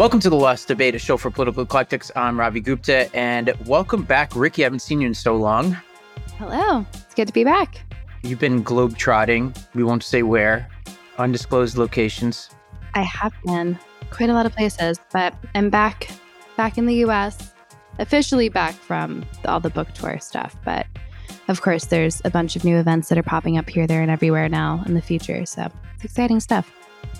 Welcome 0.00 0.20
to 0.20 0.30
the 0.30 0.36
Lost 0.36 0.66
Debate, 0.66 0.94
a 0.94 0.98
show 0.98 1.18
for 1.18 1.30
political 1.30 1.62
eclectics. 1.62 2.10
I'm 2.16 2.40
Ravi 2.40 2.60
Gupta, 2.60 3.14
and 3.14 3.52
welcome 3.66 4.02
back, 4.02 4.34
Rikki. 4.34 4.62
I 4.62 4.64
haven't 4.64 4.78
seen 4.78 5.02
you 5.02 5.08
in 5.08 5.12
so 5.12 5.36
long. 5.36 5.76
Hello, 6.38 6.86
it's 6.94 7.14
good 7.14 7.26
to 7.26 7.34
be 7.34 7.44
back. 7.44 7.82
You've 8.22 8.38
been 8.38 8.64
globetrotting. 8.64 9.54
We 9.74 9.84
won't 9.84 10.02
say 10.02 10.22
where, 10.22 10.66
undisclosed 11.18 11.76
locations. 11.76 12.48
I 12.94 13.02
have 13.02 13.34
been 13.44 13.78
quite 14.08 14.30
a 14.30 14.32
lot 14.32 14.46
of 14.46 14.56
places, 14.56 14.98
but 15.12 15.34
I'm 15.54 15.68
back, 15.68 16.08
back 16.56 16.78
in 16.78 16.86
the 16.86 16.94
U.S. 16.94 17.52
Officially 17.98 18.48
back 18.48 18.72
from 18.72 19.26
all 19.44 19.60
the 19.60 19.68
book 19.68 19.92
tour 19.92 20.18
stuff, 20.18 20.56
but 20.64 20.86
of 21.48 21.60
course, 21.60 21.84
there's 21.84 22.22
a 22.24 22.30
bunch 22.30 22.56
of 22.56 22.64
new 22.64 22.78
events 22.78 23.10
that 23.10 23.18
are 23.18 23.22
popping 23.22 23.58
up 23.58 23.68
here, 23.68 23.86
there, 23.86 24.00
and 24.00 24.10
everywhere 24.10 24.48
now 24.48 24.82
in 24.86 24.94
the 24.94 25.02
future. 25.02 25.44
So 25.44 25.70
it's 25.96 26.04
exciting 26.06 26.40
stuff. 26.40 26.72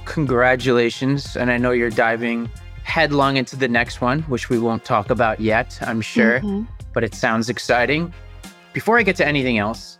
Congratulations. 0.07 1.37
And 1.37 1.51
I 1.51 1.59
know 1.59 1.73
you're 1.73 1.91
diving 1.91 2.49
headlong 2.91 3.36
into 3.36 3.54
the 3.54 3.68
next 3.68 4.01
one, 4.01 4.23
which 4.23 4.51
we 4.51 4.59
won't 4.59 4.84
talk 4.84 5.10
about 5.10 5.41
yet, 5.41 5.78
I'm 5.80 6.01
sure, 6.01 6.41
mm-hmm. 6.41 6.65
but 6.92 7.05
it 7.05 7.15
sounds 7.15 7.48
exciting. 7.48 8.12
Before 8.73 8.98
I 8.98 9.05
get 9.05 9.15
to 9.16 9.27
anything 9.27 9.59
else, 9.59 9.98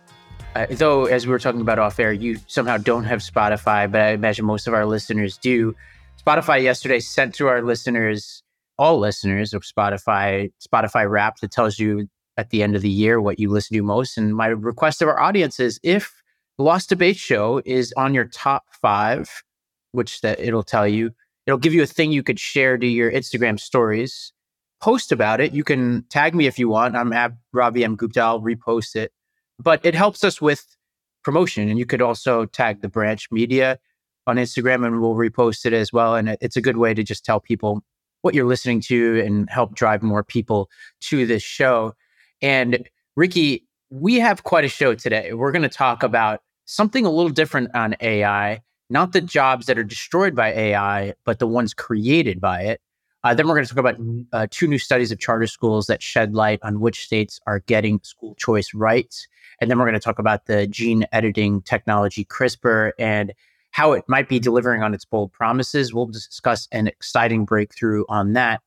uh, 0.55 0.65
though, 0.69 1.05
as 1.05 1.25
we 1.25 1.31
were 1.31 1.39
talking 1.39 1.61
about 1.61 1.79
off 1.79 1.97
air, 1.99 2.11
you 2.11 2.37
somehow 2.47 2.75
don't 2.77 3.05
have 3.05 3.19
Spotify, 3.19 3.89
but 3.89 4.01
I 4.01 4.09
imagine 4.09 4.45
most 4.45 4.67
of 4.67 4.73
our 4.73 4.85
listeners 4.85 5.37
do. 5.37 5.73
Spotify 6.21 6.61
yesterday 6.61 6.99
sent 6.99 7.33
to 7.35 7.47
our 7.47 7.61
listeners, 7.61 8.43
all 8.77 8.99
listeners 8.99 9.53
of 9.53 9.63
Spotify, 9.63 10.51
Spotify 10.61 11.09
Wrap 11.09 11.39
that 11.39 11.51
tells 11.51 11.79
you 11.79 12.09
at 12.35 12.49
the 12.49 12.61
end 12.61 12.75
of 12.75 12.81
the 12.81 12.89
year 12.89 13.21
what 13.21 13.39
you 13.39 13.49
listen 13.49 13.77
to 13.77 13.83
most. 13.83 14.17
And 14.17 14.35
my 14.35 14.47
request 14.47 15.01
of 15.01 15.07
our 15.07 15.19
audience 15.19 15.61
is 15.61 15.79
if 15.81 16.21
the 16.57 16.63
Lost 16.63 16.89
Debate 16.89 17.17
Show 17.17 17.61
is 17.65 17.93
on 17.95 18.13
your 18.13 18.25
top 18.25 18.65
five, 18.81 19.43
which 19.93 20.19
that 20.21 20.41
it'll 20.41 20.63
tell 20.63 20.87
you, 20.87 21.11
It'll 21.45 21.57
give 21.57 21.73
you 21.73 21.83
a 21.83 21.87
thing 21.87 22.11
you 22.11 22.23
could 22.23 22.39
share 22.39 22.77
to 22.77 22.85
your 22.85 23.11
Instagram 23.11 23.59
stories. 23.59 24.33
Post 24.79 25.11
about 25.11 25.39
it. 25.41 25.53
You 25.53 25.63
can 25.63 26.03
tag 26.09 26.35
me 26.35 26.47
if 26.47 26.57
you 26.57 26.69
want. 26.69 26.95
I'm 26.95 27.13
at 27.13 27.33
Ravi 27.53 27.83
M. 27.83 27.95
Gupta. 27.95 28.21
I'll 28.21 28.41
repost 28.41 28.95
it. 28.95 29.11
But 29.59 29.79
it 29.85 29.93
helps 29.93 30.23
us 30.23 30.41
with 30.41 30.65
promotion. 31.23 31.69
And 31.69 31.77
you 31.77 31.85
could 31.85 32.01
also 32.01 32.45
tag 32.45 32.81
the 32.81 32.89
branch 32.89 33.27
media 33.31 33.79
on 34.27 34.37
Instagram 34.37 34.85
and 34.85 35.01
we'll 35.01 35.15
repost 35.15 35.65
it 35.65 35.73
as 35.73 35.91
well. 35.91 36.15
And 36.15 36.37
it's 36.41 36.55
a 36.55 36.61
good 36.61 36.77
way 36.77 36.93
to 36.93 37.03
just 37.03 37.25
tell 37.25 37.39
people 37.39 37.83
what 38.21 38.33
you're 38.33 38.45
listening 38.45 38.81
to 38.81 39.21
and 39.25 39.49
help 39.49 39.75
drive 39.75 40.03
more 40.03 40.23
people 40.23 40.69
to 41.01 41.25
this 41.25 41.43
show. 41.43 41.93
And 42.41 42.87
Rikki, 43.15 43.67
we 43.89 44.15
have 44.19 44.43
quite 44.43 44.63
a 44.63 44.69
show 44.69 44.95
today. 44.95 45.33
We're 45.33 45.51
going 45.51 45.63
to 45.63 45.69
talk 45.69 46.03
about 46.03 46.41
something 46.65 47.05
a 47.05 47.11
little 47.11 47.31
different 47.31 47.75
on 47.75 47.95
AI 47.99 48.61
not 48.91 49.13
the 49.13 49.21
jobs 49.21 49.65
that 49.65 49.79
are 49.79 49.83
destroyed 49.83 50.35
by 50.35 50.51
AI, 50.51 51.13
but 51.25 51.39
the 51.39 51.47
ones 51.47 51.73
created 51.73 52.39
by 52.41 52.61
it. 52.61 52.81
Uh, 53.23 53.33
then 53.33 53.47
we're 53.47 53.53
going 53.53 53.65
to 53.65 53.73
talk 53.73 53.79
about 53.79 53.97
uh, 54.33 54.47
two 54.49 54.67
new 54.67 54.79
studies 54.79 55.11
of 55.11 55.19
charter 55.19 55.47
schools 55.47 55.85
that 55.87 56.01
shed 56.01 56.33
light 56.33 56.59
on 56.63 56.79
which 56.79 57.05
states 57.05 57.39
are 57.45 57.59
getting 57.59 57.99
school 58.03 58.35
choice 58.35 58.73
rights. 58.73 59.27
And 59.59 59.69
then 59.69 59.77
we're 59.77 59.85
going 59.85 59.93
to 59.93 59.99
talk 59.99 60.17
about 60.17 60.47
the 60.47 60.65
gene 60.67 61.05
editing 61.11 61.61
technology 61.61 62.25
CRISPR 62.25 62.91
and 62.97 63.31
how 63.69 63.93
it 63.93 64.03
might 64.07 64.27
be 64.27 64.39
delivering 64.39 64.81
on 64.81 64.93
its 64.93 65.05
bold 65.05 65.31
promises. 65.31 65.93
We'll 65.93 66.07
discuss 66.07 66.67
an 66.71 66.87
exciting 66.87 67.45
breakthrough 67.45 68.05
on 68.09 68.33
that. 68.33 68.61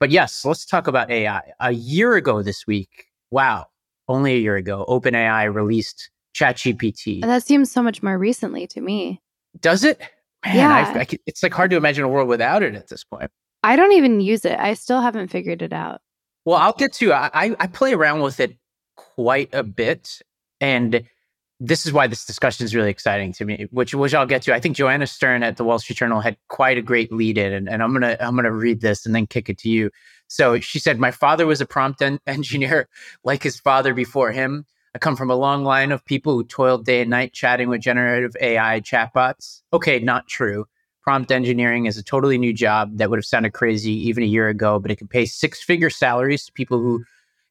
But 0.00 0.10
yes, 0.10 0.44
let's 0.44 0.64
talk 0.64 0.86
about 0.86 1.10
AI. 1.10 1.42
A 1.60 1.72
year 1.72 2.14
ago 2.14 2.42
this 2.42 2.66
week, 2.66 3.06
wow, 3.30 3.66
only 4.08 4.34
a 4.34 4.38
year 4.38 4.56
ago, 4.56 4.86
OpenAI 4.88 5.52
released 5.52 6.10
ChatGPT. 6.34 7.20
And 7.22 7.30
that 7.30 7.42
seems 7.42 7.70
so 7.70 7.82
much 7.82 8.02
more 8.02 8.16
recently 8.16 8.66
to 8.68 8.80
me. 8.80 9.20
Does 9.60 9.84
it? 9.84 9.98
Man, 10.44 10.56
yeah. 10.56 10.92
I, 10.94 11.00
I, 11.00 11.06
it's 11.26 11.42
like 11.42 11.52
hard 11.52 11.70
to 11.70 11.76
imagine 11.76 12.04
a 12.04 12.08
world 12.08 12.28
without 12.28 12.62
it 12.62 12.74
at 12.74 12.88
this 12.88 13.04
point. 13.04 13.30
I 13.62 13.76
don't 13.76 13.92
even 13.92 14.20
use 14.20 14.44
it. 14.44 14.58
I 14.58 14.74
still 14.74 15.00
haven't 15.00 15.28
figured 15.28 15.62
it 15.62 15.72
out. 15.72 16.00
Well, 16.44 16.56
I'll 16.56 16.72
get 16.72 16.92
to. 16.94 17.12
I 17.12 17.54
I 17.58 17.66
play 17.66 17.92
around 17.92 18.20
with 18.20 18.40
it 18.40 18.56
quite 18.96 19.50
a 19.52 19.62
bit, 19.62 20.22
and 20.60 21.04
this 21.60 21.84
is 21.84 21.92
why 21.92 22.06
this 22.06 22.24
discussion 22.24 22.64
is 22.64 22.74
really 22.74 22.90
exciting 22.90 23.32
to 23.34 23.44
me. 23.44 23.66
Which 23.70 23.94
which 23.94 24.14
I'll 24.14 24.26
get 24.26 24.42
to. 24.42 24.54
I 24.54 24.60
think 24.60 24.76
Joanna 24.76 25.06
Stern 25.06 25.42
at 25.42 25.56
the 25.56 25.64
Wall 25.64 25.78
Street 25.78 25.96
Journal 25.96 26.20
had 26.20 26.36
quite 26.48 26.78
a 26.78 26.82
great 26.82 27.12
lead 27.12 27.36
in, 27.36 27.52
and, 27.52 27.68
and 27.68 27.82
I'm 27.82 27.92
gonna 27.92 28.16
I'm 28.20 28.36
gonna 28.36 28.52
read 28.52 28.80
this 28.80 29.04
and 29.04 29.14
then 29.14 29.26
kick 29.26 29.48
it 29.48 29.58
to 29.58 29.68
you. 29.68 29.90
So 30.28 30.60
she 30.60 30.78
said, 30.78 30.98
"My 30.98 31.10
father 31.10 31.46
was 31.46 31.60
a 31.60 31.66
prompt 31.66 32.00
en- 32.00 32.20
engineer, 32.26 32.88
like 33.24 33.42
his 33.42 33.58
father 33.58 33.92
before 33.92 34.30
him." 34.30 34.64
I 34.94 34.98
come 34.98 35.16
from 35.16 35.30
a 35.30 35.36
long 35.36 35.64
line 35.64 35.92
of 35.92 36.04
people 36.04 36.34
who 36.34 36.44
toiled 36.44 36.84
day 36.84 37.00
and 37.02 37.10
night 37.10 37.32
chatting 37.32 37.68
with 37.68 37.80
generative 37.80 38.36
AI 38.40 38.80
chatbots. 38.80 39.62
Okay, 39.72 39.98
not 39.98 40.26
true. 40.28 40.66
Prompt 41.02 41.30
engineering 41.30 41.86
is 41.86 41.96
a 41.96 42.02
totally 42.02 42.38
new 42.38 42.52
job 42.52 42.96
that 42.98 43.10
would 43.10 43.18
have 43.18 43.24
sounded 43.24 43.52
crazy 43.52 43.92
even 43.92 44.22
a 44.22 44.26
year 44.26 44.48
ago, 44.48 44.78
but 44.78 44.90
it 44.90 44.96
can 44.96 45.08
pay 45.08 45.26
six 45.26 45.62
figure 45.62 45.90
salaries 45.90 46.44
to 46.46 46.52
people 46.52 46.78
who 46.78 47.04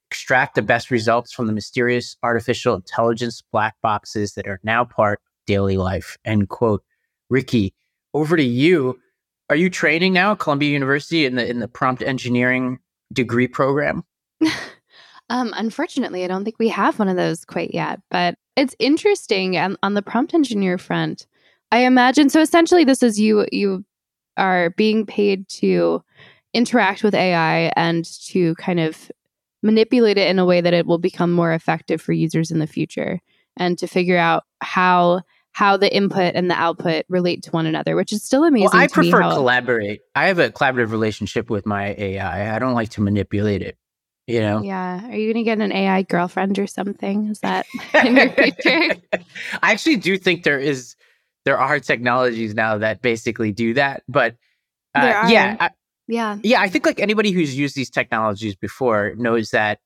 extract 0.09 0.55
the 0.55 0.61
best 0.61 0.89
results 0.89 1.33
from 1.33 1.47
the 1.47 1.53
mysterious 1.53 2.17
artificial 2.23 2.75
intelligence 2.75 3.43
black 3.51 3.75
boxes 3.81 4.33
that 4.33 4.47
are 4.47 4.59
now 4.63 4.85
part 4.85 5.19
of 5.19 5.45
daily 5.45 5.77
life. 5.77 6.17
End 6.25 6.49
quote. 6.49 6.83
Rikki, 7.29 7.73
over 8.13 8.37
to 8.37 8.43
you. 8.43 8.99
Are 9.49 9.55
you 9.55 9.69
training 9.69 10.13
now 10.13 10.33
at 10.33 10.39
Columbia 10.39 10.71
University 10.71 11.25
in 11.25 11.35
the 11.35 11.47
in 11.47 11.59
the 11.59 11.67
prompt 11.67 12.01
engineering 12.01 12.79
degree 13.13 13.47
program? 13.47 14.03
Um, 15.29 15.53
unfortunately, 15.55 16.23
I 16.23 16.27
don't 16.27 16.43
think 16.43 16.57
we 16.59 16.69
have 16.69 16.99
one 16.99 17.09
of 17.09 17.17
those 17.17 17.43
quite 17.43 17.73
yet, 17.73 17.99
but 18.09 18.35
it's 18.55 18.75
interesting. 18.79 19.57
And 19.57 19.77
on 19.83 19.93
the 19.93 20.01
prompt 20.01 20.33
engineer 20.33 20.77
front, 20.77 21.27
I 21.71 21.79
imagine 21.79 22.29
so. 22.29 22.39
Essentially, 22.39 22.85
this 22.85 23.03
is 23.03 23.19
you 23.19 23.45
you 23.51 23.83
are 24.37 24.69
being 24.71 25.05
paid 25.05 25.47
to 25.49 26.03
interact 26.53 27.03
with 27.03 27.13
AI 27.13 27.71
and 27.75 28.05
to 28.27 28.55
kind 28.55 28.79
of 28.79 29.11
manipulate 29.63 30.17
it 30.17 30.29
in 30.29 30.39
a 30.39 30.45
way 30.45 30.61
that 30.61 30.73
it 30.73 30.85
will 30.85 30.97
become 30.97 31.31
more 31.31 31.51
effective 31.51 32.01
for 32.01 32.13
users 32.13 32.51
in 32.51 32.59
the 32.59 32.67
future, 32.67 33.19
and 33.57 33.77
to 33.79 33.87
figure 33.87 34.17
out 34.17 34.43
how 34.61 35.21
how 35.51 35.75
the 35.75 35.93
input 35.93 36.35
and 36.35 36.49
the 36.49 36.55
output 36.55 37.03
relate 37.09 37.43
to 37.43 37.51
one 37.51 37.65
another, 37.65 37.97
which 37.97 38.13
is 38.13 38.23
still 38.23 38.45
amazing. 38.45 38.69
Well, 38.71 38.83
I 38.83 38.87
prefer 38.87 39.23
to 39.23 39.31
collaborate. 39.31 40.01
I 40.15 40.27
have 40.27 40.39
a 40.39 40.51
collaborative 40.51 40.91
relationship 40.91 41.49
with 41.49 41.65
my 41.65 41.95
AI. 41.97 42.55
I 42.55 42.59
don't 42.59 42.75
like 42.75 42.89
to 42.89 43.01
manipulate 43.01 43.61
it 43.61 43.77
you 44.27 44.41
know? 44.41 44.61
Yeah. 44.61 45.09
Are 45.09 45.15
you 45.15 45.33
gonna 45.33 45.43
get 45.43 45.59
an 45.59 45.71
ai 45.71 46.03
girlfriend 46.03 46.59
or 46.59 46.67
something? 46.67 47.29
Is 47.29 47.39
that 47.39 47.65
in 48.05 48.15
your 48.17 48.29
future? 48.29 48.95
I 49.63 49.71
actually 49.71 49.95
do 49.97 50.17
think 50.17 50.43
there 50.43 50.59
is 50.59 50.95
there 51.45 51.57
are 51.57 51.79
technologies 51.79 52.53
now 52.53 52.77
that 52.77 53.01
basically 53.01 53.53
do 53.53 53.73
that 53.73 54.03
but 54.09 54.35
uh, 54.95 55.27
yeah 55.29 55.55
I, 55.59 55.69
yeah. 56.09 56.37
Yeah 56.43 56.59
i 56.59 56.67
think 56.67 56.85
like 56.85 56.99
anybody 56.99 57.31
who's 57.31 57.57
used 57.57 57.73
these 57.73 57.89
technologies 57.89 58.53
before 58.53 59.13
knows 59.15 59.51
that 59.51 59.79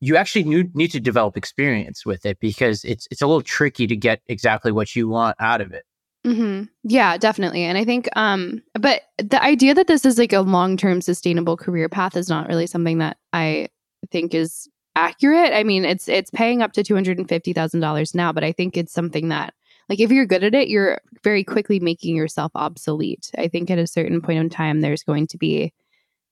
you 0.00 0.16
actually 0.16 0.44
need, 0.44 0.74
need 0.74 0.88
to 0.88 1.00
develop 1.00 1.36
experience 1.36 2.06
with 2.06 2.24
it 2.24 2.38
because 2.40 2.84
it's 2.84 3.06
it's 3.10 3.20
a 3.20 3.26
little 3.26 3.42
tricky 3.42 3.86
to 3.86 3.96
get 3.96 4.22
exactly 4.28 4.72
what 4.72 4.96
you 4.96 5.06
want 5.06 5.36
out 5.40 5.60
of 5.60 5.72
it 5.72 5.84
Mm-hmm. 6.26 6.64
Yeah, 6.84 7.18
definitely. 7.18 7.64
And 7.64 7.76
I 7.76 7.84
think, 7.84 8.08
um, 8.16 8.62
but 8.74 9.02
the 9.18 9.42
idea 9.42 9.74
that 9.74 9.88
this 9.88 10.06
is 10.06 10.18
like 10.18 10.32
a 10.32 10.40
long 10.40 10.76
term 10.76 11.02
sustainable 11.02 11.56
career 11.56 11.88
path 11.88 12.16
is 12.16 12.30
not 12.30 12.48
really 12.48 12.66
something 12.66 12.98
that 12.98 13.18
I 13.32 13.68
think 14.10 14.34
is 14.34 14.68
accurate. 14.96 15.52
I 15.52 15.64
mean, 15.64 15.84
it's 15.84 16.08
it's 16.08 16.30
paying 16.30 16.62
up 16.62 16.72
to 16.72 16.82
two 16.82 16.94
hundred 16.94 17.18
and 17.18 17.28
fifty 17.28 17.52
thousand 17.52 17.80
dollars 17.80 18.14
now, 18.14 18.32
but 18.32 18.42
I 18.44 18.52
think 18.52 18.76
it's 18.76 18.92
something 18.92 19.28
that, 19.28 19.52
like, 19.90 20.00
if 20.00 20.10
you're 20.10 20.24
good 20.24 20.44
at 20.44 20.54
it, 20.54 20.68
you're 20.68 20.98
very 21.22 21.44
quickly 21.44 21.78
making 21.78 22.16
yourself 22.16 22.52
obsolete. 22.54 23.30
I 23.36 23.48
think 23.48 23.70
at 23.70 23.78
a 23.78 23.86
certain 23.86 24.22
point 24.22 24.38
in 24.38 24.48
time, 24.48 24.80
there's 24.80 25.02
going 25.02 25.26
to 25.26 25.36
be 25.36 25.74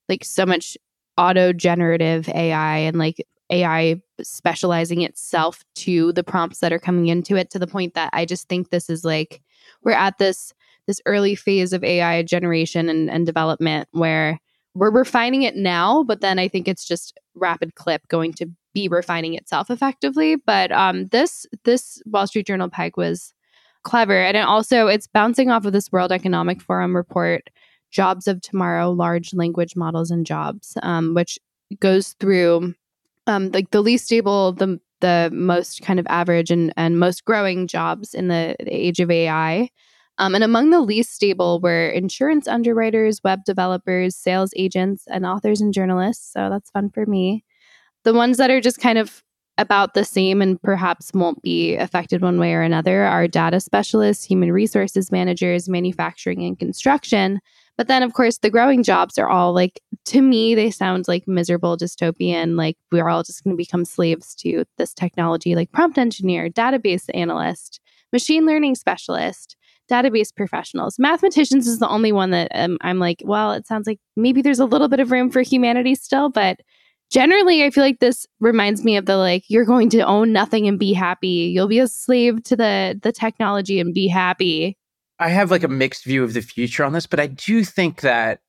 like 0.09 0.25
so 0.25 0.47
much 0.47 0.77
auto 1.19 1.53
generative 1.53 2.29
AI 2.31 2.79
and 2.79 2.97
like 2.99 3.25
AI 3.51 4.01
specializing 4.23 5.03
itself 5.03 5.65
to 5.77 6.13
the 6.13 6.25
prompts 6.25 6.61
that 6.61 6.73
are 6.73 6.79
coming 6.79 7.09
into 7.09 7.37
it 7.37 7.51
to 7.51 7.59
the 7.59 7.67
point 7.67 7.95
that 7.95 8.11
I 8.13 8.25
just 8.25 8.49
think 8.49 8.71
this 8.71 8.89
is 8.89 9.05
like 9.05 9.43
we're 9.85 9.93
at 9.93 10.19
this 10.19 10.53
this 10.87 11.01
early 11.07 11.35
phase 11.35 11.73
of 11.73 11.85
AI 11.85 12.23
generation 12.23 12.89
and, 12.89 13.09
and 13.09 13.25
development 13.25 13.89
where 13.93 14.41
we're 14.75 14.91
refining 14.91 15.43
it 15.43 15.55
now, 15.55 16.03
but 16.03 16.21
then 16.21 16.39
I 16.39 16.49
think 16.49 16.67
it's 16.67 16.85
just 16.85 17.19
rapid 17.35 17.75
clip 17.75 18.09
going 18.09 18.33
to 18.35 18.47
be 18.75 18.89
refining 18.89 19.35
itself 19.35 19.71
effectively. 19.71 20.37
But 20.37 20.73
um, 20.73 21.07
this 21.09 21.47
this 21.65 22.03
Wall 22.07 22.27
Street 22.27 22.47
Journal 22.47 22.71
peg 22.71 22.97
was 22.97 23.35
clever, 23.83 24.19
and 24.19 24.37
it 24.37 24.41
also 24.41 24.87
it's 24.87 25.07
bouncing 25.07 25.51
off 25.51 25.67
of 25.67 25.73
this 25.73 25.93
World 25.93 26.13
Economic 26.13 26.61
Forum 26.63 26.97
report, 26.97 27.51
"Jobs 27.91 28.27
of 28.27 28.41
Tomorrow: 28.41 28.91
Large 28.91 29.35
Language 29.35 29.77
Models 29.77 30.11
and 30.11 30.25
Jobs," 30.27 30.77
um, 30.83 31.15
which 31.15 31.39
goes 31.81 32.15
through 32.19 32.75
um, 33.27 33.51
like 33.51 33.71
the 33.71 33.83
least 33.83 34.07
stable, 34.07 34.53
the 34.53 34.81
the 35.03 35.31
most 35.33 35.83
kind 35.83 36.01
of 36.01 36.07
average 36.09 36.51
and, 36.51 36.73
and 36.77 36.99
most 36.99 37.27
growing 37.27 37.67
jobs 37.67 38.15
in 38.15 38.29
the, 38.29 38.57
the 38.59 38.75
age 38.75 38.99
of 38.99 39.11
AI. 39.11 39.69
Um, 40.19 40.35
and 40.35 40.45
among 40.45 40.71
the 40.71 40.81
least 40.81 41.13
stable 41.13 41.61
were 41.61 41.89
insurance 41.89 42.49
underwriters, 42.49 43.21
web 43.23 43.45
developers, 43.45 44.17
sales 44.17 44.53
agents, 44.57 45.05
and 45.09 45.27
authors 45.27 45.61
and 45.61 45.75
journalists. 45.75 46.33
So 46.33 46.49
that's 46.49 46.71
fun 46.71 46.91
for 46.91 47.05
me. 47.05 47.45
The 48.05 48.15
ones 48.15 48.39
that 48.39 48.51
are 48.51 48.61
just 48.61 48.79
kind 48.79 48.99
of 48.99 49.23
about 49.59 49.95
the 49.95 50.05
same 50.05 50.41
and 50.41 50.61
perhaps 50.63 51.11
won't 51.13 51.43
be 51.43 51.77
affected 51.77 52.23
one 52.23 52.39
way 52.39 52.55
or 52.55 52.63
another 52.63 53.05
are 53.05 53.29
data 53.29 53.61
specialists, 53.61 54.25
human 54.25 54.51
resources 54.51 55.13
managers, 55.13 55.69
manufacturing, 55.69 56.43
and 56.45 56.59
construction. 56.59 57.41
But 57.83 57.89
then, 57.89 58.05
of 58.05 58.13
course, 58.13 58.39
the 58.39 58.49
growing 58.49 58.85
jobs 58.85 59.19
are 59.19 59.29
all 59.29 59.53
like, 59.53 59.81
to 60.05 60.23
me, 60.23 60.55
they 60.55 60.71
sound 60.71 61.09
like 61.09 61.27
miserable 61.27 61.77
dystopian. 61.77 62.57
Like 62.57 62.77
we're 62.93 63.09
all 63.09 63.25
just 63.25 63.43
going 63.43 63.57
to 63.57 63.61
become 63.61 63.85
slaves 63.85 64.37
to 64.37 64.65
this 64.79 64.95
technology, 64.95 65.57
like 65.57 65.73
prompt 65.73 65.99
engineer, 65.99 66.49
database 66.49 67.11
analyst, 67.13 67.81
machine 68.13 68.47
learning 68.47 68.77
specialist, 68.77 69.57
database 69.91 70.33
professionals. 70.33 70.97
Mathematicians 71.01 71.67
is 71.67 71.81
the 71.81 71.89
only 71.89 72.13
one 72.13 72.31
that 72.31 72.53
um, 72.55 72.79
I'm 72.83 73.01
like, 73.01 73.21
well, 73.25 73.51
it 73.51 73.67
sounds 73.67 73.89
like 73.89 73.99
maybe 74.15 74.43
there's 74.43 74.61
a 74.61 74.65
little 74.65 74.87
bit 74.87 75.01
of 75.01 75.11
room 75.11 75.29
for 75.29 75.43
humanity 75.43 75.97
still, 75.97 76.29
but 76.29 76.61
generally 77.11 77.63
i 77.63 77.69
feel 77.69 77.85
like 77.85 78.01
this 78.01 78.27
reminds 78.41 78.85
me 78.85 78.97
of 78.97 79.05
the 79.05 79.19
like 79.19 79.45
you're 79.49 79.67
going 79.67 79.91
to 79.91 80.01
own 80.01 80.33
nothing 80.33 80.67
and 80.67 80.79
be 80.79 80.95
happy 80.95 81.53
you'll 81.55 81.69
be 81.69 81.79
a 81.79 81.87
slave 81.87 82.43
to 82.43 82.57
the 82.57 82.99
the 83.03 83.13
technology 83.13 83.79
and 83.79 83.93
be 83.93 84.09
happy 84.09 84.79
i 85.23 85.29
have 85.29 85.51
like 85.51 85.63
a 85.63 85.69
mixed 85.69 86.05
view 86.05 86.23
of 86.25 86.35
the 86.35 86.43
future 86.43 86.85
on 86.85 86.93
this 86.93 87.07
but 87.07 87.21
i 87.21 87.27
do 87.27 87.65
think 87.65 88.01
that 88.01 88.41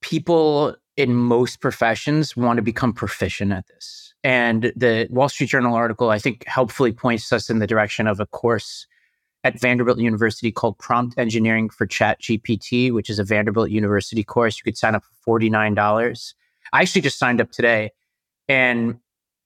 people 0.00 0.74
in 0.96 1.14
most 1.14 1.60
professions 1.60 2.36
want 2.36 2.56
to 2.56 2.62
become 2.62 2.92
proficient 2.92 3.52
at 3.52 3.66
this 3.68 4.14
and 4.22 4.72
the 4.76 5.06
wall 5.10 5.28
street 5.28 5.48
journal 5.48 5.74
article 5.74 6.10
i 6.10 6.18
think 6.18 6.44
helpfully 6.46 6.92
points 6.92 7.32
us 7.32 7.50
in 7.50 7.58
the 7.58 7.66
direction 7.66 8.06
of 8.06 8.20
a 8.20 8.26
course 8.26 8.86
at 9.44 9.58
vanderbilt 9.58 9.98
university 9.98 10.52
called 10.52 10.78
prompt 10.78 11.16
engineering 11.18 11.70
for 11.70 11.86
chat 11.86 12.20
gpt 12.20 12.92
which 12.92 13.08
is 13.08 13.18
a 13.18 13.24
vanderbilt 13.24 13.70
university 13.70 14.22
course 14.24 14.58
you 14.58 14.64
could 14.64 14.76
sign 14.76 14.94
up 14.94 15.02
for 15.24 15.40
$49 15.40 16.34
I 16.72 16.82
actually 16.82 17.02
just 17.02 17.18
signed 17.18 17.40
up 17.40 17.50
today. 17.50 17.90
And, 18.48 18.98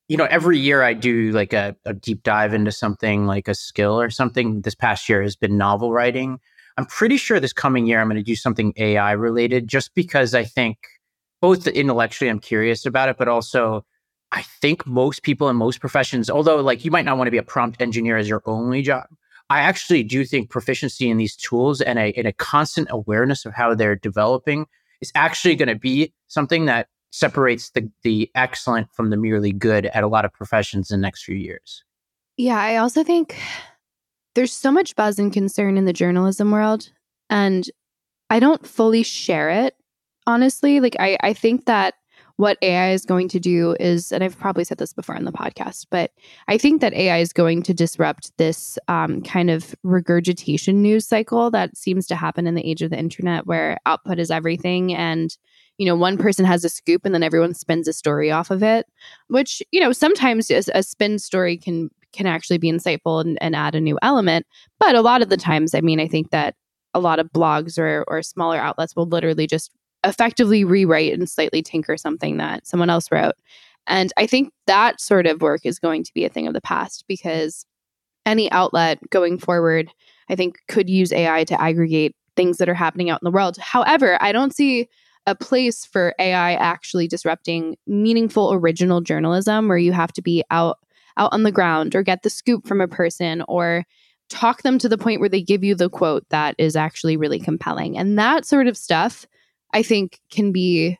you 0.09 0.17
know, 0.17 0.27
every 0.31 0.59
year 0.59 0.83
I 0.83 0.95
do 0.95 1.33
like 1.33 1.53
a, 1.53 1.77
a 1.85 1.95
deep 1.95 2.23
dive 2.23 2.55
into 2.55 2.73
something 2.73 3.27
like 3.27 3.49
a 3.49 3.55
skill 3.55 3.99
or 3.99 4.11
something. 4.11 4.63
This 4.63 4.75
past 4.75 5.09
year 5.09 5.23
has 5.23 5.37
been 5.37 5.57
novel 5.57 5.93
writing. 5.93 6.41
I'm 6.77 6.87
pretty 6.87 7.17
sure 7.17 7.39
this 7.39 7.53
coming 7.53 7.87
year 7.87 8.01
I'm 8.01 8.09
going 8.09 8.17
to 8.17 8.23
do 8.23 8.37
something 8.37 8.73
AI 8.77 9.13
related 9.13 9.69
just 9.69 9.95
because 9.95 10.35
I 10.35 10.45
think 10.45 10.79
both 11.41 11.67
intellectually 11.67 12.29
I'm 12.29 12.41
curious 12.41 12.85
about 12.87 13.09
it, 13.09 13.17
but 13.17 13.29
also 13.29 13.85
I 14.33 14.43
think 14.43 14.87
most 14.87 15.23
people 15.23 15.49
in 15.49 15.57
most 15.57 15.81
professions, 15.81 16.29
although 16.29 16.57
like 16.57 16.85
you 16.85 16.91
might 16.91 17.05
not 17.05 17.17
want 17.17 17.29
to 17.29 17.31
be 17.33 17.39
a 17.39 17.43
prompt 17.43 17.81
engineer 17.81 18.17
as 18.17 18.29
your 18.29 18.43
only 18.47 18.83
job, 18.83 19.07
I 19.51 19.61
actually 19.61 20.03
do 20.03 20.25
think 20.25 20.51
proficiency 20.51 21.09
in 21.09 21.17
these 21.17 21.37
tools 21.37 21.81
and 21.81 21.99
a, 21.99 22.13
and 22.17 22.27
a 22.27 22.33
constant 22.33 22.89
awareness 22.91 23.45
of 23.45 23.55
how 23.55 23.75
they're 23.75 23.95
developing 23.95 24.67
is 25.01 25.13
actually 25.15 25.55
going 25.55 25.69
to 25.69 25.77
be 25.77 26.13
something 26.29 26.65
that 26.65 26.89
separates 27.11 27.71
the 27.71 27.89
the 28.03 28.29
excellent 28.35 28.89
from 28.93 29.11
the 29.11 29.17
merely 29.17 29.53
good 29.53 29.87
at 29.87 30.03
a 30.03 30.09
lot 30.09 30.25
of 30.25 30.33
professions 30.33 30.91
in 30.91 31.01
the 31.01 31.03
next 31.03 31.23
few 31.23 31.37
years. 31.37 31.85
Yeah, 32.37 32.59
I 32.59 32.77
also 32.77 33.05
think 33.05 33.37
there's 34.35 34.53
so 34.53 34.71
much 34.71 34.97
buzz 34.97 35.19
and 35.19 35.33
concern 35.33 35.77
in 35.77 35.85
the 35.85 35.93
journalism 35.93 36.51
world 36.51 36.91
and 37.31 37.71
I 38.31 38.41
don't 38.41 38.67
fully 38.67 39.03
share 39.03 39.51
it 39.51 39.77
honestly. 40.27 40.81
Like 40.81 40.97
I 40.99 41.17
I 41.21 41.33
think 41.33 41.67
that 41.67 41.95
what 42.37 42.59
AI 42.63 42.91
is 42.91 43.05
going 43.05 43.29
to 43.29 43.39
do 43.39 43.77
is, 43.79 44.11
and 44.11 44.25
I've 44.25 44.39
probably 44.39 44.65
said 44.65 44.79
this 44.79 44.93
before 44.93 45.15
on 45.15 45.25
the 45.25 45.31
podcast, 45.31 45.87
but 45.89 46.11
I 46.49 46.59
think 46.59 46.81
that 46.81 46.93
AI 46.93 47.19
is 47.19 47.33
going 47.33 47.63
to 47.63 47.73
disrupt 47.73 48.37
this 48.39 48.77
um, 48.89 49.23
kind 49.23 49.51
of 49.51 49.73
regurgitation 49.85 50.83
news 50.83 51.07
cycle 51.07 51.49
that 51.53 51.77
seems 51.77 52.09
to 52.09 52.17
happen 52.17 52.49
in 52.49 52.57
the 52.57 52.69
age 52.69 52.83
of 52.83 52.91
the 52.91 52.99
internet, 52.99 53.47
where 53.47 53.79
output 53.87 54.19
is 54.19 54.33
everything. 54.33 54.93
And 54.95 55.37
you 55.79 55.87
know, 55.87 55.97
one 55.97 56.17
person 56.17 56.45
has 56.45 56.65
a 56.65 56.69
scoop 56.69 57.05
and 57.05 57.15
then 57.15 57.25
everyone 57.25 57.55
spins 57.55 57.89
a 57.89 57.93
story 57.93 58.31
off 58.31 58.51
of 58.51 58.63
it, 58.63 58.87
which, 59.27 59.61
you 59.73 59.81
know, 59.81 59.91
sometimes 59.93 60.49
a, 60.51 60.63
a 60.73 60.83
spin 60.85 61.19
story 61.19 61.57
can 61.57 61.91
can 62.15 62.27
actually 62.27 62.59
be 62.59 62.71
insightful 62.71 63.21
and, 63.21 63.37
and 63.41 63.55
add 63.55 63.75
a 63.75 63.81
new 63.81 63.99
element. 64.03 64.47
But 64.79 64.95
a 64.95 65.03
lot 65.03 65.23
of 65.23 65.29
the 65.29 65.37
times, 65.37 65.75
I 65.75 65.81
mean, 65.81 66.01
I 66.01 66.09
think 66.09 66.31
that 66.31 66.55
a 66.95 67.01
lot 67.01 67.19
of 67.19 67.33
blogs 67.33 67.79
or, 67.79 68.05
or 68.09 68.23
smaller 68.23 68.59
outlets 68.59 68.95
will 68.95 69.07
literally 69.07 69.47
just 69.47 69.71
effectively 70.05 70.65
rewrite 70.65 71.13
and 71.13 71.29
slightly 71.29 71.63
tinker 71.63 71.97
something 71.97 72.37
that 72.37 72.67
someone 72.67 72.91
else 72.91 73.11
wrote. 73.11 73.35
And 73.87 74.13
I 74.17 74.27
think 74.27 74.53
that 74.67 75.01
sort 75.01 75.27
of 75.27 75.43
work 75.43 75.63
is 75.65 75.79
going 75.79 76.05
to 76.05 76.15
be 76.15 76.25
a 76.25 76.29
thing 76.29 76.47
of 76.47 76.55
the 76.55 76.61
past 76.61 77.05
because 77.09 77.67
any 78.25 78.51
outlet 78.53 78.99
going 79.11 79.39
forward, 79.39 79.91
I 80.29 80.37
think, 80.37 80.57
could 80.69 80.89
use 80.89 81.13
AI 81.13 81.45
to 81.45 81.61
aggregate 81.61 82.15
things 82.37 82.59
that 82.59 82.69
are 82.69 82.75
happening 82.75 83.11
out 83.11 83.21
in 83.23 83.27
the 83.27 83.31
world. 83.31 83.57
However, 83.59 84.19
I 84.21 84.33
don't 84.33 84.55
see 84.55 84.89
a 85.27 85.35
place 85.35 85.85
for 85.85 86.15
AI 86.19 86.55
actually 86.55 87.09
disrupting 87.09 87.77
meaningful 87.87 88.53
original 88.53 89.01
journalism 89.01 89.69
where 89.69 89.79
you 89.79 89.93
have 89.93 90.13
to 90.15 90.23
be 90.23 90.43
out 90.51 90.79
out 91.17 91.33
on 91.33 91.43
the 91.43 91.53
ground 91.53 91.95
or 91.95 92.03
get 92.03 92.23
the 92.23 92.31
scoop 92.31 92.67
from 92.67 92.81
a 92.81 92.89
person 92.89 93.43
or 93.49 93.85
talk 94.31 94.63
them 94.63 94.79
to 94.79 94.89
the 94.89 94.99
point 94.99 95.21
where 95.21 95.29
they 95.29 95.43
give 95.43 95.63
you 95.63 95.75
the 95.75 95.91
quote 95.91 96.29
that 96.31 96.55
is 96.59 96.77
actually 96.77 97.17
really 97.17 97.39
compelling. 97.39 97.97
And 97.97 98.19
that 98.19 98.45
sort 98.45 98.67
of 98.67 98.77
stuff 98.77 99.27
I 99.73 99.83
think 99.83 100.21
can 100.31 100.53
be 100.53 100.99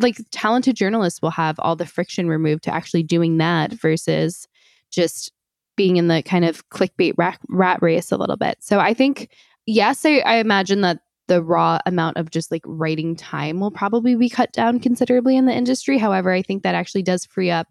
like 0.00 0.16
talented 0.30 0.76
journalists 0.76 1.22
will 1.22 1.30
have 1.30 1.56
all 1.58 1.76
the 1.76 1.86
friction 1.86 2.28
removed 2.28 2.64
to 2.64 2.74
actually 2.74 3.02
doing 3.02 3.38
that 3.38 3.72
versus 3.72 4.48
just 4.90 5.32
being 5.76 5.96
in 5.96 6.08
the 6.08 6.22
kind 6.22 6.44
of 6.44 6.68
clickbait 6.70 7.14
rat, 7.16 7.38
rat 7.48 7.80
race 7.82 8.10
a 8.10 8.16
little 8.16 8.36
bit. 8.36 8.58
So 8.60 8.80
I 8.80 8.94
think 8.94 9.30
yes, 9.66 10.04
I, 10.04 10.18
I 10.18 10.36
imagine 10.36 10.80
that 10.82 11.00
the 11.28 11.42
raw 11.42 11.78
amount 11.86 12.16
of 12.16 12.30
just 12.30 12.50
like 12.50 12.62
writing 12.64 13.16
time 13.16 13.58
will 13.60 13.70
probably 13.70 14.14
be 14.14 14.28
cut 14.28 14.52
down 14.52 14.78
considerably 14.78 15.36
in 15.36 15.46
the 15.46 15.52
industry. 15.52 15.98
However, 15.98 16.32
I 16.32 16.42
think 16.42 16.62
that 16.62 16.74
actually 16.74 17.02
does 17.02 17.24
free 17.24 17.50
up 17.50 17.68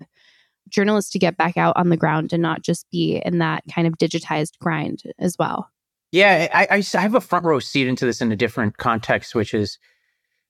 journalists 0.70 1.12
to 1.12 1.20
get 1.20 1.38
back 1.38 1.58
out 1.58 1.76
on 1.78 1.90
the 1.90 1.98
ground 1.98 2.34
and 2.34 2.42
not 2.42 2.62
just 2.62 2.90
be 2.92 3.22
in 3.26 3.40
that 3.40 3.64
kind 3.74 3.88
of 3.88 3.94
digitized 3.98 4.58
grind 4.60 5.04
as 5.20 5.36
well. 5.38 5.70
Yeah, 6.12 6.48
I, 6.54 6.84
I 6.94 7.02
have 7.02 7.16
a 7.16 7.22
front 7.22 7.46
row 7.46 7.60
seat 7.60 7.88
into 7.88 8.06
this 8.06 8.22
in 8.22 8.32
a 8.32 8.36
different 8.36 8.78
context, 8.78 9.36
which 9.36 9.54
is 9.54 9.78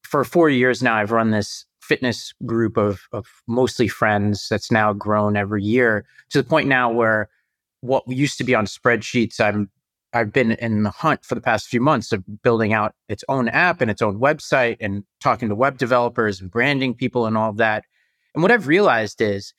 for 0.04 0.24
four 0.24 0.50
years 0.50 0.84
now, 0.84 0.96
I've 0.96 1.12
run 1.12 1.32
this 1.32 1.66
fitness 1.82 2.34
group 2.46 2.78
of, 2.78 3.02
of 3.12 3.28
mostly 3.48 3.88
friends 3.88 4.48
that's 4.50 4.72
now 4.72 4.94
grown 4.94 5.36
every 5.36 5.64
year 5.64 6.06
to 6.30 6.42
the 6.42 6.48
point 6.48 6.68
now 6.68 6.92
where 6.92 7.30
what 7.82 8.04
used 8.08 8.38
to 8.40 8.44
be 8.44 8.56
on 8.56 8.66
spreadsheets, 8.66 9.40
I'm 9.40 9.70
I've 10.14 10.32
been 10.32 10.54
in 10.54 10.84
the 10.84 10.92
hunt 10.92 11.26
for 11.26 11.36
the 11.36 11.42
past 11.42 11.68
few 11.68 11.82
months 11.82 12.14
of 12.14 12.24
building 12.42 12.72
out 12.72 12.96
its 13.10 13.26
own 13.28 13.50
app 13.50 13.82
and 13.82 13.92
its 13.92 14.02
own 14.02 14.18
website 14.18 14.78
and 14.80 15.04
talking 15.20 15.50
to 15.50 15.56
web 15.56 15.78
developers 15.78 16.40
and 16.40 16.50
branding 16.50 16.94
people 16.94 17.26
and 17.26 17.38
all 17.38 17.50
of 17.50 17.58
that. 17.58 17.84
And 18.34 18.42
what 18.42 18.52
I've 18.52 18.68
realized 18.68 19.20
is 19.20 19.54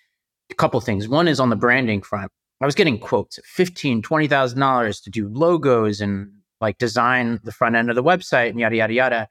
a 0.50 0.54
couple 0.54 0.80
things. 0.80 1.08
One 1.08 1.28
is 1.28 1.40
on 1.40 1.50
the 1.50 1.56
branding 1.56 2.02
front. 2.02 2.30
I 2.60 2.66
was 2.66 2.74
getting 2.74 2.98
quotes, 2.98 3.38
fifteen, 3.44 4.02
twenty 4.02 4.28
thousand 4.28 4.60
dollars 4.60 5.00
to 5.02 5.10
do 5.10 5.28
logos 5.28 6.00
and 6.00 6.30
like 6.60 6.78
design 6.78 7.38
the 7.44 7.52
front 7.52 7.76
end 7.76 7.90
of 7.90 7.96
the 7.96 8.02
website 8.02 8.50
and 8.50 8.60
yada 8.60 8.76
yada 8.76 8.94
yada. 8.94 9.28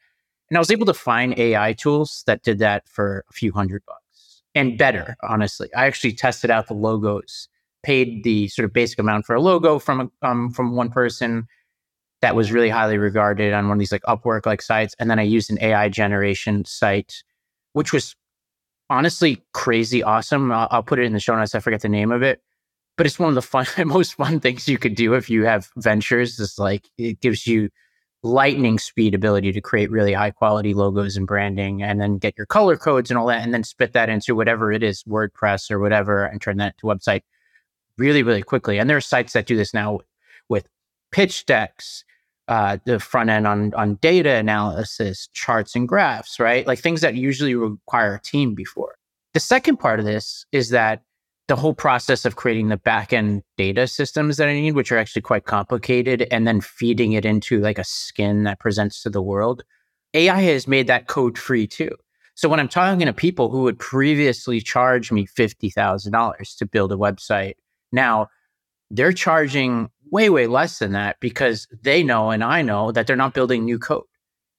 And 0.49 0.57
I 0.57 0.59
was 0.59 0.69
able 0.69 0.85
to 0.85 0.93
find 0.93 1.37
AI 1.39 1.73
tools 1.73 2.23
that 2.27 2.43
did 2.43 2.59
that 2.59 2.87
for 2.87 3.25
a 3.29 3.33
few 3.33 3.51
hundred 3.51 3.83
bucks 3.87 4.43
and 4.53 4.77
better, 4.77 5.15
honestly. 5.27 5.73
I 5.73 5.87
actually 5.87 6.13
tested 6.13 6.51
out 6.51 6.67
the 6.67 6.75
logos 6.75 7.49
paid 7.85 8.23
the 8.23 8.47
sort 8.47 8.65
of 8.65 8.73
basic 8.73 8.97
amount 8.97 9.25
for 9.25 9.35
a 9.35 9.41
logo 9.41 9.77
from 9.77 10.11
um, 10.23 10.49
from 10.51 10.75
one 10.75 10.89
person 10.89 11.47
that 12.21 12.35
was 12.35 12.51
really 12.51 12.69
highly 12.69 12.97
regarded 12.97 13.53
on 13.53 13.67
one 13.67 13.77
of 13.77 13.79
these 13.79 13.91
like 13.91 14.01
Upwork 14.03 14.45
like 14.45 14.61
sites, 14.61 14.95
and 14.99 15.09
then 15.09 15.19
I 15.19 15.23
used 15.23 15.51
an 15.51 15.59
AI 15.61 15.89
generation 15.89 16.65
site, 16.65 17.23
which 17.73 17.93
was 17.93 18.15
honestly 18.89 19.41
crazy 19.53 20.03
awesome. 20.03 20.51
I'll, 20.51 20.67
I'll 20.71 20.83
put 20.83 20.99
it 20.99 21.05
in 21.05 21.13
the 21.13 21.19
show 21.19 21.35
notes. 21.35 21.55
I 21.55 21.59
forget 21.59 21.81
the 21.81 21.89
name 21.89 22.11
of 22.11 22.21
it, 22.21 22.41
but 22.97 23.05
it's 23.05 23.19
one 23.19 23.29
of 23.29 23.35
the 23.35 23.41
fun, 23.41 23.65
most 23.85 24.15
fun 24.15 24.39
things 24.39 24.67
you 24.67 24.77
could 24.77 24.95
do 24.95 25.13
if 25.13 25.29
you 25.29 25.45
have 25.45 25.69
ventures. 25.77 26.39
Is 26.39 26.59
like 26.59 26.89
it 26.97 27.19
gives 27.21 27.47
you 27.47 27.69
lightning 28.23 28.79
speed 28.79 29.13
ability 29.13 29.51
to 29.51 29.61
create 29.61 29.91
really 29.91 30.13
high 30.13 30.31
quality 30.31 30.73
logos 30.73 31.15
and 31.15 31.27
branding 31.27 31.83
and 31.83 32.01
then 32.01 32.17
get 32.17 32.33
your 32.35 32.47
color 32.47 32.75
codes 32.75 33.11
and 33.11 33.19
all 33.19 33.27
that 33.27 33.43
and 33.43 33.53
then 33.53 33.63
spit 33.63 33.93
that 33.93 34.09
into 34.09 34.33
whatever 34.33 34.71
it 34.71 34.81
is 34.81 35.03
wordpress 35.03 35.69
or 35.69 35.79
whatever 35.79 36.25
and 36.25 36.41
turn 36.41 36.57
that 36.57 36.73
a 36.81 36.85
website 36.85 37.21
really, 37.99 38.23
really 38.23 38.41
quickly. 38.41 38.79
And 38.79 38.89
there 38.89 38.97
are 38.97 39.01
sites 39.01 39.33
that 39.33 39.45
do 39.45 39.55
this 39.55 39.75
now 39.75 39.99
with 40.49 40.67
pitch 41.11 41.45
decks, 41.45 42.03
uh, 42.47 42.77
the 42.85 42.99
front 42.99 43.29
end 43.29 43.47
on 43.47 43.73
on 43.73 43.95
data 43.95 44.31
analysis, 44.31 45.27
charts 45.33 45.75
and 45.75 45.87
graphs, 45.87 46.39
right? 46.39 46.65
Like 46.67 46.79
things 46.79 47.01
that 47.01 47.15
usually 47.15 47.55
require 47.55 48.15
a 48.15 48.21
team 48.21 48.53
before. 48.53 48.95
The 49.33 49.39
second 49.39 49.77
part 49.77 49.99
of 49.99 50.05
this 50.05 50.45
is 50.51 50.69
that 50.69 51.01
the 51.47 51.55
whole 51.55 51.73
process 51.73 52.25
of 52.25 52.35
creating 52.35 52.69
the 52.69 52.77
backend 52.77 53.41
data 53.57 53.87
systems 53.87 54.37
that 54.37 54.47
I 54.47 54.53
need, 54.53 54.73
which 54.75 54.91
are 54.91 54.97
actually 54.97 55.21
quite 55.21 55.45
complicated, 55.45 56.27
and 56.31 56.47
then 56.47 56.61
feeding 56.61 57.13
it 57.13 57.25
into 57.25 57.59
like 57.59 57.77
a 57.77 57.83
skin 57.83 58.43
that 58.43 58.59
presents 58.59 59.03
to 59.03 59.09
the 59.09 59.21
world, 59.21 59.63
AI 60.13 60.41
has 60.41 60.67
made 60.67 60.87
that 60.87 61.07
code 61.07 61.37
free 61.37 61.67
too. 61.67 61.91
So 62.35 62.49
when 62.49 62.59
I'm 62.59 62.67
talking 62.67 63.05
to 63.05 63.13
people 63.13 63.49
who 63.49 63.61
would 63.63 63.79
previously 63.79 64.59
charge 64.59 65.11
me 65.11 65.25
$50,000 65.25 66.57
to 66.57 66.65
build 66.65 66.91
a 66.91 66.95
website 66.95 67.53
now, 67.91 68.27
they're 68.91 69.13
charging 69.13 69.89
way, 70.11 70.29
way 70.29 70.47
less 70.47 70.79
than 70.79 70.93
that 70.93 71.17
because 71.19 71.67
they 71.81 72.03
know 72.03 72.31
and 72.31 72.43
I 72.43 72.61
know 72.61 72.91
that 72.91 73.07
they're 73.07 73.15
not 73.15 73.33
building 73.33 73.65
new 73.65 73.79
code. 73.79 74.05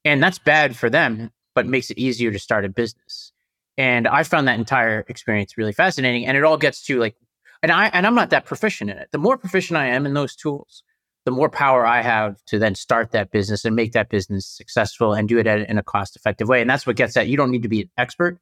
And 0.05 0.23
that's 0.23 0.39
bad 0.39 0.77
for 0.77 0.89
them, 0.89 1.31
but 1.55 1.67
makes 1.67 1.91
it 1.91 1.99
easier 1.99 2.31
to 2.31 2.39
start 2.39 2.65
a 2.65 2.69
business. 2.69 3.33
And 3.79 4.07
I 4.09 4.23
found 4.23 4.49
that 4.49 4.59
entire 4.59 5.05
experience 5.09 5.59
really 5.59 5.73
fascinating. 5.73 6.27
And 6.27 6.37
it 6.37 6.45
all 6.45 6.57
gets 6.57 6.83
to 6.87 6.99
like, 6.99 7.17
and 7.63 7.73
I 7.73 7.87
and 7.89 8.07
I'm 8.07 8.15
not 8.15 8.31
that 8.31 8.45
proficient 8.45 8.91
in 8.91 8.99
it. 8.99 9.09
The 9.13 9.19
more 9.19 9.37
proficient 9.37 9.77
I 9.77 9.87
am 9.89 10.07
in 10.07 10.15
those 10.15 10.37
tools, 10.37 10.83
the 11.25 11.31
more 11.33 11.49
power 11.49 11.85
I 11.85 12.03
have 12.03 12.43
to 12.47 12.59
then 12.59 12.75
start 12.75 13.11
that 13.11 13.31
business 13.31 13.65
and 13.65 13.75
make 13.75 13.93
that 13.93 14.09
business 14.09 14.47
successful 14.47 15.13
and 15.13 15.29
do 15.29 15.39
it 15.39 15.47
at, 15.47 15.69
in 15.69 15.77
a 15.77 15.83
cost 15.83 16.15
effective 16.17 16.49
way. 16.49 16.61
And 16.61 16.71
that's 16.71 16.87
what 16.87 16.97
gets 16.97 17.17
at 17.17 17.29
you 17.29 17.37
don't 17.37 17.51
need 17.51 17.65
to 17.65 17.69
be 17.69 17.83
an 17.83 17.91
expert, 17.99 18.39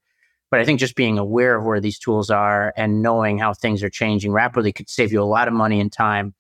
but 0.51 0.61
I 0.61 0.65
think 0.65 0.81
just 0.81 0.95
being 0.95 1.19
aware 1.19 1.57
of 1.57 1.65
where 1.65 1.81
these 1.81 1.99
tools 1.99 2.31
are 2.31 2.75
and 2.77 3.01
knowing 3.01 3.39
how 3.39 3.55
things 3.55 3.83
are 3.83 3.89
changing 3.89 4.33
rapidly 4.33 4.73
could 4.73 4.91
save 4.91 5.13
you 5.13 5.23
a 5.23 5.25
lot 5.25 5.49
of 5.49 5.55
money 5.55 5.81
and 5.81 5.91
time 5.91 6.35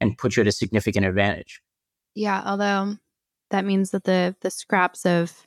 and 0.00 0.16
put 0.16 0.36
you 0.36 0.42
at 0.42 0.46
a 0.46 0.52
significant 0.52 1.06
advantage. 1.06 1.60
Yeah, 2.14 2.42
although 2.44 2.96
that 3.50 3.64
means 3.64 3.90
that 3.90 4.04
the 4.04 4.36
the 4.40 4.50
scraps 4.50 5.06
of 5.06 5.46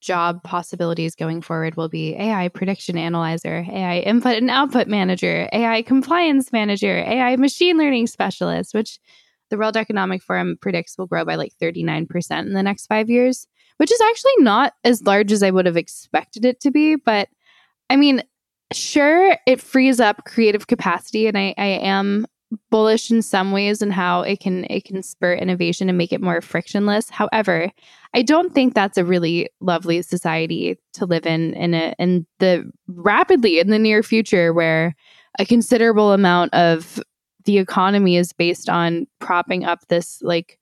job 0.00 0.42
possibilities 0.42 1.14
going 1.14 1.42
forward 1.42 1.76
will 1.76 1.88
be 1.88 2.14
AI 2.16 2.48
prediction 2.48 2.96
analyzer, 2.96 3.66
AI 3.70 3.98
input 3.98 4.36
and 4.36 4.50
output 4.50 4.88
manager, 4.88 5.48
AI 5.52 5.82
compliance 5.82 6.52
manager, 6.52 6.98
AI 6.98 7.36
machine 7.36 7.76
learning 7.76 8.06
specialist, 8.06 8.74
which 8.74 8.98
the 9.50 9.58
World 9.58 9.76
Economic 9.76 10.22
Forum 10.22 10.56
predicts 10.60 10.96
will 10.96 11.06
grow 11.06 11.24
by 11.24 11.34
like 11.34 11.52
39% 11.60 12.40
in 12.40 12.54
the 12.54 12.62
next 12.62 12.86
five 12.86 13.10
years, 13.10 13.46
which 13.76 13.92
is 13.92 14.00
actually 14.00 14.32
not 14.38 14.72
as 14.84 15.02
large 15.02 15.32
as 15.32 15.42
I 15.42 15.50
would 15.50 15.66
have 15.66 15.76
expected 15.76 16.44
it 16.44 16.60
to 16.60 16.70
be. 16.70 16.96
But 16.96 17.28
I 17.90 17.96
mean, 17.96 18.22
sure, 18.72 19.36
it 19.46 19.60
frees 19.60 20.00
up 20.00 20.24
creative 20.24 20.66
capacity. 20.66 21.26
And 21.26 21.36
I, 21.36 21.54
I 21.58 21.66
am 21.66 22.26
bullish 22.70 23.10
in 23.10 23.22
some 23.22 23.52
ways 23.52 23.80
and 23.80 23.92
how 23.92 24.22
it 24.22 24.40
can 24.40 24.64
it 24.64 24.84
can 24.84 25.02
spur 25.02 25.34
innovation 25.34 25.88
and 25.88 25.96
make 25.96 26.12
it 26.12 26.20
more 26.20 26.40
frictionless. 26.40 27.08
However, 27.08 27.70
I 28.14 28.22
don't 28.22 28.52
think 28.52 28.74
that's 28.74 28.98
a 28.98 29.04
really 29.04 29.48
lovely 29.60 30.02
society 30.02 30.78
to 30.94 31.06
live 31.06 31.26
in 31.26 31.54
in 31.54 31.74
a, 31.74 31.94
in 31.98 32.26
the 32.38 32.70
rapidly 32.88 33.60
in 33.60 33.70
the 33.70 33.78
near 33.78 34.02
future 34.02 34.52
where 34.52 34.94
a 35.38 35.46
considerable 35.46 36.12
amount 36.12 36.52
of 36.54 37.00
the 37.44 37.58
economy 37.58 38.16
is 38.16 38.32
based 38.32 38.68
on 38.68 39.06
propping 39.20 39.64
up 39.64 39.86
this 39.88 40.20
like 40.22 40.58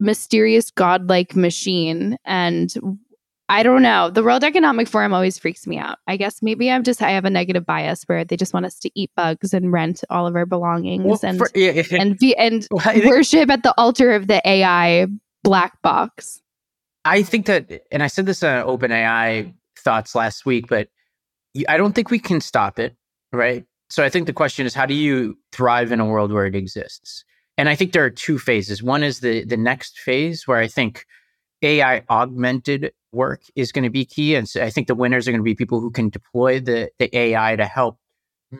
mysterious 0.00 0.70
godlike 0.70 1.36
machine 1.36 2.16
and 2.24 2.74
I 3.50 3.62
don't 3.62 3.82
know. 3.82 4.10
The 4.10 4.22
World 4.22 4.44
Economic 4.44 4.88
Forum 4.88 5.14
always 5.14 5.38
freaks 5.38 5.66
me 5.66 5.78
out. 5.78 5.98
I 6.06 6.18
guess 6.18 6.42
maybe 6.42 6.70
I'm 6.70 6.84
just 6.84 7.00
I 7.00 7.10
have 7.12 7.24
a 7.24 7.30
negative 7.30 7.64
bias 7.64 8.04
where 8.04 8.24
they 8.24 8.36
just 8.36 8.52
want 8.52 8.66
us 8.66 8.78
to 8.80 8.90
eat 8.94 9.10
bugs 9.16 9.54
and 9.54 9.72
rent 9.72 10.04
all 10.10 10.26
of 10.26 10.36
our 10.36 10.44
belongings 10.44 11.04
well, 11.04 11.20
and 11.22 11.38
for, 11.38 11.48
yeah, 11.54 11.82
and 11.92 12.18
be, 12.18 12.36
and 12.36 12.66
well, 12.70 12.84
worship 13.06 13.50
at 13.50 13.62
the 13.62 13.72
altar 13.78 14.12
of 14.12 14.26
the 14.26 14.46
AI 14.46 15.06
black 15.42 15.80
box. 15.80 16.42
I 17.04 17.22
think 17.22 17.46
that, 17.46 17.86
and 17.90 18.02
I 18.02 18.08
said 18.08 18.26
this 18.26 18.42
on 18.42 18.66
OpenAI 18.66 19.54
thoughts 19.78 20.14
last 20.14 20.44
week, 20.44 20.66
but 20.68 20.88
I 21.68 21.78
don't 21.78 21.94
think 21.94 22.10
we 22.10 22.18
can 22.18 22.42
stop 22.42 22.78
it, 22.78 22.94
right? 23.32 23.64
So 23.88 24.04
I 24.04 24.10
think 24.10 24.26
the 24.26 24.34
question 24.34 24.66
is, 24.66 24.74
how 24.74 24.84
do 24.84 24.92
you 24.92 25.38
thrive 25.52 25.90
in 25.90 26.00
a 26.00 26.06
world 26.06 26.32
where 26.32 26.44
it 26.44 26.54
exists? 26.54 27.24
And 27.56 27.68
I 27.68 27.74
think 27.74 27.92
there 27.92 28.04
are 28.04 28.10
two 28.10 28.38
phases. 28.38 28.82
One 28.82 29.02
is 29.02 29.20
the 29.20 29.44
the 29.44 29.56
next 29.56 29.98
phase 29.98 30.46
where 30.46 30.58
I 30.58 30.68
think 30.68 31.06
AI 31.62 32.02
augmented 32.08 32.92
work 33.12 33.42
is 33.56 33.72
going 33.72 33.84
to 33.84 33.90
be 33.90 34.04
key. 34.04 34.34
And 34.34 34.48
so 34.48 34.62
I 34.62 34.70
think 34.70 34.86
the 34.86 34.94
winners 34.94 35.26
are 35.26 35.32
going 35.32 35.40
to 35.40 35.44
be 35.44 35.54
people 35.54 35.80
who 35.80 35.90
can 35.90 36.08
deploy 36.08 36.60
the, 36.60 36.90
the 36.98 37.16
AI 37.16 37.56
to 37.56 37.64
help 37.64 37.98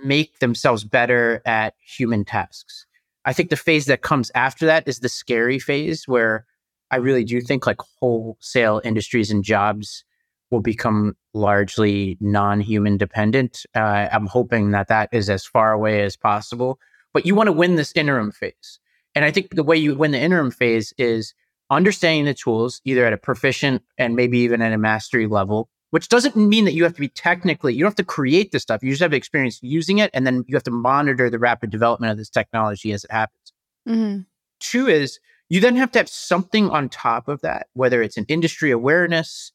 make 0.05 0.39
themselves 0.39 0.85
better 0.85 1.43
at 1.47 1.75
human 1.81 2.25
tasks. 2.25 2.87
I 3.25 3.33
think 3.33 3.51
the 3.51 3.57
phase 3.57 3.87
that 3.87 4.03
comes 4.03 4.31
after 4.35 4.67
that 4.67 4.89
is 4.89 5.01
the 5.01 5.09
scary 5.09 5.59
phase 5.59 6.07
where 6.07 6.47
I 6.91 6.97
really 6.97 7.25
do 7.25 7.41
think 7.41 7.67
like 7.67 7.81
wholesale 8.01 8.81
industries 8.85 9.31
and 9.31 9.45
jobs 9.45 10.05
will 10.51 10.61
become 10.61 11.15
largely 11.35 12.17
non-human 12.21 12.97
dependent. 12.97 13.67
Uh, 13.75 14.09
I'm 14.11 14.27
hoping 14.27 14.71
that 14.71 14.89
that 14.89 15.11
is 15.13 15.29
as 15.29 15.45
far 15.45 15.73
away 15.73 16.03
as 16.03 16.17
possible. 16.17 16.79
But 17.13 17.27
you 17.27 17.35
want 17.35 17.49
to 17.49 17.53
win 17.53 17.77
this 17.77 17.93
interim 17.95 18.33
phase, 18.33 18.81
and 19.15 19.25
I 19.25 19.31
think 19.31 19.55
the 19.55 19.65
way 19.65 19.77
you 19.77 19.95
win 19.95 20.11
the 20.11 20.21
interim 20.21 20.51
phase 20.51 20.93
is 20.99 21.35
understanding 21.71 22.25
the 22.25 22.35
tools 22.35 22.81
either 22.85 23.05
at 23.05 23.13
a 23.13 23.19
proficient 23.19 23.83
and 23.97 24.17
maybe 24.17 24.39
even 24.39 24.63
at 24.63 24.73
a 24.73 24.79
mastery 24.79 25.27
level. 25.27 25.69
Which 25.91 26.11
doesn't 26.11 26.37
mean 26.37 26.67
that 26.67 26.75
you 26.75 26.85
have 26.85 26.93
to 26.95 27.01
be 27.01 27.09
technically, 27.09 27.73
you 27.73 27.81
don't 27.81 27.89
have 27.89 27.97
to 27.97 28.05
create 28.05 28.53
this 28.53 28.61
stuff. 28.61 28.83
You 28.83 28.91
just 28.91 29.01
have 29.01 29.15
experience 29.15 29.59
using 29.63 29.99
it, 29.99 30.11
and 30.13 30.27
then 30.27 30.45
you 30.47 30.55
have 30.55 30.65
to 30.65 30.71
monitor 30.71 31.31
the 31.31 31.39
rapid 31.39 31.71
development 31.71 32.13
of 32.13 32.19
this 32.19 32.29
technology 32.29 32.93
as 32.93 33.05
it 33.05 33.11
happens. 33.11 33.53
Mm-hmm. 33.89 34.21
Two 34.61 34.87
is 34.87 35.19
you 35.49 35.61
then 35.61 35.77
have 35.77 35.91
to 35.93 35.99
have 35.99 36.11
something 36.11 36.69
on 36.69 36.91
top 36.91 37.27
of 37.27 37.41
that, 37.41 37.69
whether 37.73 38.03
it's 38.03 38.19
an 38.19 38.27
industry 38.29 38.71
awareness, 38.71 39.51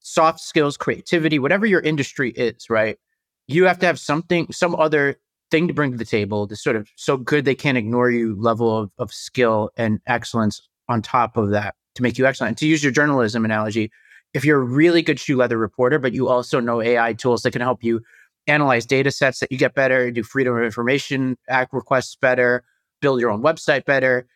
soft 0.00 0.40
skills, 0.40 0.76
creativity, 0.76 1.38
whatever 1.38 1.66
your 1.66 1.80
industry 1.80 2.32
is, 2.32 2.68
right? 2.68 2.98
You 3.46 3.66
have 3.66 3.78
to 3.78 3.86
have 3.86 4.00
something, 4.00 4.50
some 4.50 4.74
other 4.74 5.20
thing 5.52 5.68
to 5.68 5.74
bring 5.74 5.92
to 5.92 5.98
the 5.98 6.04
table 6.04 6.48
to 6.48 6.56
sort 6.56 6.74
of 6.74 6.88
so 6.96 7.16
good 7.16 7.44
they 7.44 7.54
can't 7.54 7.78
ignore 7.78 8.10
you 8.10 8.34
level 8.40 8.76
of, 8.76 8.90
of 8.98 9.12
skill 9.12 9.70
and 9.76 10.00
excellence 10.06 10.68
on 10.88 11.02
top 11.02 11.36
of 11.36 11.50
that 11.50 11.74
to 11.94 12.02
make 12.02 12.18
you 12.18 12.26
excellent. 12.26 12.50
And 12.50 12.58
to 12.58 12.66
use 12.66 12.82
your 12.82 12.92
journalism 12.92 13.44
analogy, 13.44 13.90
if 14.34 14.44
you're 14.44 14.60
a 14.60 14.64
really 14.64 15.02
good 15.02 15.18
shoe 15.18 15.36
leather 15.36 15.58
reporter, 15.58 15.98
but 15.98 16.12
you 16.12 16.28
also 16.28 16.60
know 16.60 16.82
AI 16.82 17.12
tools 17.14 17.42
that 17.42 17.52
can 17.52 17.62
help 17.62 17.82
you 17.82 18.00
analyze 18.46 18.86
data 18.86 19.10
sets 19.10 19.40
that 19.40 19.50
you 19.50 19.58
get 19.58 19.74
better, 19.74 20.10
do 20.10 20.22
Freedom 20.22 20.56
of 20.56 20.62
Information 20.62 21.36
Act 21.48 21.72
requests 21.72 22.16
better, 22.16 22.62
build 23.00 23.20
your 23.20 23.30
own 23.30 23.42
website 23.42 23.84
better, 23.84 24.26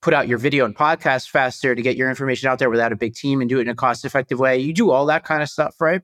put 0.00 0.14
out 0.14 0.28
your 0.28 0.38
video 0.38 0.64
and 0.64 0.76
podcast 0.76 1.28
faster 1.28 1.74
to 1.74 1.82
get 1.82 1.96
your 1.96 2.08
information 2.08 2.48
out 2.48 2.58
there 2.58 2.70
without 2.70 2.92
a 2.92 2.96
big 2.96 3.14
team 3.14 3.40
and 3.40 3.50
do 3.50 3.58
it 3.58 3.62
in 3.62 3.68
a 3.68 3.74
cost 3.74 4.04
effective 4.04 4.38
way. 4.38 4.58
You 4.58 4.72
do 4.72 4.90
all 4.90 5.06
that 5.06 5.24
kind 5.24 5.42
of 5.42 5.48
stuff, 5.48 5.74
right? 5.80 6.02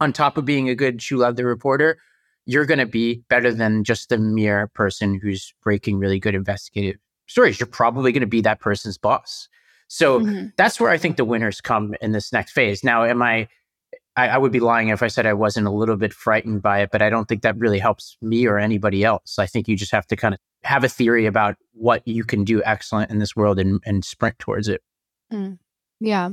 On 0.00 0.12
top 0.12 0.36
of 0.36 0.44
being 0.44 0.68
a 0.68 0.74
good 0.74 1.00
shoe 1.00 1.18
leather 1.18 1.46
reporter, 1.46 1.98
you're 2.46 2.66
going 2.66 2.78
to 2.78 2.86
be 2.86 3.22
better 3.30 3.52
than 3.52 3.84
just 3.84 4.10
the 4.10 4.18
mere 4.18 4.68
person 4.74 5.18
who's 5.20 5.54
breaking 5.62 5.98
really 5.98 6.20
good 6.20 6.34
investigative 6.34 7.00
stories. 7.26 7.58
You're 7.58 7.66
probably 7.66 8.12
going 8.12 8.22
to 8.22 8.26
be 8.26 8.40
that 8.42 8.60
person's 8.60 8.98
boss. 8.98 9.48
So 9.88 10.20
mm-hmm. 10.20 10.48
that's 10.56 10.80
where 10.80 10.90
I 10.90 10.98
think 10.98 11.16
the 11.16 11.24
winners 11.24 11.60
come 11.60 11.94
in 12.00 12.12
this 12.12 12.32
next 12.32 12.52
phase. 12.52 12.82
Now, 12.82 13.04
am 13.04 13.22
I, 13.22 13.48
I, 14.16 14.28
I 14.28 14.38
would 14.38 14.52
be 14.52 14.60
lying 14.60 14.88
if 14.88 15.02
I 15.02 15.08
said 15.08 15.26
I 15.26 15.34
wasn't 15.34 15.66
a 15.66 15.70
little 15.70 15.96
bit 15.96 16.12
frightened 16.12 16.62
by 16.62 16.80
it, 16.80 16.90
but 16.90 17.02
I 17.02 17.10
don't 17.10 17.28
think 17.28 17.42
that 17.42 17.58
really 17.58 17.78
helps 17.78 18.16
me 18.22 18.46
or 18.46 18.58
anybody 18.58 19.04
else. 19.04 19.38
I 19.38 19.46
think 19.46 19.68
you 19.68 19.76
just 19.76 19.92
have 19.92 20.06
to 20.08 20.16
kind 20.16 20.34
of 20.34 20.40
have 20.62 20.84
a 20.84 20.88
theory 20.88 21.26
about 21.26 21.56
what 21.72 22.06
you 22.06 22.24
can 22.24 22.44
do 22.44 22.62
excellent 22.64 23.10
in 23.10 23.18
this 23.18 23.36
world 23.36 23.58
and, 23.58 23.80
and 23.84 24.04
sprint 24.04 24.38
towards 24.38 24.68
it. 24.68 24.82
Mm. 25.32 25.58
Yeah. 26.00 26.30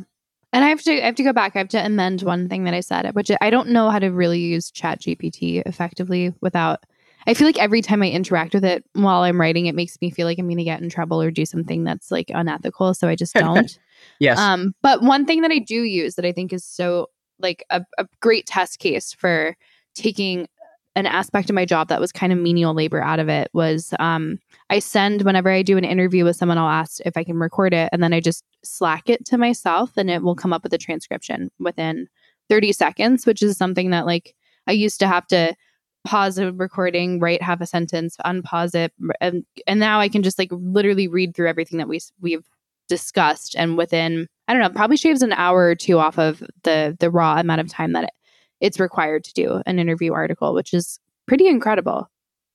And 0.53 0.65
I 0.65 0.69
have 0.69 0.81
to 0.83 1.01
I 1.01 1.05
have 1.05 1.15
to 1.15 1.23
go 1.23 1.33
back. 1.33 1.55
I 1.55 1.59
have 1.59 1.69
to 1.69 1.85
amend 1.85 2.23
one 2.23 2.49
thing 2.49 2.65
that 2.65 2.73
I 2.73 2.81
said, 2.81 3.13
which 3.15 3.31
I 3.39 3.49
don't 3.49 3.69
know 3.69 3.89
how 3.89 3.99
to 3.99 4.09
really 4.09 4.39
use 4.39 4.69
Chat 4.69 5.01
GPT 5.01 5.63
effectively 5.65 6.33
without 6.41 6.85
I 7.27 7.33
feel 7.33 7.47
like 7.47 7.59
every 7.59 7.81
time 7.81 8.01
I 8.01 8.09
interact 8.09 8.53
with 8.53 8.65
it 8.65 8.83
while 8.93 9.21
I'm 9.21 9.39
writing, 9.39 9.67
it 9.67 9.75
makes 9.75 9.97
me 10.01 10.09
feel 10.09 10.25
like 10.25 10.39
I'm 10.39 10.47
going 10.47 10.57
to 10.57 10.63
get 10.63 10.81
in 10.81 10.89
trouble 10.89 11.21
or 11.21 11.31
do 11.31 11.45
something 11.45 11.83
that's 11.83 12.11
like 12.11 12.31
unethical. 12.33 12.93
So 12.93 13.07
I 13.07 13.15
just 13.15 13.33
don't. 13.35 13.77
yes. 14.19 14.37
Um, 14.37 14.73
but 14.81 15.01
one 15.01 15.25
thing 15.25 15.41
that 15.41 15.51
I 15.51 15.59
do 15.59 15.83
use 15.83 16.15
that 16.15 16.25
I 16.25 16.31
think 16.31 16.53
is 16.53 16.63
so 16.63 17.09
like 17.39 17.63
a, 17.69 17.83
a 17.97 18.05
great 18.21 18.45
test 18.45 18.79
case 18.79 19.13
for 19.13 19.55
taking 19.93 20.47
an 20.95 21.05
aspect 21.05 21.49
of 21.49 21.55
my 21.55 21.65
job 21.65 21.87
that 21.87 22.01
was 22.01 22.11
kind 22.11 22.33
of 22.33 22.39
menial 22.39 22.73
labor 22.73 23.01
out 23.01 23.19
of 23.19 23.29
it 23.29 23.49
was 23.53 23.93
um, 23.99 24.39
I 24.69 24.79
send 24.79 25.21
whenever 25.21 25.49
I 25.49 25.61
do 25.61 25.77
an 25.77 25.85
interview 25.85 26.25
with 26.25 26.35
someone, 26.35 26.57
I'll 26.57 26.67
ask 26.67 26.99
if 27.05 27.15
I 27.15 27.23
can 27.23 27.37
record 27.37 27.73
it, 27.73 27.89
and 27.93 28.03
then 28.03 28.13
I 28.13 28.19
just 28.19 28.43
slack 28.63 29.09
it 29.09 29.25
to 29.27 29.37
myself, 29.37 29.91
and 29.95 30.09
it 30.09 30.21
will 30.21 30.35
come 30.35 30.51
up 30.51 30.63
with 30.63 30.73
a 30.73 30.77
transcription 30.77 31.49
within 31.59 32.07
30 32.49 32.73
seconds, 32.73 33.25
which 33.25 33.41
is 33.41 33.57
something 33.57 33.91
that 33.91 34.05
like 34.05 34.35
I 34.67 34.73
used 34.73 34.99
to 34.99 35.07
have 35.07 35.27
to 35.27 35.55
pause 36.03 36.37
a 36.37 36.51
recording, 36.51 37.19
write 37.19 37.41
half 37.41 37.61
a 37.61 37.65
sentence, 37.65 38.17
unpause 38.25 38.75
it, 38.75 38.93
and 39.19 39.45
and 39.67 39.79
now 39.79 39.99
I 39.99 40.09
can 40.09 40.23
just 40.23 40.39
like 40.39 40.49
literally 40.51 41.07
read 41.07 41.35
through 41.35 41.49
everything 41.49 41.77
that 41.77 41.87
we 41.87 41.99
we've 42.19 42.47
discussed, 42.89 43.55
and 43.55 43.77
within 43.77 44.27
I 44.47 44.53
don't 44.53 44.61
know, 44.61 44.69
probably 44.69 44.97
shaves 44.97 45.21
an 45.21 45.33
hour 45.33 45.63
or 45.63 45.75
two 45.75 45.99
off 45.99 46.17
of 46.17 46.43
the 46.63 46.95
the 46.99 47.09
raw 47.09 47.39
amount 47.39 47.61
of 47.61 47.69
time 47.69 47.93
that 47.93 48.05
it, 48.05 48.11
it's 48.59 48.79
required 48.79 49.23
to 49.25 49.33
do 49.33 49.61
an 49.65 49.79
interview 49.79 50.13
article, 50.13 50.53
which 50.53 50.73
is 50.73 50.99
pretty 51.27 51.47
incredible. 51.47 52.09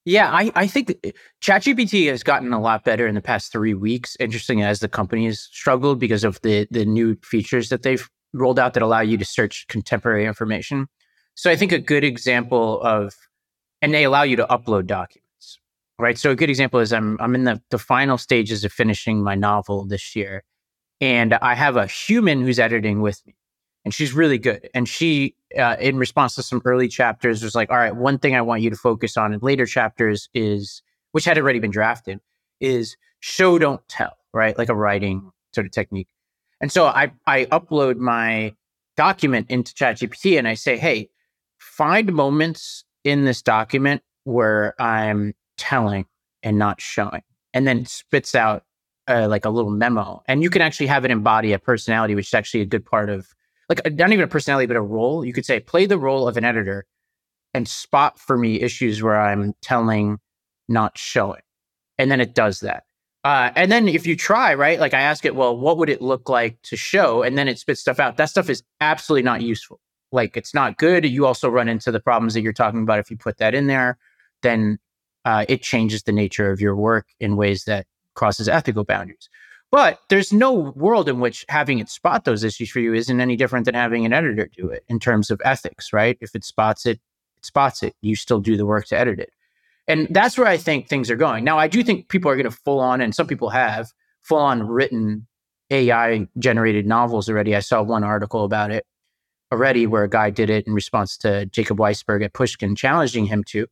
Yeah, 0.05 0.31
I, 0.33 0.53
I 0.55 0.67
think 0.69 0.97
eh, 1.03 1.11
ChatGPT 1.43 2.09
has 2.09 2.23
gotten 2.23 2.53
a 2.53 2.61
lot 2.61 2.85
better 2.85 3.09
in 3.09 3.17
the 3.17 3.21
past 3.21 3.51
three 3.51 3.75
weeks. 3.75 4.17
Interesting 4.21 4.63
as 4.63 4.79
the 4.79 4.89
company 4.89 5.27
has 5.27 5.41
struggled 5.41 5.99
because 5.99 6.25
of 6.25 6.41
the 6.43 6.67
the 6.71 6.85
new 6.85 7.17
features 7.23 7.69
that 7.71 7.83
they've 7.83 8.09
rolled 8.33 8.59
out 8.59 8.75
that 8.75 8.83
allow 8.83 9.01
you 9.01 9.17
to 9.17 9.25
search 9.25 9.67
contemporary 9.69 10.25
information. 10.25 10.87
So 11.35 11.51
I 11.51 11.57
think 11.57 11.73
a 11.73 11.79
good 11.79 12.05
example 12.05 12.81
of 12.83 13.15
and 13.87 13.95
they 13.95 14.03
allow 14.03 14.25
you 14.25 14.35
to 14.35 14.47
upload 14.47 14.87
documents. 14.87 15.61
Right. 15.97 16.19
So 16.19 16.33
a 16.33 16.35
good 16.35 16.51
example 16.51 16.81
is 16.81 16.93
I'm 16.93 17.17
I'm 17.21 17.37
in 17.37 17.45
the, 17.45 17.63
the 17.71 17.79
final 17.79 18.19
stages 18.19 18.65
of 18.65 18.73
finishing 18.73 19.23
my 19.23 19.37
novel 19.37 19.87
this 19.87 20.17
year. 20.17 20.43
And 21.01 21.35
I 21.35 21.55
have 21.55 21.77
a 21.77 21.87
human 21.87 22.41
who's 22.43 22.59
editing 22.59 23.01
with 23.01 23.25
me. 23.27 23.37
And 23.85 23.95
she's 23.95 24.13
really 24.13 24.39
good. 24.39 24.69
And 24.75 24.89
she, 24.89 25.37
uh, 25.57 25.77
in 25.79 25.99
response 25.99 26.35
to 26.35 26.43
some 26.43 26.61
early 26.65 26.89
chapters, 26.89 27.45
was 27.45 27.55
like, 27.55 27.71
all 27.71 27.77
right, 27.77 27.95
one 27.95 28.19
thing 28.19 28.35
I 28.35 28.41
want 28.41 28.63
you 28.63 28.71
to 28.71 28.77
focus 28.77 29.17
on 29.17 29.33
in 29.33 29.39
later 29.39 29.67
chapters 29.67 30.29
is, 30.35 30.83
which 31.13 31.25
had 31.25 31.39
already 31.39 31.61
been 31.61 31.71
drafted, 31.71 32.19
is 32.59 32.97
show, 33.21 33.57
don't 33.57 33.87
tell, 33.87 34.17
right? 34.35 34.59
Like 34.59 34.69
a 34.69 34.75
writing 34.75 35.31
sort 35.55 35.67
of 35.67 35.73
technique. 35.73 36.09
And 36.61 36.73
so 36.73 36.87
I, 36.87 37.13
I 37.29 37.45
upload 37.45 37.99
my 37.99 38.53
document 38.97 39.47
into 39.49 39.73
ChatGPT 39.75 40.37
and 40.37 40.49
I 40.49 40.55
say, 40.55 40.77
hey, 40.77 41.11
find 41.59 42.13
moments 42.13 42.86
in 43.07 43.25
this 43.25 43.41
document 43.41 44.03
where 44.25 44.75
I'm 44.81 45.35
telling 45.57 46.07
and 46.43 46.59
not 46.59 46.81
showing, 46.81 47.23
and 47.55 47.67
then 47.67 47.87
spits 47.87 48.35
out 48.35 48.65
uh, 49.09 49.29
like 49.29 49.45
a 49.45 49.51
little 49.51 49.71
memo, 49.71 50.23
and 50.27 50.43
you 50.43 50.51
can 50.51 50.63
actually 50.63 50.89
have 50.89 51.05
it 51.05 51.11
embody 51.11 51.53
a 51.53 51.59
personality, 51.59 52.15
which 52.15 52.27
is 52.27 52.35
actually 52.35 52.61
a 52.61 52.67
good 52.67 52.85
part 52.85 53.09
of 53.09 53.29
like 53.69 53.81
not 53.95 54.13
even 54.13 54.25
a 54.25 54.29
personality, 54.29 54.67
but 54.67 54.77
a 54.77 54.83
role. 54.83 55.25
You 55.25 55.33
could 55.33 55.47
say 55.47 55.61
play 55.61 55.87
the 55.87 55.99
role 55.99 56.27
of 56.27 56.37
an 56.37 56.45
editor 56.45 56.87
and 57.55 57.69
spot 57.69 58.19
for 58.19 58.37
me 58.37 58.61
issues 58.61 59.03
where 59.03 59.21
I'm 59.21 59.55
telling, 59.63 60.19
not 60.69 60.99
showing, 60.99 61.43
and 61.99 62.11
then 62.11 62.21
it 62.21 62.35
does 62.35 62.61
that. 62.61 62.83
Uh, 63.25 63.51
and 63.57 63.73
then 63.73 63.89
if 63.89 64.07
you 64.07 64.15
try, 64.15 64.55
right, 64.55 64.79
like 64.79 64.95
I 64.95 65.01
ask 65.01 65.25
it, 65.25 65.35
well, 65.35 65.57
what 65.57 65.79
would 65.79 65.89
it 65.89 66.01
look 66.01 66.29
like 66.29 66.63
to 66.63 66.77
show? 66.77 67.23
And 67.23 67.37
then 67.37 67.49
it 67.49 67.59
spits 67.59 67.81
stuff 67.81 67.99
out. 67.99 68.17
That 68.19 68.27
stuff 68.27 68.49
is 68.49 68.63
absolutely 68.81 69.25
not 69.25 69.43
useful. 69.43 69.81
Like 70.13 70.37
it's 70.37 70.55
not 70.55 70.79
good. 70.79 71.05
You 71.05 71.27
also 71.27 71.49
run 71.49 71.69
into 71.69 71.91
the 71.91 72.01
problems 72.01 72.35
that 72.35 72.43
you're 72.43 72.53
talking 72.53 72.83
about. 72.83 72.99
If 72.99 73.11
you 73.11 73.17
put 73.17 73.39
that 73.39 73.55
in 73.55 73.67
there, 73.67 73.99
then 74.43 74.79
uh, 75.25 75.45
it 75.49 75.63
changes 75.63 76.05
the 76.05 76.13
nature 76.13 76.51
of 76.51 76.61
your 76.61 76.77
work 76.77 77.07
in 77.19 77.37
ways 77.37 77.65
that 77.65 77.87
crosses 78.15 78.49
ethical 78.49 78.85
boundaries. 78.85 79.29
But 79.73 79.99
there's 80.09 80.33
no 80.33 80.53
world 80.53 81.09
in 81.09 81.19
which 81.21 81.45
having 81.49 81.81
it 81.81 81.89
spot 81.89 82.25
those 82.25 82.45
issues 82.45 82.71
for 82.71 82.81
you 82.81 82.95
isn't 82.95 83.21
any 83.21 83.37
different 83.37 83.65
than 83.65 83.75
having 83.75 84.07
an 84.07 84.13
editor 84.13 84.49
do 84.57 84.69
it 84.69 84.85
in 84.89 85.01
terms 85.01 85.31
of 85.31 85.41
ethics, 85.45 85.93
right? 85.93 86.17
If 86.21 86.35
it 86.35 86.45
spots 86.45 86.87
it, 86.87 87.01
it 87.37 87.45
spots 87.45 87.83
it. 87.83 87.95
You 88.01 88.15
still 88.15 88.41
do 88.41 88.57
the 88.57 88.65
work 88.65 88.87
to 88.87 88.99
edit 88.99 89.19
it. 89.19 89.31
And 89.89 90.07
that's 90.11 90.39
where 90.39 90.47
I 90.47 90.57
think 90.57 90.89
things 90.89 91.11
are 91.11 91.17
going. 91.17 91.45
Now, 91.45 91.59
I 91.59 91.69
do 91.69 91.83
think 91.83 92.09
people 92.09 92.31
are 92.31 92.37
going 92.37 92.51
to 92.51 92.57
full 92.57 92.81
on, 92.81 93.01
and 93.01 93.15
some 93.15 93.27
people 93.27 93.51
have 93.51 93.93
full 94.23 94.39
on 94.39 94.67
written 94.67 95.27
AI 95.71 96.27
generated 96.39 96.87
novels 96.87 97.29
already. 97.29 97.55
I 97.55 97.61
saw 97.61 97.83
one 97.83 98.05
article 98.05 98.45
about 98.45 98.71
it 98.71 98.87
already 99.53 99.87
where 99.87 100.05
a 100.05 100.09
guy 100.09 100.31
did 100.31 100.51
it 100.51 100.67
in 100.67 100.73
response 100.73 101.17
to 101.19 101.47
Jacob 101.47 101.79
Weisberg 101.79 102.25
at 102.25 102.33
Pushkin 102.33 102.75
challenging 102.75 103.27
him 103.27 103.45
to. 103.45 103.67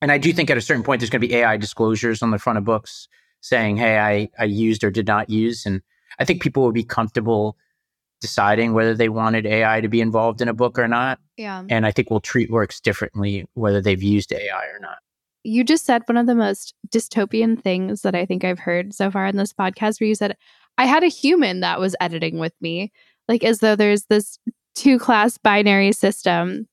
And 0.00 0.10
I 0.10 0.18
do 0.18 0.32
think 0.32 0.50
at 0.50 0.56
a 0.56 0.62
certain 0.62 0.82
point, 0.82 1.00
there's 1.00 1.10
going 1.10 1.20
to 1.20 1.28
be 1.28 1.34
AI 1.34 1.56
disclosures 1.56 2.22
on 2.22 2.30
the 2.30 2.38
front 2.38 2.58
of 2.58 2.64
books 2.64 3.08
saying, 3.40 3.76
hey, 3.76 3.98
I, 3.98 4.28
I 4.38 4.44
used 4.44 4.82
or 4.82 4.90
did 4.90 5.06
not 5.06 5.30
use. 5.30 5.64
And 5.64 5.80
I 6.18 6.24
think 6.24 6.42
people 6.42 6.62
will 6.62 6.72
be 6.72 6.84
comfortable 6.84 7.56
deciding 8.20 8.72
whether 8.72 8.94
they 8.94 9.08
wanted 9.08 9.46
AI 9.46 9.80
to 9.80 9.88
be 9.88 10.00
involved 10.00 10.40
in 10.40 10.48
a 10.48 10.54
book 10.54 10.78
or 10.78 10.88
not. 10.88 11.18
Yeah. 11.36 11.62
And 11.68 11.86
I 11.86 11.92
think 11.92 12.10
we'll 12.10 12.20
treat 12.20 12.50
works 12.50 12.80
differently 12.80 13.46
whether 13.54 13.80
they've 13.80 14.02
used 14.02 14.32
AI 14.32 14.66
or 14.66 14.78
not 14.80 14.98
you 15.44 15.64
just 15.64 15.84
said 15.84 16.02
one 16.06 16.16
of 16.16 16.26
the 16.26 16.34
most 16.34 16.74
dystopian 16.88 17.60
things 17.60 18.02
that 18.02 18.14
I 18.14 18.26
think 18.26 18.44
I've 18.44 18.58
heard 18.58 18.94
so 18.94 19.10
far 19.10 19.26
in 19.26 19.36
this 19.36 19.52
podcast, 19.52 20.00
where 20.00 20.08
you 20.08 20.14
said, 20.14 20.36
I 20.78 20.86
had 20.86 21.02
a 21.02 21.08
human 21.08 21.60
that 21.60 21.80
was 21.80 21.96
editing 22.00 22.38
with 22.38 22.54
me, 22.60 22.92
like 23.28 23.44
as 23.44 23.58
though 23.58 23.76
there's 23.76 24.04
this 24.04 24.38
two 24.74 24.98
class 24.98 25.38
binary 25.38 25.92
system. 25.92 26.68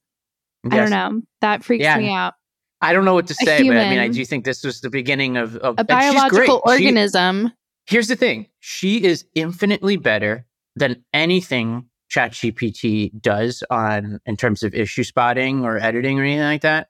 Yes. 0.63 0.73
I 0.73 0.77
don't 0.77 0.89
know. 0.89 1.21
That 1.41 1.63
freaks 1.63 1.83
yeah. 1.83 1.97
me 1.97 2.11
out. 2.11 2.33
I 2.81 2.93
don't 2.93 3.05
know 3.05 3.13
what 3.13 3.27
to 3.27 3.33
say, 3.33 3.67
but 3.67 3.75
I 3.75 3.89
mean, 3.89 3.99
I 3.99 4.07
do 4.07 4.23
think 4.23 4.45
this 4.45 4.63
was 4.63 4.81
the 4.81 4.89
beginning 4.89 5.35
of, 5.35 5.57
of 5.57 5.75
a 5.77 5.83
biological 5.83 6.61
organism. 6.65 7.51
She, 7.85 7.95
here's 7.95 8.07
the 8.07 8.15
thing 8.15 8.47
she 8.59 9.03
is 9.03 9.25
infinitely 9.35 9.97
better 9.97 10.45
than 10.77 11.03
anything 11.13 11.85
ChatGPT 12.09 13.19
does 13.21 13.63
on 13.69 14.19
in 14.25 14.37
terms 14.37 14.63
of 14.63 14.73
issue 14.73 15.03
spotting 15.03 15.65
or 15.65 15.77
editing 15.77 16.19
or 16.19 16.23
anything 16.23 16.41
like 16.41 16.61
that 16.61 16.87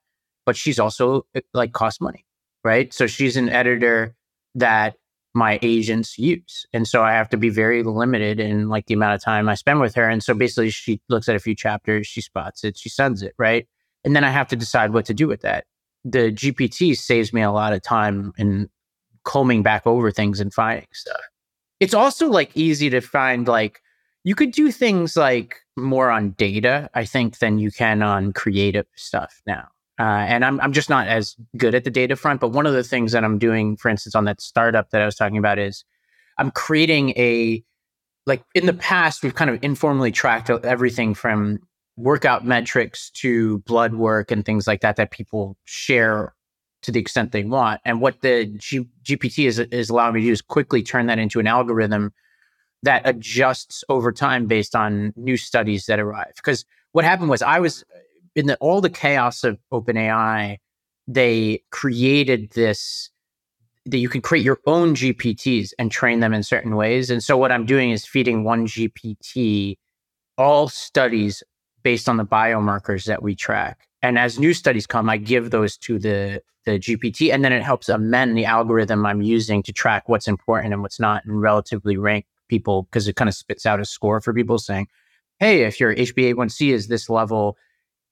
but 0.50 0.58
she's 0.58 0.80
also 0.80 1.28
eh, 1.36 1.42
like 1.54 1.74
cost 1.74 2.02
money, 2.02 2.26
right? 2.64 2.92
So 2.92 3.06
she's 3.06 3.38
an 3.38 3.50
editor 3.50 4.16
that 4.56 4.96
my 5.34 5.60
agents 5.62 6.18
use. 6.18 6.66
And 6.74 6.88
so 6.88 7.04
I 7.04 7.12
have 7.12 7.30
to 7.30 7.38
be 7.38 7.50
very 7.50 7.84
limited 7.84 8.40
in 8.40 8.70
like 8.70 8.88
the 8.88 8.94
amount 8.94 9.16
of 9.16 9.24
time 9.24 9.48
I 9.48 9.56
spend 9.56 9.80
with 9.80 9.96
her. 9.96 10.10
And 10.10 10.24
so 10.24 10.34
basically 10.34 10.72
she 10.72 11.02
looks 11.10 11.30
at 11.30 11.36
a 11.36 11.40
few 11.40 11.56
chapters, 11.56 12.08
she 12.08 12.22
spots 12.22 12.64
it, 12.64 12.78
she 12.78 12.90
sends 12.90 13.22
it, 13.22 13.34
right? 13.38 13.68
And 14.04 14.16
then 14.16 14.24
I 14.24 14.32
have 14.32 14.48
to 14.50 14.56
decide 14.56 14.94
what 14.94 15.06
to 15.06 15.14
do 15.14 15.28
with 15.28 15.42
that. 15.42 15.66
The 16.04 16.32
GPT 16.32 16.98
saves 16.98 17.34
me 17.34 17.42
a 17.42 17.52
lot 17.52 17.74
of 17.74 17.82
time 17.82 18.32
in 18.38 18.70
combing 19.24 19.62
back 19.62 19.86
over 19.86 20.12
things 20.12 20.40
and 20.40 20.54
finding 20.54 20.88
stuff. 20.94 21.22
It's 21.80 21.94
also 21.94 22.30
like 22.30 22.52
easy 22.56 22.90
to 22.90 23.02
find 23.02 23.48
like 23.48 23.82
you 24.24 24.36
could 24.36 24.52
do 24.52 24.72
things 24.72 25.16
like 25.16 25.58
more 25.78 26.10
on 26.10 26.32
data, 26.32 26.90
I 26.94 27.06
think, 27.06 27.40
than 27.40 27.60
you 27.60 27.72
can 27.72 28.02
on 28.02 28.34
creative 28.34 28.86
stuff 28.96 29.42
now. 29.46 29.68
Uh, 30.00 30.26
and 30.28 30.46
I'm, 30.46 30.62
I'm 30.62 30.72
just 30.72 30.90
not 30.90 31.08
as 31.08 31.36
good 31.58 31.76
at 31.76 31.84
the 31.84 31.92
data 31.92 32.16
front. 32.16 32.40
But 32.40 32.50
one 32.50 32.66
of 32.66 32.74
the 32.74 32.84
things 32.84 33.12
that 33.12 33.26
I'm 33.26 33.38
doing, 33.38 33.76
for 33.76 33.90
instance, 33.90 34.16
on 34.16 34.24
that 34.26 34.40
startup 34.40 34.92
that 34.92 35.02
I 35.02 35.06
was 35.06 35.16
talking 35.16 35.38
about 35.38 35.60
is 35.60 35.84
I'm 36.38 36.52
creating 36.52 37.10
a, 37.12 37.62
like 38.26 38.44
in 38.56 38.66
the 38.66 38.74
past, 38.74 39.24
we've 39.24 39.36
kind 39.36 39.50
of 39.50 39.60
informally 39.62 40.12
tracked 40.12 40.50
everything 40.50 41.14
from 41.14 41.60
workout 41.98 42.46
metrics 42.46 43.10
to 43.12 43.60
blood 43.60 43.94
work 43.94 44.32
and 44.32 44.46
things 44.46 44.68
like 44.68 44.80
that 44.82 44.96
that 44.96 45.12
people 45.12 45.58
share 45.66 46.34
to 46.82 46.92
the 46.94 47.00
extent 47.00 47.34
they 47.34 47.44
want. 47.44 47.82
And 47.84 48.00
what 48.00 48.22
the 48.22 48.46
G- 48.46 48.88
GPT 49.04 49.48
is, 49.48 49.60
is 49.60 49.90
allowing 49.90 50.14
me 50.14 50.22
to 50.22 50.28
do 50.28 50.32
is 50.32 50.42
quickly 50.42 50.82
turn 50.82 51.08
that 51.08 51.20
into 51.20 51.42
an 51.42 51.48
algorithm 51.48 52.14
that 52.84 53.02
adjusts 53.04 53.84
over 53.90 54.14
time 54.14 54.48
based 54.48 54.78
on 54.78 55.12
new 55.18 55.36
studies 55.36 55.88
that 55.88 56.00
arrive. 56.00 56.32
Because 56.38 56.64
what 56.94 57.04
happened 57.04 57.30
was 57.30 57.42
I 57.42 57.60
was 57.60 57.84
in 58.36 58.48
the, 58.48 58.58
all 58.58 58.82
the 58.82 58.90
chaos 58.90 59.44
of 59.44 59.58
OpenAI, 59.72 60.58
they 61.08 61.64
created 61.72 62.52
this 62.52 63.10
that 63.86 63.98
you 63.98 64.10
can 64.10 64.22
create 64.22 64.44
your 64.44 64.60
own 64.66 64.94
GPTs 64.94 65.72
and 65.80 65.92
train 65.92 66.20
them 66.20 66.34
in 66.34 66.44
certain 66.44 66.76
ways. 66.76 67.10
And 67.10 67.24
so 67.24 67.38
what 67.38 67.52
I'm 67.52 67.66
doing 67.66 67.90
is 67.90 68.06
feeding 68.06 68.44
one 68.44 68.68
GPT 68.68 69.78
all 70.38 70.70
studies 70.70 71.44
based 71.84 72.08
on 72.08 72.18
the 72.18 72.26
biomarkers 72.26 73.06
that 73.06 73.24
we 73.24 73.36
track. 73.36 73.88
And 74.02 74.18
as 74.18 74.40
new 74.40 74.54
studies 74.54 74.88
come, 74.88 75.10
I 75.10 75.18
give 75.18 75.52
those 75.52 75.78
to 75.78 76.00
the 76.00 76.42
the 76.66 76.78
GPT, 76.78 77.34
and 77.34 77.44
then 77.44 77.54
it 77.54 77.64
helps 77.64 77.88
amend 77.90 78.38
the 78.38 78.46
algorithm 78.46 79.06
I'm 79.06 79.22
using 79.22 79.64
to 79.64 79.72
track 79.72 80.10
what's 80.10 80.28
important 80.28 80.74
and 80.74 80.82
what's 80.82 81.00
not, 81.00 81.24
and 81.26 81.42
relatively 81.42 81.96
rank 81.98 82.26
people 82.50 82.84
because 82.84 83.08
it 83.08 83.16
kind 83.16 83.30
of 83.30 83.34
spits 83.34 83.66
out 83.66 83.80
a 83.80 83.86
score 83.86 84.20
for 84.20 84.34
people 84.34 84.60
saying, 84.60 84.88
"Hey, 85.40 85.64
if 85.64 85.80
your 85.80 85.96
HbA1c 85.96 86.74
is 86.74 86.88
this 86.88 87.10
level, 87.10 87.58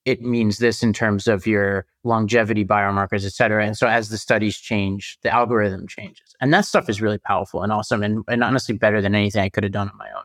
it 0.08 0.22
means 0.22 0.60
this 0.60 0.82
in 0.82 0.94
terms 0.94 1.28
of 1.28 1.46
your 1.46 1.86
longevity 2.06 2.64
biomarkers, 2.64 3.26
et 3.26 3.34
cetera. 3.34 3.66
And 3.66 3.78
so 3.78 3.88
as 3.88 4.08
the 4.08 4.18
studies 4.18 4.58
change, 4.58 5.18
the 5.22 5.30
algorithm 5.30 5.86
changes. 5.86 6.34
And 6.40 6.54
that 6.54 6.64
stuff 6.64 6.88
is 6.90 7.02
really 7.02 7.18
powerful 7.18 7.62
and 7.62 7.74
awesome 7.74 8.02
and, 8.02 8.24
and 8.30 8.42
honestly 8.42 8.78
better 8.78 9.02
than 9.02 9.14
anything 9.14 9.42
I 9.44 9.50
could 9.50 9.64
have 9.64 9.74
done 9.74 9.90
on 9.90 9.98
my 9.98 10.08
own. 10.16 10.24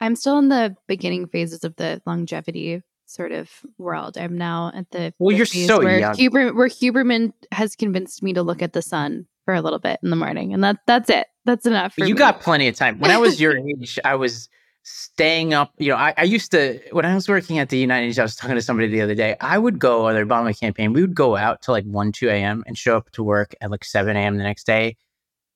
I'm 0.00 0.16
still 0.16 0.36
in 0.36 0.50
the 0.50 0.76
beginning 0.86 1.26
phases 1.28 1.64
of 1.64 1.74
the 1.76 2.02
longevity 2.04 2.82
sort 3.06 3.32
of 3.32 3.50
world. 3.78 4.18
I'm 4.18 4.36
now 4.36 4.70
at 4.74 4.90
the 4.90 5.14
well, 5.18 5.34
you're 5.34 5.46
so 5.46 5.78
where 5.78 5.98
young. 5.98 6.14
Huber, 6.14 6.52
where 6.52 6.68
Huberman 6.68 7.32
has 7.52 7.74
convinced 7.74 8.22
me 8.22 8.34
to 8.34 8.42
look 8.42 8.60
at 8.60 8.74
the 8.74 8.82
sun 8.82 9.26
for 9.46 9.54
a 9.54 9.62
little 9.62 9.78
bit 9.78 9.98
in 10.02 10.10
the 10.10 10.16
morning, 10.16 10.52
and 10.52 10.62
that 10.62 10.80
that's 10.86 11.08
it. 11.08 11.28
That's 11.46 11.64
enough. 11.64 11.94
you 11.96 12.04
me. 12.04 12.12
got 12.12 12.42
plenty 12.42 12.68
of 12.68 12.74
time. 12.74 12.98
When 12.98 13.10
I 13.10 13.16
was 13.16 13.40
your 13.40 13.56
age, 13.80 13.98
I 14.04 14.16
was 14.16 14.50
staying 14.86 15.52
up. 15.52 15.72
You 15.78 15.88
know, 15.88 15.96
I, 15.96 16.14
I, 16.16 16.22
used 16.22 16.52
to 16.52 16.80
when 16.92 17.04
I 17.04 17.14
was 17.14 17.28
working 17.28 17.58
at 17.58 17.70
the 17.70 17.78
United. 17.78 18.16
I 18.18 18.22
was 18.22 18.36
talking 18.36 18.54
to 18.54 18.62
somebody 18.62 18.88
the 18.88 19.00
other 19.00 19.16
day. 19.16 19.36
I 19.40 19.58
would 19.58 19.80
go 19.80 20.06
or 20.06 20.12
the 20.12 20.20
Obama 20.20 20.58
campaign. 20.58 20.92
We 20.92 21.00
would 21.00 21.14
go 21.14 21.36
out 21.36 21.62
to 21.62 21.72
like 21.72 21.84
one, 21.84 22.12
two 22.12 22.28
a.m. 22.28 22.62
and 22.66 22.78
show 22.78 22.96
up 22.96 23.10
to 23.12 23.24
work 23.24 23.54
at 23.60 23.70
like 23.70 23.84
seven 23.84 24.16
a.m. 24.16 24.36
the 24.36 24.44
next 24.44 24.64
day, 24.64 24.96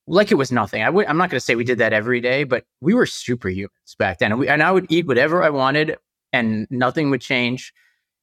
like 0.08 0.32
it 0.32 0.34
was 0.34 0.50
nothing. 0.50 0.82
I'm 0.82 0.94
not 0.94 1.30
going 1.30 1.30
to 1.30 1.40
say 1.40 1.54
we 1.54 1.62
did 1.62 1.78
that 1.78 1.92
every 1.92 2.20
day, 2.20 2.42
but 2.42 2.64
we 2.80 2.92
were 2.92 3.04
superhumans 3.04 3.96
back 3.98 4.18
then. 4.18 4.32
And, 4.32 4.40
we, 4.40 4.48
and 4.48 4.62
I 4.62 4.72
would 4.72 4.86
eat 4.88 5.06
whatever 5.06 5.44
I 5.44 5.50
wanted, 5.50 5.96
and 6.32 6.66
nothing 6.68 7.10
would 7.10 7.20
change. 7.20 7.72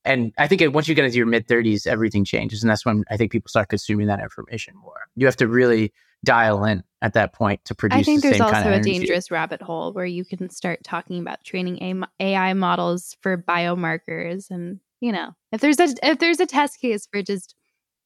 And 0.04 0.34
I 0.38 0.48
think 0.48 0.62
once 0.74 0.90
you 0.90 0.96
get 0.96 1.06
into 1.06 1.18
your 1.18 1.26
mid 1.26 1.48
30s, 1.48 1.88
everything 1.88 2.26
changes, 2.26 2.64
and 2.64 2.70
that's 2.70 2.86
when 2.86 3.06
I 3.10 3.16
think 3.16 3.32
people 3.32 3.48
start 3.48 3.70
consuming 3.70 4.08
that 4.08 4.20
information 4.20 4.76
more. 4.76 5.08
You 5.16 5.26
have 5.26 5.38
to 5.38 5.48
really 5.48 5.94
dial 6.26 6.66
in 6.66 6.84
at 7.02 7.14
that 7.14 7.34
point 7.34 7.64
to 7.66 7.76
produce. 7.76 8.00
I 8.00 8.04
think 8.04 8.22
the 8.22 8.30
there's 8.30 8.42
also 8.42 8.72
a 8.72 8.80
dangerous 8.80 9.30
rabbit 9.30 9.62
hole 9.62 9.94
where 9.94 10.06
you 10.06 10.26
can 10.26 10.50
start 10.50 10.84
talking 10.84 11.20
about 11.20 11.44
training 11.44 12.04
AI 12.20 12.54
models 12.54 13.16
for 13.22 13.38
biomarkers, 13.38 14.50
and 14.50 14.80
you 15.00 15.12
know, 15.12 15.36
if 15.52 15.62
there's 15.62 15.80
a 15.80 15.94
if 16.04 16.20
there's 16.20 16.40
a 16.40 16.46
test 16.46 16.80
case 16.80 17.08
for 17.12 17.22
just 17.22 17.56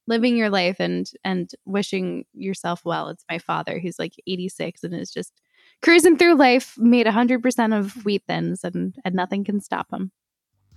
living 0.08 0.36
your 0.36 0.50
life 0.50 0.78
and 0.80 1.10
and 1.24 1.52
wishing 1.66 2.26
yourself 2.34 2.82
well, 2.84 3.10
it's 3.10 3.26
my 3.30 3.38
father 3.38 3.80
who's 3.80 3.98
like 4.00 4.14
86 4.28 4.84
and 4.84 4.94
is 4.94 5.12
just 5.12 5.34
cruising 5.82 6.18
through 6.18 6.36
life, 6.36 6.76
made 6.78 7.06
100% 7.06 7.78
of 7.78 8.06
wheat 8.06 8.24
thins, 8.28 8.64
and 8.64 8.96
and 9.06 9.16
nothing 9.16 9.44
can 9.44 9.62
stop 9.62 9.88
him. 9.92 10.12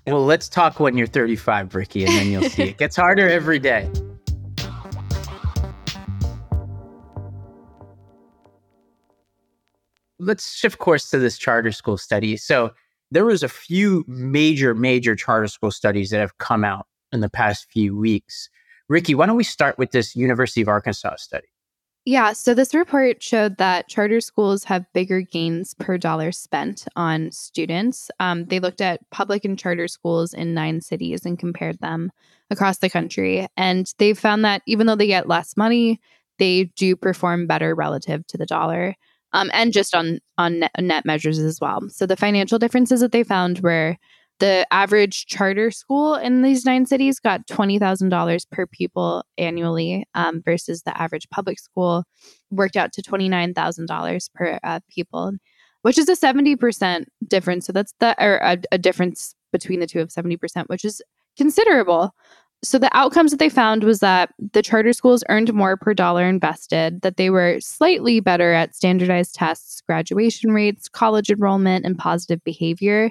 Well, 0.07 0.25
let's 0.25 0.49
talk 0.49 0.79
when 0.81 0.99
you're 0.99 1.07
35, 1.07 1.75
Rikki, 1.75 2.05
and 2.05 2.15
then 2.15 2.31
you'll 2.31 2.51
see 2.51 2.65
it 2.65 2.77
gets 2.77 2.95
harder 2.95 3.29
every 3.29 3.59
day. 3.59 3.91
Let's 10.19 10.55
shift 10.55 10.79
course 10.79 11.11
to 11.11 11.19
this 11.19 11.39
charter 11.39 11.73
school 11.73 11.99
study. 11.99 12.37
So 12.37 12.73
there 13.11 13.25
was 13.25 13.43
a 13.43 13.49
few 13.49 14.05
major, 14.07 14.75
major 14.75 15.15
charter 15.15 15.49
school 15.49 15.71
studies 15.71 16.11
that 16.11 16.21
have 16.21 16.39
come 16.39 16.65
out 16.65 16.87
in 17.13 17.21
the 17.21 17.31
past 17.31 17.71
few 17.71 17.97
weeks. 17.97 18.49
Rikki, 18.89 19.15
why 19.15 19.27
don't 19.27 19.37
we 19.37 19.45
start 19.45 19.79
with 19.79 19.93
this 19.93 20.15
University 20.15 20.61
of 20.61 20.69
Arkansas 20.69 21.17
study? 21.17 21.47
Yeah, 22.07 22.35
so 22.35 22.53
this 22.53 22.75
report 22.75 23.23
showed 23.23 23.57
that 23.57 23.89
charter 23.89 24.21
schools 24.21 24.65
have 24.65 24.85
bigger 24.93 25.23
gains 25.23 25.73
per 25.73 25.97
dollar 25.97 26.33
spent 26.33 26.87
on 26.97 27.33
students. 27.33 28.11
Um, 28.21 28.45
they 28.45 28.61
looked 28.61 28.83
at 28.83 29.09
public 29.11 29.43
and 29.47 29.59
charter 29.59 29.89
schools 29.89 30.35
in 30.35 30.53
nine 30.53 30.83
cities 30.83 31.25
and 31.25 31.39
compared 31.39 31.79
them 31.79 32.13
across 32.51 32.79
the 32.79 32.91
country. 32.91 33.47
And 33.57 33.91
they 33.97 34.13
found 34.13 34.45
that 34.45 34.61
even 34.67 34.87
though 34.87 34.97
they 34.97 35.07
get 35.07 35.29
less 35.29 35.57
money, 35.57 35.99
they 36.39 36.65
do 36.77 36.95
perform 36.95 37.47
better 37.47 37.75
relative 37.75 38.27
to 38.27 38.37
the 38.37 38.45
dollar. 38.45 38.97
Um, 39.35 39.51
and 39.53 39.73
just 39.73 39.95
on 39.95 40.21
on 40.39 40.61
net, 40.61 40.71
net 40.79 41.05
measures 41.05 41.39
as 41.39 41.61
well. 41.61 41.81
So 41.91 42.07
the 42.07 42.17
financial 42.17 42.59
differences 42.59 43.01
that 43.01 43.13
they 43.13 43.25
found 43.25 43.59
were 43.59 43.97
the 44.41 44.67
average 44.73 45.27
charter 45.27 45.71
school 45.71 46.15
in 46.15 46.43
these 46.43 46.65
nine 46.65 46.87
cities 46.87 47.21
got 47.21 47.47
$20,000 47.47 48.51
per 48.51 48.67
pupil 48.67 49.25
annually 49.39 50.07
um, 50.15 50.43
versus 50.45 50.83
the 50.83 51.01
average 51.01 51.29
public 51.31 51.59
school 51.61 52.05
worked 52.51 52.77
out 52.77 52.93
to 52.93 53.03
$29,000 53.03 54.35
per 54.35 54.59
uh, 54.65 54.81
pupil, 54.91 55.33
which 55.83 55.99
is 55.99 56.09
a 56.09 56.17
70% 56.17 57.05
difference. 57.29 57.67
So 57.67 57.73
that's 57.73 57.95
the, 58.01 58.17
or 58.23 58.39
a, 58.39 58.59
a 58.73 58.79
difference 58.79 59.37
between 59.53 59.79
the 59.79 59.87
two 59.87 60.01
of 60.01 60.09
70%, 60.09 60.65
which 60.67 60.85
is 60.85 61.01
considerable. 61.37 62.13
So 62.65 62.79
the 62.79 62.95
outcomes 62.97 63.31
that 63.31 63.37
they 63.39 63.51
found 63.51 63.85
was 63.85 64.01
that 64.01 64.31
the 64.53 64.63
charter 64.63 64.95
schools 64.95 65.23
earned 65.29 65.53
more 65.53 65.77
per 65.77 65.93
dollar 65.93 66.25
invested, 66.25 67.03
that 67.03 67.19
they 67.19 67.29
were 67.29 67.61
slightly 67.61 68.21
better 68.21 68.55
at 68.55 68.75
standardized 68.75 69.35
tests, 69.35 69.83
graduation 69.83 70.51
rates, 70.53 70.89
college 70.89 71.31
enrollment, 71.31 71.85
and 71.85 71.99
positive 71.99 72.43
behavior. 72.43 73.11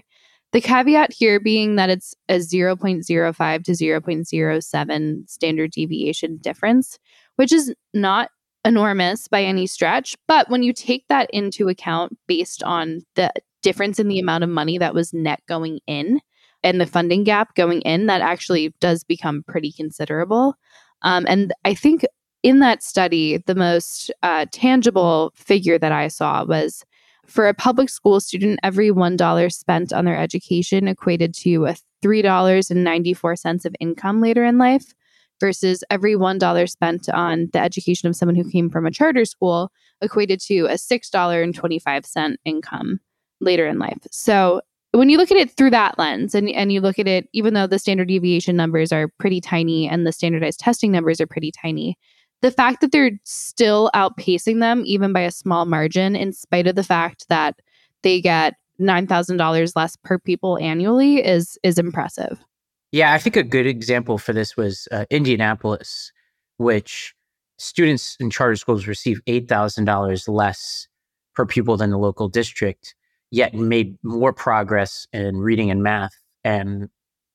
The 0.54 0.62
caveat 0.62 1.14
here 1.14 1.40
being 1.40 1.76
that 1.76 1.92
it's 1.92 2.16
a 2.30 2.38
0.05 2.38 3.64
to 3.64 3.72
0.07 3.72 5.30
standard 5.30 5.72
deviation 5.72 6.38
difference, 6.38 6.98
which 7.36 7.52
is 7.52 7.74
not 7.94 8.30
enormous 8.66 9.28
by 9.28 9.44
any 9.44 9.68
stretch. 9.68 10.16
But 10.28 10.50
when 10.50 10.64
you 10.64 10.74
take 10.74 11.06
that 11.10 11.30
into 11.32 11.70
account 11.70 12.18
based 12.28 12.64
on 12.64 13.02
the 13.16 13.32
difference 13.62 14.00
in 14.00 14.08
the 14.08 14.20
amount 14.20 14.44
of 14.44 14.50
money 14.50 14.78
that 14.80 14.94
was 14.94 15.14
net 15.14 15.42
going 15.48 15.80
in 15.88 16.22
and 16.64 16.80
the 16.80 16.86
funding 16.86 17.24
gap 17.24 17.56
going 17.56 17.82
in, 17.82 18.08
that 18.08 18.22
actually 18.22 18.74
does 18.80 19.04
become 19.04 19.44
pretty 19.44 19.72
considerable. 19.72 20.56
Um, 21.02 21.26
and 21.28 21.54
I 21.66 21.74
think 21.74 22.06
in 22.44 22.60
that 22.60 22.84
study, 22.84 23.38
the 23.38 23.56
most 23.56 24.12
uh, 24.22 24.46
tangible 24.52 25.32
figure 25.36 25.78
that 25.78 25.92
I 25.92 26.08
saw 26.08 26.44
was 26.44 26.84
for 27.26 27.48
a 27.48 27.54
public 27.54 27.90
school 27.90 28.20
student, 28.20 28.60
every 28.64 28.90
$1 28.90 29.54
spent 29.54 29.94
on 29.94 30.06
their 30.06 30.18
education 30.18 30.88
equated 30.88 31.34
to 31.36 31.66
a 31.66 31.76
$3.94 32.04 33.66
of 33.66 33.76
income 33.80 34.22
later 34.22 34.44
in 34.44 34.58
life 34.58 34.94
versus 35.40 35.84
every 35.90 36.16
$1 36.16 36.70
spent 36.70 37.10
on 37.10 37.50
the 37.54 37.60
education 37.60 38.10
of 38.10 38.16
someone 38.16 38.36
who 38.36 38.50
came 38.50 38.70
from 38.70 38.86
a 38.86 38.92
charter 38.92 39.26
school 39.26 39.72
equated 40.02 40.40
to 40.42 40.66
a 40.66 40.74
$6.25 40.74 42.36
income 42.46 43.00
later 43.40 43.68
in 43.68 43.80
life. 43.80 44.00
So 44.12 44.62
when 44.94 45.10
you 45.10 45.18
look 45.18 45.32
at 45.32 45.38
it 45.38 45.52
through 45.52 45.72
that 45.72 45.98
lens 45.98 46.36
and, 46.36 46.50
and 46.50 46.72
you 46.72 46.80
look 46.80 47.00
at 47.00 47.08
it, 47.08 47.28
even 47.34 47.54
though 47.54 47.68
the 47.68 47.80
standard 47.80 48.08
deviation 48.08 48.56
numbers 48.56 48.92
are 48.92 49.10
pretty 49.18 49.42
tiny 49.42 49.88
and 49.88 50.06
the 50.06 50.12
standardized 50.12 50.60
testing 50.60 50.92
numbers 50.92 51.20
are 51.20 51.28
pretty 51.28 51.52
tiny, 51.52 51.98
the 52.42 52.52
fact 52.52 52.82
that 52.82 52.92
they're 52.92 53.20
still 53.24 53.90
outpacing 53.96 54.60
them, 54.60 54.84
even 54.86 55.12
by 55.12 55.22
a 55.22 55.32
small 55.32 55.66
margin, 55.66 56.16
in 56.16 56.32
spite 56.32 56.68
of 56.68 56.76
the 56.76 56.84
fact 56.84 57.28
that 57.30 57.60
they 58.04 58.22
get 58.22 58.54
nine 58.78 59.08
thousand 59.08 59.38
dollars 59.38 59.76
less 59.76 59.96
per 59.96 60.20
people 60.20 60.60
annually, 60.60 61.26
is 61.26 61.58
is 61.64 61.80
impressive. 61.80 62.44
Yeah, 62.92 63.14
I 63.14 63.18
think 63.18 63.36
a 63.36 63.44
good 63.44 63.66
example 63.66 64.20
for 64.20 64.34
this 64.34 64.56
was 64.56 64.88
uh, 64.92 65.06
Indianapolis, 65.10 66.12
which 66.58 67.16
students 67.58 68.16
in 68.20 68.30
charter 68.30 68.56
schools 68.58 68.86
receive 68.86 69.22
eight 69.26 69.48
thousand 69.48 69.86
dollars 69.86 70.28
less 70.28 70.88
per 71.34 71.46
pupil 71.46 71.78
than 71.78 71.90
the 71.90 71.98
local 71.98 72.28
district, 72.28 72.94
yet 73.34 73.56
made 73.56 73.98
more 74.04 74.32
progress 74.32 75.08
in 75.12 75.38
reading 75.38 75.72
and 75.72 75.82
math. 75.82 76.14
And 76.44 76.90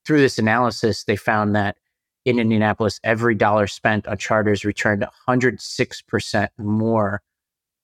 through 0.05 0.21
this 0.21 0.39
analysis, 0.39 1.03
they 1.03 1.17
found 1.17 1.57
that 1.57 1.75
in 2.23 2.39
Indianapolis, 2.39 3.01
every 3.03 3.35
dollar 3.35 3.67
spent 3.67 4.07
on 4.07 4.17
charters 4.17 4.63
returned 4.63 5.05
106% 5.27 6.47
more 6.57 7.21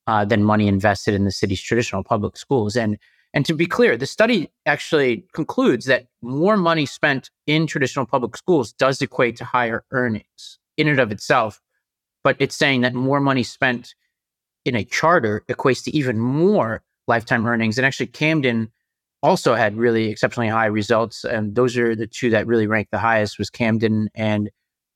uh, 0.08 0.24
than 0.24 0.46
money 0.46 0.70
invested 0.70 1.14
in 1.14 1.26
the 1.26 1.32
city's 1.32 1.62
traditional 1.62 2.06
public 2.06 2.38
schools. 2.38 2.78
And 2.78 2.98
and 3.34 3.46
to 3.48 3.54
be 3.54 3.66
clear, 3.66 3.98
the 3.98 4.06
study 4.06 4.50
actually 4.66 5.26
concludes 5.34 5.84
that 5.88 6.08
more 6.22 6.56
money 6.56 6.86
spent 6.86 7.32
in 7.48 7.68
traditional 7.68 8.06
public 8.06 8.38
schools 8.38 8.72
does 8.72 9.02
equate 9.02 9.36
to 9.38 9.44
higher 9.44 9.84
earnings 9.92 10.58
in 10.78 10.88
and 10.88 11.02
of 11.02 11.12
itself. 11.12 11.60
But 12.24 12.38
it's 12.40 12.56
saying 12.56 12.80
that 12.82 12.94
more 12.94 13.20
money 13.20 13.44
spent 13.44 13.94
in 14.64 14.74
a 14.74 14.86
charter 14.86 15.44
equates 15.50 15.84
to 15.84 15.92
even 15.92 16.18
more 16.18 16.82
lifetime 17.08 17.46
earnings. 17.46 17.78
And 17.78 17.86
actually, 17.86 18.08
Camden 18.08 18.72
also 19.24 19.56
had 19.56 19.76
really 19.76 20.10
exceptionally 20.10 20.50
high 20.50 20.66
results. 20.66 21.24
And 21.24 21.56
those 21.56 21.78
are 21.78 21.96
the 21.96 22.08
two 22.08 22.30
that 22.30 22.48
really 22.48 22.68
ranked 22.68 22.92
the 22.92 23.00
highest 23.00 23.40
was 23.40 23.50
Camden 23.50 24.10
and 24.14 24.50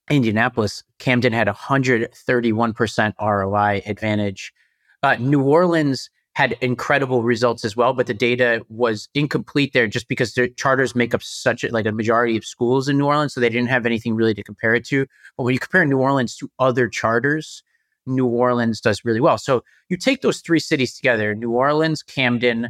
Indianapolis. 0.09 0.83
Camden 0.99 1.33
had 1.33 1.47
131% 1.47 3.13
ROI 3.21 3.81
advantage. 3.85 4.53
Uh, 5.01 5.15
New 5.15 5.41
Orleans 5.41 6.09
had 6.33 6.55
incredible 6.61 7.23
results 7.23 7.65
as 7.65 7.75
well, 7.75 7.93
but 7.93 8.07
the 8.07 8.13
data 8.13 8.63
was 8.69 9.09
incomplete 9.13 9.73
there 9.73 9.87
just 9.87 10.07
because 10.07 10.33
their 10.33 10.47
charters 10.47 10.95
make 10.95 11.13
up 11.13 11.23
such 11.23 11.63
a, 11.63 11.71
like 11.71 11.85
a 11.85 11.91
majority 11.91 12.37
of 12.37 12.45
schools 12.45 12.87
in 12.87 12.97
New 12.97 13.05
Orleans, 13.05 13.33
so 13.33 13.41
they 13.41 13.49
didn't 13.49 13.69
have 13.69 13.85
anything 13.85 14.15
really 14.15 14.33
to 14.33 14.43
compare 14.43 14.73
it 14.75 14.85
to. 14.85 15.05
But 15.37 15.43
when 15.43 15.53
you 15.53 15.59
compare 15.59 15.85
New 15.85 15.99
Orleans 15.99 16.37
to 16.37 16.49
other 16.59 16.87
charters, 16.87 17.63
New 18.05 18.25
Orleans 18.25 18.81
does 18.81 19.05
really 19.05 19.21
well. 19.21 19.37
So 19.37 19.63
you 19.89 19.97
take 19.97 20.21
those 20.21 20.41
three 20.41 20.59
cities 20.59 20.95
together: 20.95 21.35
New 21.35 21.51
Orleans, 21.51 22.03
Camden, 22.03 22.69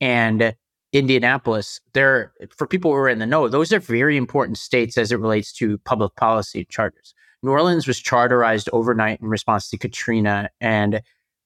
and 0.00 0.54
Indianapolis, 0.92 1.80
they're 1.94 2.32
for 2.54 2.66
people 2.66 2.90
who 2.90 2.96
are 2.98 3.08
in 3.08 3.18
the 3.18 3.26
know, 3.26 3.48
those 3.48 3.72
are 3.72 3.80
very 3.80 4.16
important 4.16 4.58
states 4.58 4.98
as 4.98 5.10
it 5.10 5.18
relates 5.18 5.52
to 5.54 5.78
public 5.78 6.14
policy 6.16 6.66
charters. 6.66 7.14
New 7.42 7.50
Orleans 7.50 7.86
was 7.86 7.98
charterized 7.98 8.68
overnight 8.72 9.20
in 9.20 9.28
response 9.28 9.70
to 9.70 9.78
Katrina, 9.78 10.50
and 10.60 11.00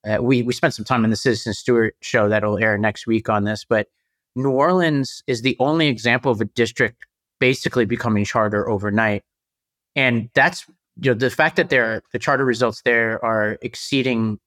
uh, 0.07 0.19
we 0.21 0.43
we 0.43 0.53
spent 0.53 0.75
some 0.75 0.85
time 0.85 1.05
in 1.05 1.11
the 1.11 1.17
Citizen 1.17 1.55
Stewart 1.55 1.95
show 2.03 2.29
that'll 2.29 2.59
air 2.59 2.77
next 2.77 3.07
week 3.07 3.29
on 3.29 3.45
this. 3.45 3.65
But 3.65 3.87
New 4.35 4.51
Orleans 4.51 5.23
is 5.29 5.43
the 5.43 5.57
only 5.61 5.87
example 5.87 6.33
of 6.33 6.41
a 6.41 6.45
district 6.45 7.07
basically 7.39 7.85
becoming 7.85 8.25
charter 8.25 8.69
overnight, 8.69 9.23
and 9.95 10.29
that's 10.35 10.67
you 11.01 11.11
know 11.11 11.15
the 11.15 11.31
fact 11.31 11.57
that 11.57 11.69
there 11.69 12.03
the 12.13 12.19
charter 12.19 12.45
results 12.45 12.83
there 12.83 13.23
are 13.25 13.59
exceeding 13.63 14.39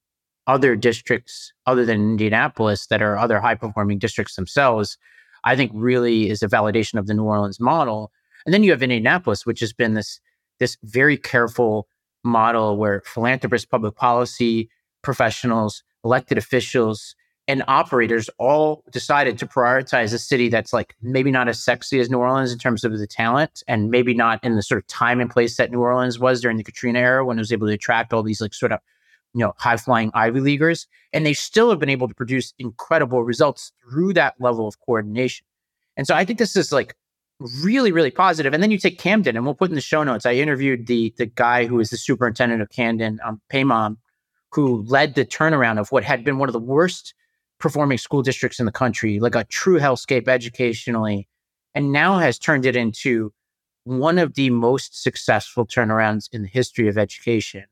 other 0.46 0.74
districts 0.74 1.52
other 1.66 1.84
than 1.84 2.00
Indianapolis 2.00 2.86
that 2.86 3.02
are 3.02 3.16
other 3.16 3.40
high 3.40 3.54
performing 3.54 3.98
districts 3.98 4.34
themselves, 4.34 4.98
I 5.44 5.54
think 5.54 5.70
really 5.74 6.28
is 6.28 6.42
a 6.42 6.48
validation 6.48 6.98
of 6.98 7.06
the 7.06 7.14
New 7.14 7.24
Orleans 7.24 7.60
model. 7.60 8.10
And 8.44 8.52
then 8.52 8.64
you 8.64 8.72
have 8.72 8.82
Indianapolis, 8.82 9.46
which 9.46 9.60
has 9.60 9.72
been 9.72 9.94
this 9.94 10.20
this 10.58 10.76
very 10.82 11.16
careful 11.16 11.88
model 12.24 12.76
where 12.76 13.02
philanthropists, 13.06 13.64
public 13.64 13.94
policy 13.94 14.68
professionals, 15.02 15.82
elected 16.04 16.36
officials, 16.36 17.14
and 17.50 17.64
operators 17.66 18.30
all 18.38 18.84
decided 18.92 19.36
to 19.36 19.44
prioritize 19.44 20.14
a 20.14 20.18
city 20.18 20.48
that's 20.48 20.72
like 20.72 20.94
maybe 21.02 21.32
not 21.32 21.48
as 21.48 21.60
sexy 21.60 21.98
as 21.98 22.08
New 22.08 22.18
Orleans 22.18 22.52
in 22.52 22.58
terms 22.58 22.84
of 22.84 22.96
the 22.96 23.08
talent 23.08 23.64
and 23.66 23.90
maybe 23.90 24.14
not 24.14 24.42
in 24.44 24.54
the 24.54 24.62
sort 24.62 24.80
of 24.80 24.86
time 24.86 25.20
and 25.20 25.28
place 25.28 25.56
that 25.56 25.72
New 25.72 25.80
Orleans 25.80 26.16
was 26.16 26.40
during 26.40 26.58
the 26.58 26.62
Katrina 26.62 27.00
era 27.00 27.24
when 27.24 27.38
it 27.38 27.40
was 27.40 27.52
able 27.52 27.66
to 27.66 27.72
attract 27.72 28.12
all 28.12 28.22
these 28.22 28.40
like 28.40 28.54
sort 28.54 28.70
of 28.70 28.78
you 29.34 29.40
know, 29.40 29.52
high 29.58 29.76
flying 29.76 30.12
Ivy 30.14 30.40
Leaguers, 30.40 30.86
and 31.12 31.26
they 31.26 31.34
still 31.34 31.70
have 31.70 31.78
been 31.78 31.88
able 31.88 32.08
to 32.08 32.14
produce 32.14 32.52
incredible 32.58 33.22
results 33.24 33.72
through 33.82 34.12
that 34.14 34.34
level 34.40 34.66
of 34.66 34.78
coordination. 34.80 35.46
And 35.96 36.06
so 36.06 36.14
I 36.14 36.24
think 36.24 36.38
this 36.38 36.56
is 36.56 36.72
like 36.72 36.96
really, 37.62 37.92
really 37.92 38.10
positive. 38.10 38.52
And 38.54 38.62
then 38.62 38.70
you 38.70 38.78
take 38.78 38.98
Camden, 38.98 39.36
and 39.36 39.44
we'll 39.44 39.54
put 39.54 39.70
in 39.70 39.76
the 39.76 39.80
show 39.80 40.02
notes. 40.02 40.26
I 40.26 40.34
interviewed 40.34 40.86
the 40.86 41.14
the 41.16 41.26
guy 41.26 41.66
who 41.66 41.80
is 41.80 41.90
the 41.90 41.96
superintendent 41.96 42.62
of 42.62 42.70
Camden, 42.70 43.20
um, 43.24 43.40
Paymon, 43.52 43.96
who 44.52 44.82
led 44.88 45.14
the 45.14 45.24
turnaround 45.24 45.78
of 45.78 45.90
what 45.92 46.04
had 46.04 46.24
been 46.24 46.38
one 46.38 46.48
of 46.48 46.52
the 46.52 46.58
worst 46.58 47.14
performing 47.60 47.98
school 47.98 48.22
districts 48.22 48.58
in 48.58 48.66
the 48.66 48.72
country, 48.72 49.20
like 49.20 49.34
a 49.34 49.44
true 49.44 49.78
hellscape 49.78 50.26
educationally, 50.26 51.28
and 51.74 51.92
now 51.92 52.18
has 52.18 52.38
turned 52.38 52.66
it 52.66 52.74
into 52.74 53.32
one 53.84 54.18
of 54.18 54.34
the 54.34 54.50
most 54.50 55.00
successful 55.02 55.66
turnarounds 55.66 56.28
in 56.32 56.42
the 56.42 56.48
history 56.48 56.88
of 56.88 56.98
education. 56.98 57.64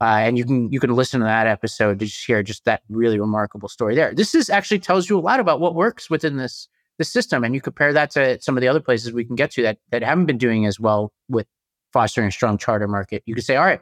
Uh, 0.00 0.20
and 0.22 0.38
you 0.38 0.44
can 0.44 0.72
you 0.72 0.80
can 0.80 0.94
listen 0.94 1.20
to 1.20 1.26
that 1.26 1.46
episode 1.46 1.98
to 1.98 2.06
just 2.06 2.24
hear 2.24 2.42
just 2.42 2.64
that 2.64 2.82
really 2.88 3.20
remarkable 3.20 3.68
story 3.68 3.94
there. 3.94 4.14
This 4.14 4.34
is 4.34 4.48
actually 4.48 4.78
tells 4.78 5.10
you 5.10 5.18
a 5.18 5.20
lot 5.20 5.40
about 5.40 5.60
what 5.60 5.74
works 5.74 6.08
within 6.08 6.36
this 6.36 6.68
this 6.96 7.10
system, 7.10 7.44
and 7.44 7.54
you 7.54 7.60
compare 7.60 7.92
that 7.92 8.10
to 8.12 8.40
some 8.40 8.56
of 8.56 8.62
the 8.62 8.68
other 8.68 8.80
places 8.80 9.12
we 9.12 9.24
can 9.24 9.36
get 9.36 9.50
to 9.52 9.62
that 9.62 9.78
that 9.90 10.02
haven't 10.02 10.26
been 10.26 10.38
doing 10.38 10.64
as 10.64 10.80
well 10.80 11.12
with 11.28 11.46
fostering 11.92 12.28
a 12.28 12.32
strong 12.32 12.56
charter 12.56 12.88
market. 12.88 13.22
You 13.26 13.34
could 13.34 13.44
say, 13.44 13.56
all 13.56 13.64
right, 13.64 13.80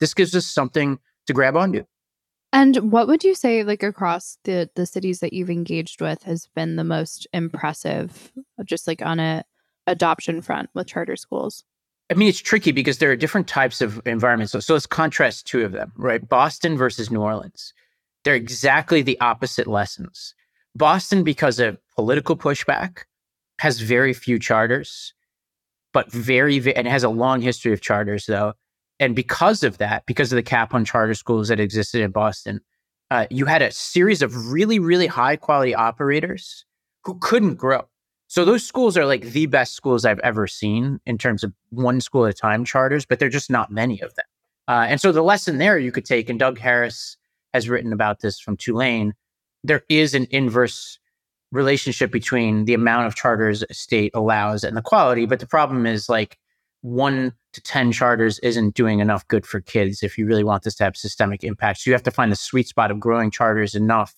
this 0.00 0.14
gives 0.14 0.34
us 0.34 0.46
something 0.46 0.98
to 1.26 1.32
grab 1.34 1.56
onto. 1.56 1.84
And 2.52 2.92
what 2.92 3.08
would 3.08 3.24
you 3.24 3.34
say, 3.34 3.64
like 3.64 3.82
across 3.82 4.38
the 4.44 4.68
the 4.74 4.86
cities 4.86 5.20
that 5.20 5.32
you've 5.32 5.50
engaged 5.50 6.00
with, 6.00 6.22
has 6.24 6.48
been 6.54 6.76
the 6.76 6.84
most 6.84 7.26
impressive, 7.32 8.32
uh, 8.58 8.64
just 8.64 8.86
like 8.86 9.00
on 9.02 9.18
a 9.18 9.44
adoption 9.86 10.42
front 10.42 10.70
with 10.74 10.86
charter 10.86 11.16
schools? 11.16 11.64
I 12.10 12.14
mean, 12.14 12.28
it's 12.28 12.40
tricky 12.40 12.72
because 12.72 12.98
there 12.98 13.10
are 13.10 13.16
different 13.16 13.48
types 13.48 13.80
of 13.80 14.02
environments. 14.06 14.52
So, 14.52 14.60
so 14.60 14.74
let's 14.74 14.86
contrast 14.86 15.46
two 15.46 15.64
of 15.64 15.72
them, 15.72 15.92
right? 15.96 16.26
Boston 16.28 16.76
versus 16.76 17.10
New 17.10 17.22
Orleans. 17.22 17.72
They're 18.24 18.34
exactly 18.34 19.00
the 19.00 19.18
opposite 19.20 19.66
lessons. 19.66 20.34
Boston, 20.74 21.24
because 21.24 21.58
of 21.58 21.78
political 21.96 22.36
pushback, 22.36 23.04
has 23.60 23.80
very 23.80 24.12
few 24.12 24.38
charters, 24.38 25.14
but 25.92 26.12
very, 26.12 26.74
and 26.74 26.86
has 26.86 27.02
a 27.02 27.08
long 27.08 27.40
history 27.40 27.72
of 27.72 27.80
charters, 27.80 28.26
though. 28.26 28.52
And 29.02 29.16
because 29.16 29.64
of 29.64 29.78
that, 29.78 30.06
because 30.06 30.32
of 30.32 30.36
the 30.36 30.44
cap 30.44 30.72
on 30.72 30.84
charter 30.84 31.14
schools 31.14 31.48
that 31.48 31.58
existed 31.58 32.02
in 32.02 32.12
Boston, 32.12 32.60
uh, 33.10 33.26
you 33.30 33.46
had 33.46 33.60
a 33.60 33.72
series 33.72 34.22
of 34.22 34.52
really, 34.52 34.78
really 34.78 35.08
high 35.08 35.34
quality 35.34 35.74
operators 35.74 36.64
who 37.02 37.18
couldn't 37.18 37.56
grow. 37.56 37.82
So 38.28 38.44
those 38.44 38.64
schools 38.64 38.96
are 38.96 39.04
like 39.04 39.22
the 39.22 39.46
best 39.46 39.74
schools 39.74 40.04
I've 40.04 40.20
ever 40.20 40.46
seen 40.46 41.00
in 41.04 41.18
terms 41.18 41.42
of 41.42 41.52
one 41.70 42.00
school 42.00 42.26
at 42.26 42.30
a 42.30 42.32
time 42.32 42.64
charters, 42.64 43.04
but 43.04 43.18
they're 43.18 43.28
just 43.28 43.50
not 43.50 43.72
many 43.72 44.00
of 44.00 44.14
them. 44.14 44.24
Uh, 44.68 44.86
and 44.88 45.00
so 45.00 45.10
the 45.10 45.20
lesson 45.20 45.58
there 45.58 45.80
you 45.80 45.90
could 45.90 46.04
take, 46.04 46.30
and 46.30 46.38
Doug 46.38 46.60
Harris 46.60 47.16
has 47.52 47.68
written 47.68 47.92
about 47.92 48.20
this 48.20 48.38
from 48.38 48.56
Tulane, 48.56 49.14
there 49.64 49.82
is 49.88 50.14
an 50.14 50.28
inverse 50.30 51.00
relationship 51.50 52.12
between 52.12 52.66
the 52.66 52.74
amount 52.74 53.08
of 53.08 53.16
charters 53.16 53.64
a 53.68 53.74
state 53.74 54.12
allows 54.14 54.62
and 54.62 54.76
the 54.76 54.80
quality. 54.80 55.26
But 55.26 55.40
the 55.40 55.46
problem 55.48 55.86
is 55.86 56.08
like 56.08 56.38
one 56.82 57.32
to 57.52 57.60
10 57.60 57.92
charters 57.92 58.38
isn't 58.40 58.74
doing 58.74 59.00
enough 59.00 59.26
good 59.28 59.46
for 59.46 59.60
kids 59.60 60.02
if 60.02 60.16
you 60.16 60.26
really 60.26 60.44
want 60.44 60.62
this 60.62 60.74
to 60.76 60.84
have 60.84 60.96
systemic 60.96 61.44
impact. 61.44 61.80
So 61.80 61.90
you 61.90 61.94
have 61.94 62.02
to 62.04 62.10
find 62.10 62.32
the 62.32 62.36
sweet 62.36 62.68
spot 62.68 62.90
of 62.90 63.00
growing 63.00 63.30
charters 63.30 63.74
enough 63.74 64.14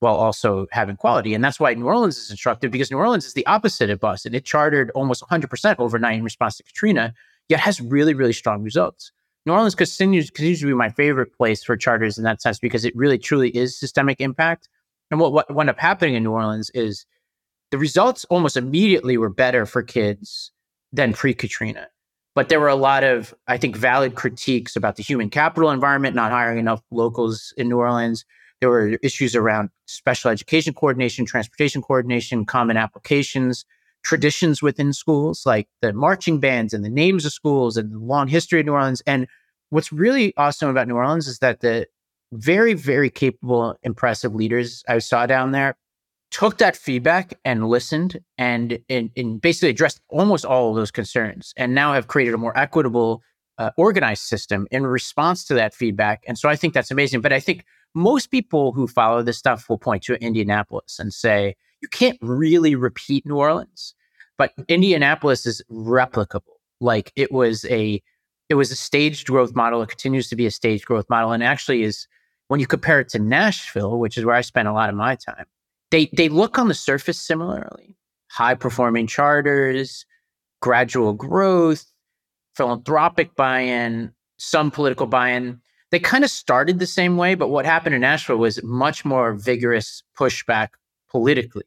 while 0.00 0.14
also 0.14 0.66
having 0.72 0.96
quality. 0.96 1.34
And 1.34 1.42
that's 1.42 1.58
why 1.58 1.72
New 1.74 1.86
Orleans 1.86 2.18
is 2.18 2.30
instructive 2.30 2.70
because 2.70 2.90
New 2.90 2.98
Orleans 2.98 3.26
is 3.26 3.32
the 3.32 3.46
opposite 3.46 3.90
of 3.90 4.00
Boston. 4.00 4.34
It 4.34 4.44
chartered 4.44 4.90
almost 4.94 5.22
100% 5.22 5.76
overnight 5.78 6.18
in 6.18 6.24
response 6.24 6.56
to 6.56 6.62
Katrina, 6.62 7.14
yet 7.48 7.60
has 7.60 7.80
really, 7.80 8.14
really 8.14 8.32
strong 8.32 8.62
results. 8.62 9.12
New 9.46 9.52
Orleans 9.52 9.74
continues, 9.74 10.30
continues 10.30 10.60
to 10.60 10.66
be 10.66 10.74
my 10.74 10.90
favorite 10.90 11.32
place 11.32 11.62
for 11.62 11.76
charters 11.76 12.18
in 12.18 12.24
that 12.24 12.42
sense 12.42 12.58
because 12.58 12.84
it 12.84 12.94
really, 12.96 13.18
truly 13.18 13.50
is 13.50 13.78
systemic 13.78 14.20
impact. 14.20 14.68
And 15.10 15.20
what, 15.20 15.32
what 15.32 15.54
wound 15.54 15.70
up 15.70 15.78
happening 15.78 16.14
in 16.14 16.24
New 16.24 16.32
Orleans 16.32 16.70
is 16.74 17.06
the 17.70 17.78
results 17.78 18.24
almost 18.26 18.56
immediately 18.56 19.16
were 19.16 19.30
better 19.30 19.64
for 19.64 19.82
kids 19.82 20.50
than 20.92 21.12
pre 21.12 21.32
Katrina. 21.32 21.88
But 22.36 22.50
there 22.50 22.60
were 22.60 22.68
a 22.68 22.76
lot 22.76 23.02
of, 23.02 23.34
I 23.48 23.56
think, 23.56 23.76
valid 23.76 24.14
critiques 24.14 24.76
about 24.76 24.96
the 24.96 25.02
human 25.02 25.30
capital 25.30 25.70
environment, 25.70 26.14
not 26.14 26.30
hiring 26.30 26.58
enough 26.58 26.82
locals 26.90 27.54
in 27.56 27.66
New 27.70 27.78
Orleans. 27.78 28.26
There 28.60 28.68
were 28.68 28.98
issues 29.02 29.34
around 29.34 29.70
special 29.86 30.30
education 30.30 30.74
coordination, 30.74 31.24
transportation 31.24 31.80
coordination, 31.80 32.44
common 32.44 32.76
applications, 32.76 33.64
traditions 34.04 34.60
within 34.60 34.92
schools, 34.92 35.46
like 35.46 35.66
the 35.80 35.94
marching 35.94 36.38
bands 36.38 36.74
and 36.74 36.84
the 36.84 36.90
names 36.90 37.24
of 37.24 37.32
schools 37.32 37.78
and 37.78 37.90
the 37.90 37.98
long 37.98 38.28
history 38.28 38.60
of 38.60 38.66
New 38.66 38.72
Orleans. 38.72 39.02
And 39.06 39.26
what's 39.70 39.90
really 39.90 40.34
awesome 40.36 40.68
about 40.68 40.88
New 40.88 40.96
Orleans 40.96 41.28
is 41.28 41.38
that 41.38 41.60
the 41.60 41.86
very, 42.32 42.74
very 42.74 43.08
capable, 43.08 43.76
impressive 43.82 44.34
leaders 44.34 44.84
I 44.86 44.98
saw 44.98 45.24
down 45.24 45.52
there 45.52 45.74
took 46.30 46.58
that 46.58 46.76
feedback 46.76 47.38
and 47.44 47.68
listened 47.68 48.18
and, 48.36 48.78
and, 48.88 49.10
and 49.16 49.40
basically 49.40 49.70
addressed 49.70 50.00
almost 50.08 50.44
all 50.44 50.70
of 50.70 50.76
those 50.76 50.90
concerns 50.90 51.52
and 51.56 51.74
now 51.74 51.92
have 51.92 52.08
created 52.08 52.34
a 52.34 52.38
more 52.38 52.56
equitable, 52.58 53.22
uh, 53.58 53.70
organized 53.76 54.22
system 54.22 54.66
in 54.70 54.86
response 54.86 55.44
to 55.44 55.54
that 55.54 55.74
feedback. 55.74 56.22
And 56.26 56.38
so 56.38 56.48
I 56.48 56.56
think 56.56 56.74
that's 56.74 56.90
amazing. 56.90 57.20
But 57.20 57.32
I 57.32 57.40
think 57.40 57.64
most 57.94 58.30
people 58.30 58.72
who 58.72 58.86
follow 58.86 59.22
this 59.22 59.38
stuff 59.38 59.68
will 59.68 59.78
point 59.78 60.02
to 60.04 60.22
Indianapolis 60.22 60.98
and 60.98 61.14
say, 61.14 61.54
you 61.80 61.88
can't 61.88 62.18
really 62.20 62.74
repeat 62.74 63.24
New 63.26 63.36
Orleans, 63.36 63.94
but 64.36 64.52
Indianapolis 64.68 65.46
is 65.46 65.62
replicable. 65.70 66.56
Like 66.80 67.12
it 67.16 67.32
was 67.32 67.64
a 67.66 68.02
it 68.48 68.54
was 68.54 68.70
a 68.70 68.76
staged 68.76 69.26
growth 69.26 69.54
model. 69.54 69.82
It 69.82 69.88
continues 69.88 70.28
to 70.28 70.36
be 70.36 70.46
a 70.46 70.50
staged 70.50 70.84
growth 70.84 71.06
model, 71.08 71.32
and 71.32 71.42
actually 71.42 71.82
is 71.82 72.06
when 72.48 72.60
you 72.60 72.66
compare 72.66 73.00
it 73.00 73.08
to 73.10 73.18
Nashville, 73.18 73.98
which 73.98 74.16
is 74.16 74.24
where 74.24 74.36
I 74.36 74.42
spent 74.42 74.68
a 74.68 74.72
lot 74.72 74.88
of 74.88 74.94
my 74.94 75.16
time, 75.16 75.46
they 75.90 76.10
they 76.12 76.28
look 76.28 76.58
on 76.58 76.68
the 76.68 76.74
surface 76.74 77.18
similarly. 77.18 77.96
High 78.30 78.54
performing 78.54 79.06
charters, 79.06 80.04
gradual 80.60 81.12
growth, 81.12 81.84
philanthropic 82.54 83.34
buy-in, 83.34 84.12
some 84.38 84.70
political 84.70 85.06
buy-in. 85.06 85.60
They 85.90 86.00
kind 86.00 86.24
of 86.24 86.30
started 86.30 86.78
the 86.78 86.86
same 86.86 87.16
way, 87.16 87.34
but 87.34 87.48
what 87.48 87.64
happened 87.64 87.94
in 87.94 88.00
Nashville 88.00 88.36
was 88.38 88.62
much 88.62 89.04
more 89.04 89.34
vigorous 89.34 90.02
pushback 90.18 90.70
politically. 91.08 91.64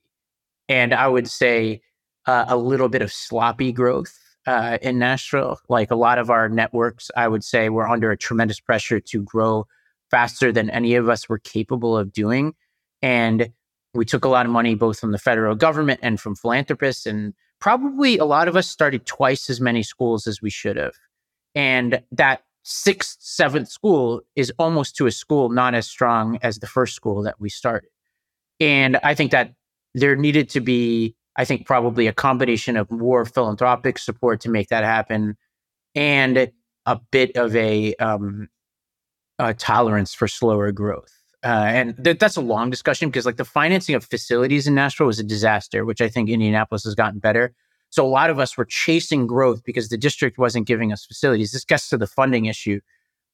And 0.68 0.94
I 0.94 1.08
would 1.08 1.28
say 1.28 1.82
uh, 2.26 2.46
a 2.48 2.58
little 2.58 2.90
bit 2.90 3.02
of 3.02 3.12
sloppy 3.12 3.72
growth 3.72 4.18
uh, 4.46 4.78
in 4.82 5.00
Nashville. 5.00 5.60
Like 5.70 5.90
a 5.90 5.96
lot 5.96 6.20
of 6.20 6.30
our 6.30 6.50
networks, 6.50 7.10
I 7.16 7.28
would 7.28 7.44
say, 7.44 7.70
were 7.70 7.88
under 7.88 8.12
a 8.12 8.18
tremendous 8.18 8.60
pressure 8.60 9.00
to 9.00 9.24
grow 9.24 9.66
faster 10.12 10.52
than 10.52 10.70
any 10.70 10.96
of 10.96 11.08
us 11.08 11.30
were 11.30 11.40
capable 11.40 11.98
of 11.98 12.12
doing. 12.12 12.54
And 13.02 13.52
we 13.94 14.06
took 14.06 14.26
a 14.26 14.30
lot 14.30 14.46
of 14.46 14.52
money 14.52 14.76
both 14.76 15.00
from 15.00 15.12
the 15.12 15.18
federal 15.18 15.56
government 15.56 16.00
and 16.04 16.20
from 16.20 16.36
philanthropists. 16.36 17.06
And 17.06 17.34
probably 17.60 18.18
a 18.18 18.26
lot 18.26 18.48
of 18.48 18.56
us 18.56 18.70
started 18.70 19.06
twice 19.06 19.50
as 19.50 19.60
many 19.60 19.84
schools 19.84 20.28
as 20.28 20.42
we 20.42 20.50
should 20.50 20.78
have. 20.78 20.94
And 21.56 22.02
that 22.12 22.44
sixth, 22.64 23.18
seventh 23.20 23.70
school 23.70 24.22
is 24.36 24.52
almost 24.60 24.96
to 24.98 25.08
a 25.08 25.12
school 25.12 25.50
not 25.50 25.74
as 25.74 25.88
strong 25.88 26.38
as 26.42 26.60
the 26.60 26.68
first 26.68 26.96
school 26.96 27.24
that 27.24 27.40
we 27.40 27.50
started. 27.50 27.90
And 28.60 28.98
I 29.04 29.16
think 29.16 29.32
that 29.32 29.54
there 29.96 30.16
needed 30.16 30.50
to 30.50 30.60
be, 30.60 31.16
I 31.36 31.46
think, 31.46 31.66
probably 31.66 32.08
a 32.08 32.14
combination 32.14 32.78
of 32.78 32.92
more 32.92 33.26
philanthropic 33.26 33.98
support 33.98 34.42
to 34.42 34.50
make 34.50 34.70
that 34.70 34.84
happen 34.84 35.38
and 35.96 36.52
a 36.86 37.00
bit 37.12 37.36
of 37.36 37.56
a 37.56 37.96
um, 37.96 38.50
uh, 39.40 39.54
tolerance 39.58 40.14
for 40.14 40.28
slower 40.28 40.72
growth. 40.72 41.19
Uh, 41.44 41.48
and 41.68 42.04
th- 42.04 42.20
that's 42.20 42.36
a 42.36 42.42
long 42.42 42.70
discussion 42.70 43.10
because 43.10 43.26
like 43.26 43.38
the 43.38 43.46
financing 43.46 43.96
of 43.96 44.04
facilities 44.04 44.68
in 44.68 44.76
Nashville 44.76 45.08
was 45.08 45.20
a 45.20 45.24
disaster, 45.24 45.86
which 45.86 46.02
I 46.02 46.10
think 46.10 46.30
Indianapolis 46.30 46.84
has 46.84 46.96
gotten 46.96 47.20
better. 47.20 47.54
So 47.90 48.06
a 48.06 48.08
lot 48.08 48.30
of 48.30 48.40
us 48.40 48.58
were 48.58 48.66
chasing 48.66 49.26
growth 49.26 49.64
because 49.64 49.90
the 49.90 49.98
district 49.98 50.38
wasn't 50.38 50.68
giving 50.68 50.92
us 50.92 51.06
facilities. 51.06 51.52
This 51.52 51.66
gets 51.66 51.90
to 51.90 51.98
the 51.98 52.08
funding 52.08 52.46
issue 52.46 52.82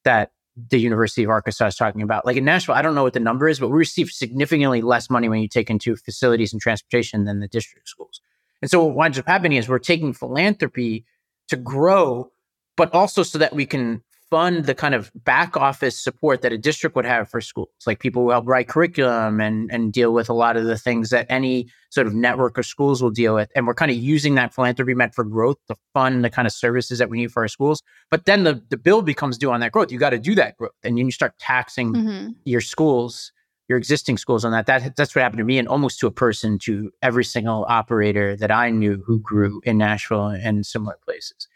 that 0.03 0.31
the 0.69 0.79
University 0.79 1.23
of 1.23 1.29
Arkansas 1.29 1.67
is 1.67 1.75
talking 1.75 2.01
about. 2.01 2.25
Like 2.25 2.37
in 2.37 2.45
Nashville, 2.45 2.75
I 2.75 2.81
don't 2.81 2.95
know 2.95 3.03
what 3.03 3.13
the 3.13 3.19
number 3.19 3.49
is, 3.49 3.59
but 3.59 3.69
we 3.69 3.77
receive 3.77 4.09
significantly 4.09 4.81
less 4.81 5.09
money 5.09 5.27
when 5.27 5.41
you 5.41 5.49
take 5.49 5.69
into 5.69 5.95
facilities 5.97 6.53
and 6.53 6.61
transportation 6.61 7.25
than 7.25 7.41
the 7.41 7.47
district 7.47 7.89
schools. 7.89 8.21
And 8.61 8.71
so 8.71 8.85
what 8.85 8.95
winds 8.95 9.19
up 9.19 9.27
happening 9.27 9.57
is 9.57 9.67
we're 9.67 9.79
taking 9.79 10.13
philanthropy 10.13 11.05
to 11.49 11.57
grow, 11.57 12.31
but 12.77 12.93
also 12.93 13.23
so 13.23 13.37
that 13.37 13.53
we 13.53 13.65
can 13.65 14.01
fund 14.29 14.65
the 14.65 14.75
kind 14.75 14.95
of 14.95 15.11
back 15.23 15.55
office 15.55 15.99
support 15.99 16.41
that 16.41 16.51
a 16.51 16.57
district 16.57 16.95
would 16.95 17.05
have 17.05 17.29
for 17.29 17.41
schools, 17.41 17.69
like 17.85 17.99
people 17.99 18.23
who 18.23 18.31
help 18.31 18.47
write 18.47 18.67
curriculum 18.67 19.39
and, 19.39 19.71
and 19.71 19.93
deal 19.93 20.13
with 20.13 20.29
a 20.29 20.33
lot 20.33 20.57
of 20.57 20.65
the 20.65 20.77
things 20.77 21.09
that 21.09 21.25
any 21.29 21.67
sort 21.89 22.07
of 22.07 22.13
network 22.13 22.57
of 22.57 22.65
schools 22.65 23.01
will 23.01 23.11
deal 23.11 23.35
with. 23.35 23.51
And 23.55 23.67
we're 23.67 23.75
kind 23.75 23.91
of 23.91 23.97
using 23.97 24.35
that 24.35 24.53
philanthropy 24.53 24.93
meant 24.93 25.13
for 25.13 25.23
growth 25.23 25.57
to 25.67 25.75
fund 25.93 26.23
the 26.23 26.29
kind 26.29 26.47
of 26.47 26.53
services 26.53 26.99
that 26.99 27.09
we 27.09 27.17
need 27.17 27.31
for 27.31 27.43
our 27.43 27.47
schools. 27.47 27.81
But 28.09 28.25
then 28.25 28.43
the, 28.43 28.61
the 28.69 28.77
bill 28.77 29.01
becomes 29.01 29.37
due 29.37 29.51
on 29.51 29.59
that 29.59 29.71
growth. 29.71 29.91
You 29.91 29.99
got 29.99 30.09
to 30.09 30.19
do 30.19 30.35
that 30.35 30.57
growth. 30.57 30.73
And 30.83 30.97
then 30.97 31.05
you 31.05 31.11
start 31.11 31.37
taxing 31.39 31.93
mm-hmm. 31.93 32.29
your 32.45 32.61
schools, 32.61 33.31
your 33.69 33.77
existing 33.77 34.17
schools 34.17 34.43
on 34.43 34.51
that. 34.51 34.65
that. 34.65 34.95
That's 34.95 35.15
what 35.15 35.21
happened 35.21 35.39
to 35.39 35.45
me 35.45 35.59
and 35.59 35.67
almost 35.67 35.99
to 35.99 36.07
a 36.07 36.11
person 36.11 36.57
to 36.59 36.91
every 37.01 37.23
single 37.23 37.65
operator 37.69 38.35
that 38.37 38.51
I 38.51 38.71
knew 38.71 39.03
who 39.05 39.19
grew 39.19 39.61
in 39.65 39.77
Nashville 39.77 40.27
and 40.27 40.65
similar 40.65 40.97
places. 41.05 41.47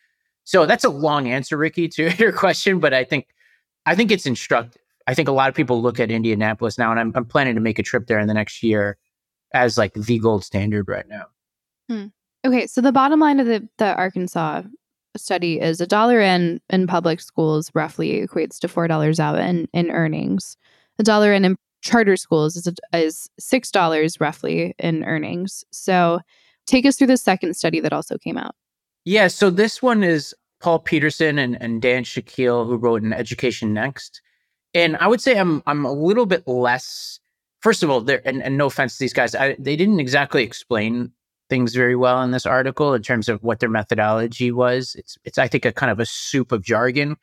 So 0.49 0.65
that's 0.65 0.83
a 0.83 0.89
long 0.89 1.27
answer, 1.27 1.57
Rikki, 1.57 1.87
to 1.89 2.09
your 2.17 2.31
question, 2.31 2.79
but 2.79 2.91
I 2.91 3.03
think 3.03 3.27
I 3.85 3.93
think 3.93 4.09
it's 4.09 4.25
instructive. 4.25 4.81
I 5.05 5.13
think 5.13 5.27
a 5.27 5.31
lot 5.31 5.47
of 5.47 5.53
people 5.53 5.79
look 5.79 5.99
at 5.99 6.09
Indianapolis 6.09 6.75
now, 6.75 6.89
and 6.89 6.99
I'm, 6.99 7.11
I'm 7.13 7.25
planning 7.25 7.53
to 7.53 7.61
make 7.61 7.77
a 7.77 7.83
trip 7.83 8.07
there 8.07 8.17
in 8.17 8.27
the 8.27 8.33
next 8.33 8.63
year 8.63 8.97
as 9.53 9.77
like 9.77 9.93
the 9.93 10.17
gold 10.17 10.43
standard 10.43 10.87
right 10.87 11.07
now. 11.07 11.25
Hmm. 11.87 12.05
Okay, 12.47 12.65
so 12.65 12.81
the 12.81 12.91
bottom 12.91 13.19
line 13.19 13.39
of 13.39 13.45
the, 13.45 13.67
the 13.77 13.93
Arkansas 13.93 14.63
study 15.15 15.59
is 15.59 15.81
a 15.81 15.85
dollar 15.85 16.19
in 16.19 16.59
in 16.71 16.87
public 16.87 17.21
schools 17.21 17.69
roughly 17.75 18.25
equates 18.25 18.57
to 18.61 18.67
four 18.67 18.87
dollars 18.87 19.19
out 19.19 19.37
in, 19.37 19.67
in 19.71 19.91
earnings. 19.91 20.57
A 20.97 21.03
dollar 21.03 21.31
in 21.31 21.45
in 21.45 21.57
charter 21.81 22.17
schools 22.17 22.55
is 22.55 22.67
is 22.91 23.29
six 23.39 23.69
dollars 23.69 24.19
roughly 24.19 24.73
in 24.79 25.03
earnings. 25.03 25.63
So, 25.71 26.21
take 26.65 26.87
us 26.87 26.97
through 26.97 27.07
the 27.13 27.17
second 27.17 27.55
study 27.55 27.79
that 27.81 27.93
also 27.93 28.17
came 28.17 28.37
out. 28.37 28.55
Yeah, 29.09 29.27
so 29.27 29.49
this 29.49 29.81
one 29.81 30.03
is 30.03 30.35
Paul 30.61 30.77
Peterson 30.77 31.39
and, 31.39 31.59
and 31.59 31.81
Dan 31.81 32.03
Shakeel, 32.03 32.67
who 32.67 32.75
wrote 32.75 33.01
an 33.01 33.11
Education 33.11 33.73
Next. 33.73 34.21
And 34.75 34.97
I 34.97 35.07
would 35.07 35.19
say 35.19 35.39
I'm 35.39 35.63
I'm 35.65 35.83
a 35.83 35.91
little 35.91 36.27
bit 36.27 36.47
less. 36.47 37.19
First 37.59 37.81
of 37.81 37.89
all, 37.89 38.01
there 38.01 38.21
and, 38.23 38.43
and 38.43 38.55
no 38.55 38.67
offense 38.67 38.93
to 38.93 38.99
these 39.03 39.11
guys, 39.11 39.33
I, 39.33 39.55
they 39.57 39.75
didn't 39.75 39.99
exactly 39.99 40.43
explain 40.43 41.11
things 41.49 41.73
very 41.73 41.95
well 41.95 42.21
in 42.21 42.29
this 42.29 42.45
article 42.45 42.93
in 42.93 43.01
terms 43.01 43.27
of 43.27 43.41
what 43.41 43.59
their 43.59 43.67
methodology 43.67 44.51
was. 44.51 44.93
It's 44.93 45.17
it's 45.23 45.39
I 45.39 45.47
think 45.47 45.65
a 45.65 45.71
kind 45.71 45.91
of 45.91 45.99
a 45.99 46.05
soup 46.05 46.51
of 46.51 46.61
jargon. 46.61 47.15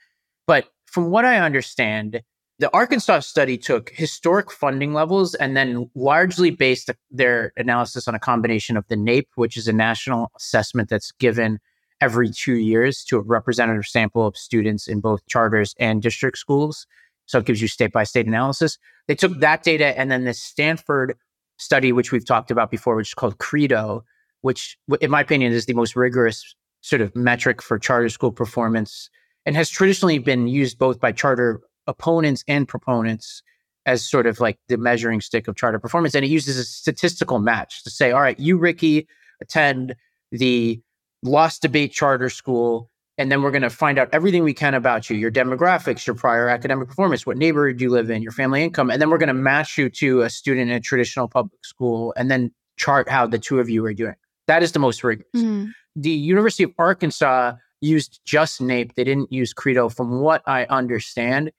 But 0.49 0.67
from 0.87 1.11
what 1.11 1.25
I 1.25 1.39
understand, 1.39 2.21
the 2.59 2.75
Arkansas 2.75 3.21
study 3.21 3.57
took 3.57 3.91
historic 3.91 4.51
funding 4.51 4.93
levels 4.93 5.37
and 5.37 5.57
then 5.57 5.89
largely 5.95 6.51
based 6.51 6.91
their 7.13 7.53
analysis 7.57 8.09
on 8.09 8.17
a 8.17 8.19
combination 8.19 8.77
of 8.77 8.89
the 8.89 8.97
NAEP, 8.97 9.27
which 9.37 9.57
is 9.57 9.69
a 9.69 9.73
national 9.73 10.33
assessment 10.37 10.89
that's 10.89 11.13
given 11.13 11.61
every 12.01 12.31
two 12.31 12.55
years 12.57 13.05
to 13.05 13.17
a 13.17 13.21
representative 13.21 13.87
sample 13.87 14.27
of 14.27 14.37
students 14.37 14.87
in 14.87 15.01
both 15.01 15.27
charters 15.27 15.75
and 15.79 16.03
district 16.03 16.39
schools. 16.39 16.87
So 17.27 17.39
it 17.39 17.47
gives 17.47 17.61
you 17.61 17.69
state 17.69 17.93
by 17.93 18.05
state 18.05 18.27
analysis. 18.27 18.79
They 19.09 19.15
took 19.15 19.39
that 19.41 19.63
data 19.63 19.99
and 19.99 20.11
then 20.11 20.25
the 20.25 20.35
Stanford 20.35 21.17
study, 21.59 21.93
which 21.93 22.13
we've 22.13 22.27
talked 22.27 22.51
about 22.51 22.71
before, 22.71 22.97
which 22.97 23.09
is 23.09 23.15
called 23.15 23.39
Credo, 23.39 24.05
which, 24.43 24.79
in 25.01 25.11
my 25.11 25.21
opinion, 25.21 25.53
is 25.53 25.67
the 25.67 25.75
most 25.75 25.97
rigorous 25.97 26.55
sort 26.83 27.03
of 27.03 27.15
metric 27.17 27.63
for 27.63 27.79
charter 27.79 28.09
school 28.09 28.31
performance 28.31 29.11
and 29.45 29.57
has 29.57 29.71
traditionally 29.71 30.19
been 30.19 30.47
used 30.47 30.79
both 30.79 31.01
by 31.01 31.13
charter 31.13 31.61
opponents 31.87 32.45
and 32.47 32.69
proponents 32.69 33.43
as 33.87 34.05
sort 34.05 34.27
of 34.27 34.41
like 34.41 34.59
the 34.69 34.77
measuring 34.77 35.21
stick 35.21 35.49
of 35.49 35.57
charter 35.57 35.79
performance. 35.79 36.15
And 36.15 36.25
it 36.25 36.29
uses 36.29 36.59
a 36.59 36.65
statistical 36.65 37.39
match 37.39 37.85
to 37.85 37.91
say, 37.91 38.11
all 38.11 38.21
right, 38.21 38.39
you, 38.39 38.59
Rikki, 38.59 39.07
attend 39.41 39.95
the 40.33 40.81
lost 41.27 41.63
debate 41.63 41.93
charter 41.93 42.31
school. 42.31 42.91
And 43.19 43.33
then 43.33 43.41
we're 43.41 43.51
going 43.51 43.63
to 43.63 43.71
find 43.71 43.99
out 43.99 44.11
everything 44.13 44.45
we 44.45 44.53
can 44.53 44.75
about 44.75 45.09
you, 45.09 45.17
your 45.17 45.31
demographics, 45.31 46.07
your 46.07 46.15
prior 46.15 46.51
academic 46.51 46.87
performance, 46.87 47.25
what 47.25 47.39
neighborhood 47.39 47.81
you 47.81 47.89
live 47.89 48.11
in, 48.11 48.23
your 48.23 48.33
family 48.33 48.63
income. 48.63 48.91
And 48.91 49.01
then 49.01 49.09
we're 49.09 49.17
going 49.19 49.29
to 49.29 49.35
match 49.35 49.79
you 49.79 49.89
to 49.89 50.21
a 50.21 50.29
student 50.29 50.71
in 50.71 50.77
a 50.77 50.81
traditional 50.81 51.27
public 51.27 51.65
school 51.65 52.13
and 52.19 52.31
then 52.31 52.53
chart 52.77 53.09
how 53.09 53.27
the 53.27 53.39
two 53.39 53.59
of 53.59 53.71
you 53.71 53.85
are 53.87 53.95
doing. 53.95 54.17
That 54.49 54.63
is 54.63 54.73
the 54.73 54.79
most 54.79 55.03
rigorous. 55.03 55.29
Mm-hmm. 55.35 55.71
The 55.97 56.11
University 56.11 56.63
of 56.63 56.73
Arkansas 56.79 57.55
used 57.81 58.21
just 58.27 58.61
NAEP. 58.61 58.95
They 58.95 59.05
didn't 59.05 59.33
use 59.33 59.55
Credo, 59.55 59.89
from 59.89 60.21
what 60.21 60.43
I 60.47 60.67
understand. 60.67 61.53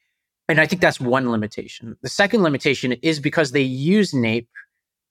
And 0.47 0.62
I 0.62 0.67
think 0.67 0.82
that's 0.82 0.99
one 0.99 1.32
limitation. 1.32 1.97
The 2.01 2.10
second 2.10 2.43
limitation 2.43 2.93
is 3.01 3.19
because 3.19 3.51
they 3.51 3.62
use 3.62 4.13
NAEP 4.13 4.47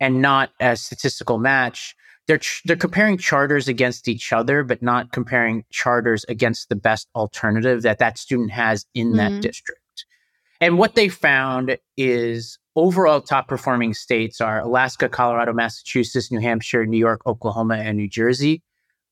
and 0.00 0.22
not 0.22 0.50
as 0.60 0.80
statistical 0.80 1.38
match. 1.38 1.96
They're 2.26 2.40
they're 2.64 2.76
comparing 2.76 3.18
charters 3.18 3.68
against 3.68 4.08
each 4.08 4.32
other, 4.32 4.64
but 4.64 4.82
not 4.82 5.12
comparing 5.12 5.64
charters 5.70 6.24
against 6.28 6.68
the 6.68 6.76
best 6.76 7.08
alternative 7.14 7.82
that 7.82 7.98
that 7.98 8.18
student 8.18 8.50
has 8.50 8.84
in 8.94 9.08
mm-hmm. 9.08 9.16
that 9.16 9.40
district. 9.40 9.80
And 10.60 10.78
what 10.78 10.94
they 10.94 11.08
found 11.08 11.76
is 11.96 12.58
overall 12.74 13.20
top 13.20 13.46
performing 13.46 13.94
states 13.94 14.40
are 14.40 14.60
Alaska, 14.60 15.08
Colorado, 15.08 15.52
Massachusetts, 15.52 16.32
New 16.32 16.40
Hampshire, 16.40 16.86
New 16.86 16.98
York, 16.98 17.20
Oklahoma, 17.26 17.76
and 17.76 17.96
New 17.96 18.08
Jersey. 18.08 18.62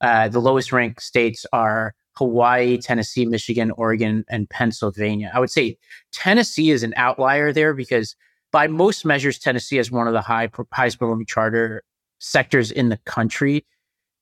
Uh, 0.01 0.29
the 0.29 0.41
lowest 0.41 0.73
ranked 0.73 1.03
states 1.03 1.47
are 1.53 1.95
Hawaii, 2.17 2.79
Tennessee, 2.79 3.27
Michigan, 3.27 3.71
Oregon, 3.73 4.25
and 4.29 4.49
Pennsylvania. 4.49 5.31
I 5.35 5.41
would 5.41 5.51
say 5.51 5.77
Tennessee 6.13 6.71
is 6.71 6.83
an 6.83 6.95
outlier 6.97 7.53
there 7.53 7.75
because 7.75 8.17
by 8.53 8.69
most 8.69 9.05
measures, 9.05 9.39
Tennessee 9.39 9.79
is 9.79 9.91
one 9.91 10.07
of 10.07 10.13
the 10.13 10.21
high 10.21 10.49
highest 10.73 10.99
performing 10.99 11.27
charter 11.27 11.83
sectors 12.25 12.71
in 12.71 12.89
the 12.89 12.97
country. 13.05 13.65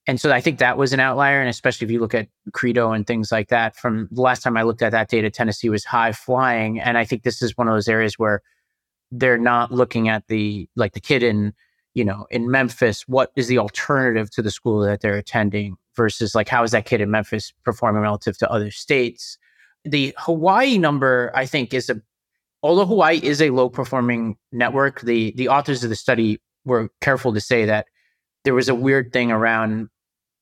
And 0.06 0.20
so 0.20 0.32
I 0.32 0.40
think 0.40 0.58
that 0.58 0.76
was 0.76 0.92
an 0.92 0.98
outlier. 0.98 1.40
And 1.40 1.48
especially 1.48 1.84
if 1.84 1.90
you 1.92 2.00
look 2.00 2.14
at 2.14 2.28
Credo 2.52 2.90
and 2.90 3.06
things 3.06 3.30
like 3.30 3.48
that, 3.48 3.76
from 3.76 4.08
the 4.10 4.20
last 4.20 4.42
time 4.42 4.56
I 4.56 4.64
looked 4.64 4.82
at 4.82 4.90
that 4.90 5.08
data, 5.08 5.30
Tennessee 5.30 5.68
was 5.68 5.84
high 5.84 6.12
flying. 6.12 6.80
And 6.80 6.98
I 6.98 7.04
think 7.04 7.22
this 7.22 7.40
is 7.40 7.56
one 7.56 7.68
of 7.68 7.74
those 7.74 7.88
areas 7.88 8.18
where 8.18 8.42
they're 9.12 9.38
not 9.38 9.70
looking 9.70 10.08
at 10.08 10.26
the 10.26 10.68
like 10.74 10.94
the 10.94 11.00
kid 11.00 11.22
in, 11.22 11.54
you 11.94 12.04
know, 12.04 12.26
in 12.30 12.50
Memphis, 12.50 13.06
what 13.06 13.30
is 13.36 13.46
the 13.46 13.58
alternative 13.58 14.30
to 14.32 14.42
the 14.42 14.50
school 14.50 14.80
that 14.80 15.00
they're 15.00 15.16
attending 15.16 15.76
versus 15.94 16.34
like 16.34 16.48
how 16.48 16.64
is 16.64 16.72
that 16.72 16.86
kid 16.86 17.00
in 17.00 17.10
Memphis 17.10 17.52
performing 17.64 18.02
relative 18.02 18.36
to 18.38 18.50
other 18.50 18.72
states? 18.72 19.38
The 19.84 20.14
Hawaii 20.18 20.78
number, 20.78 21.30
I 21.34 21.46
think, 21.46 21.72
is 21.72 21.88
a 21.88 22.00
although 22.64 22.86
Hawaii 22.86 23.20
is 23.22 23.40
a 23.40 23.50
low 23.50 23.68
performing 23.68 24.36
network, 24.50 25.02
the 25.02 25.32
the 25.36 25.48
authors 25.48 25.84
of 25.84 25.90
the 25.90 25.96
study 25.96 26.40
were 26.64 26.88
careful 27.00 27.32
to 27.34 27.40
say 27.40 27.64
that 27.66 27.86
there 28.44 28.54
was 28.54 28.68
a 28.68 28.74
weird 28.74 29.12
thing 29.12 29.30
around 29.30 29.88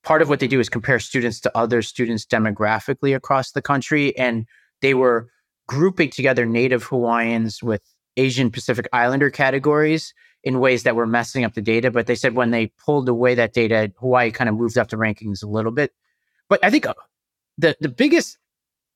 part 0.03 0.21
of 0.21 0.29
what 0.29 0.39
they 0.39 0.47
do 0.47 0.59
is 0.59 0.69
compare 0.69 0.99
students 0.99 1.39
to 1.41 1.57
other 1.57 1.81
students 1.81 2.25
demographically 2.25 3.15
across 3.15 3.51
the 3.51 3.61
country. 3.61 4.17
And 4.17 4.45
they 4.81 4.93
were 4.93 5.29
grouping 5.67 6.09
together 6.09 6.45
native 6.45 6.83
Hawaiians 6.83 7.61
with 7.61 7.81
Asian 8.17 8.51
Pacific 8.51 8.87
Islander 8.91 9.29
categories 9.29 10.13
in 10.43 10.59
ways 10.59 10.83
that 10.83 10.95
were 10.95 11.05
messing 11.05 11.43
up 11.43 11.53
the 11.53 11.61
data. 11.61 11.91
But 11.91 12.07
they 12.07 12.15
said 12.15 12.33
when 12.33 12.51
they 12.51 12.67
pulled 12.83 13.07
away 13.07 13.35
that 13.35 13.53
data, 13.53 13.91
Hawaii 13.99 14.31
kind 14.31 14.49
of 14.49 14.55
moved 14.55 14.77
up 14.77 14.89
the 14.89 14.97
rankings 14.97 15.43
a 15.43 15.47
little 15.47 15.71
bit. 15.71 15.93
But 16.49 16.59
I 16.63 16.69
think 16.69 16.85
uh, 16.85 16.93
the 17.57 17.77
the 17.79 17.89
biggest 17.89 18.37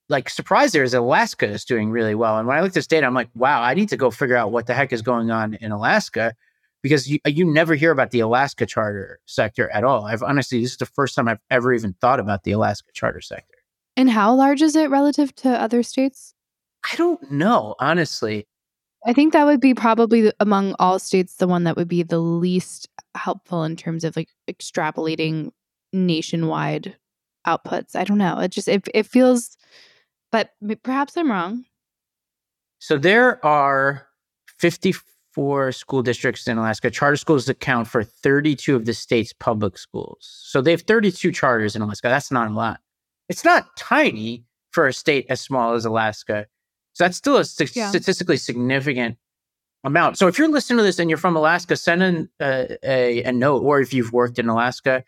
like 0.10 0.30
surprise 0.30 0.72
there 0.72 0.84
is 0.84 0.94
Alaska 0.94 1.48
is 1.48 1.66
doing 1.66 1.92
really 1.92 2.16
well. 2.16 2.38
And 2.38 2.48
when 2.48 2.58
I 2.58 2.62
look 2.62 2.70
at 2.70 2.74
this 2.74 2.88
data, 2.88 3.06
I'm 3.06 3.14
like, 3.14 3.30
wow, 3.36 3.62
I 3.62 3.74
need 3.74 3.90
to 3.90 3.98
go 3.98 4.12
figure 4.12 4.36
out 4.36 4.52
what 4.52 4.68
the 4.68 4.74
heck 4.74 4.92
is 4.92 5.02
going 5.02 5.32
on 5.32 5.56
in 5.56 5.72
Alaska 5.72 6.36
because 6.86 7.10
you, 7.10 7.18
uh, 7.26 7.30
you 7.30 7.52
never 7.52 7.74
hear 7.74 7.90
about 7.90 8.12
the 8.12 8.20
Alaska 8.20 8.64
charter 8.64 9.20
sector 9.26 9.72
at 9.72 9.84
all. 9.84 10.06
I've 10.06 10.22
honestly, 10.22 10.62
this 10.62 10.74
is 10.74 10.78
the 10.78 10.86
first 10.86 11.16
time 11.16 11.28
I've 11.28 11.40
ever 11.50 11.74
even 11.74 11.94
thought 11.94 12.20
about 12.20 12.44
the 12.44 12.52
Alaska 12.52 12.92
charter 12.94 13.22
sector. 13.22 13.58
And 13.98 14.08
how 14.08 14.36
large 14.36 14.62
is 14.62 14.76
it 14.76 14.92
relative 14.92 15.34
to 15.38 15.50
other 15.50 15.82
states? 15.82 16.36
I 16.92 16.96
don't 16.96 17.32
know, 17.32 17.74
honestly. 17.80 18.46
I 19.04 19.14
think 19.14 19.34
that 19.34 19.48
would 19.48 19.60
be 19.60 19.74
probably 19.74 20.32
among 20.40 20.76
all 20.78 21.00
states 21.00 21.38
the 21.38 21.48
one 21.48 21.64
that 21.64 21.76
would 21.76 21.88
be 21.88 22.04
the 22.04 22.20
least 22.20 22.88
helpful 23.16 23.64
in 23.64 23.76
terms 23.76 24.04
of 24.04 24.16
like 24.16 24.30
extrapolating 24.48 25.50
nationwide 25.92 26.96
outputs. 27.48 27.96
I 27.96 28.04
don't 28.04 28.20
know. 28.20 28.38
It 28.38 28.52
just 28.52 28.68
it, 28.68 28.88
it 28.94 29.08
feels 29.08 29.58
but 30.32 30.52
perhaps 30.84 31.18
I'm 31.18 31.32
wrong. 31.32 31.66
So 32.78 33.00
there 33.00 33.44
are 33.44 34.06
50 34.60 34.94
four 35.36 35.74
school 35.74 36.02
districts 36.02 36.48
in 36.48 36.58
Alaska. 36.58 36.90
Charter 36.90 37.18
schools 37.18 37.50
account 37.50 37.90
for 37.90 38.06
32 38.06 38.74
of 38.74 38.86
the 38.86 38.94
state's 38.94 39.34
public 39.34 39.78
schools. 39.78 40.18
So 40.46 40.62
they 40.62 40.72
have 40.72 40.84
32 40.84 41.34
charters 41.34 41.76
in 41.76 41.82
Alaska. 41.82 42.08
That's 42.08 42.32
not 42.32 42.50
a 42.50 42.54
lot. 42.54 42.80
It's 43.28 43.44
not 43.44 43.76
tiny 43.78 44.46
for 44.72 44.88
a 44.88 44.94
state 44.94 45.26
as 45.30 45.42
small 45.42 45.74
as 45.74 45.84
Alaska. 45.84 46.48
So 46.94 47.04
that's 47.04 47.18
still 47.18 47.36
a 47.36 47.44
st- 47.44 47.76
yeah. 47.76 47.90
statistically 47.90 48.38
significant 48.38 49.18
amount. 49.84 50.18
So 50.18 50.28
if 50.28 50.40
you're 50.40 50.48
listening 50.48 50.78
to 50.78 50.84
this 50.84 51.00
and 51.00 51.10
you're 51.10 51.18
from 51.18 51.36
Alaska, 51.36 51.76
send 51.76 52.02
in 52.02 52.30
a, 52.40 52.78
a, 52.82 53.24
a, 53.24 53.32
note, 53.34 53.62
or 53.62 53.82
if 53.82 53.94
you've 53.94 54.14
worked 54.14 54.40
in 54.40 54.48
Alaska, 54.48 55.04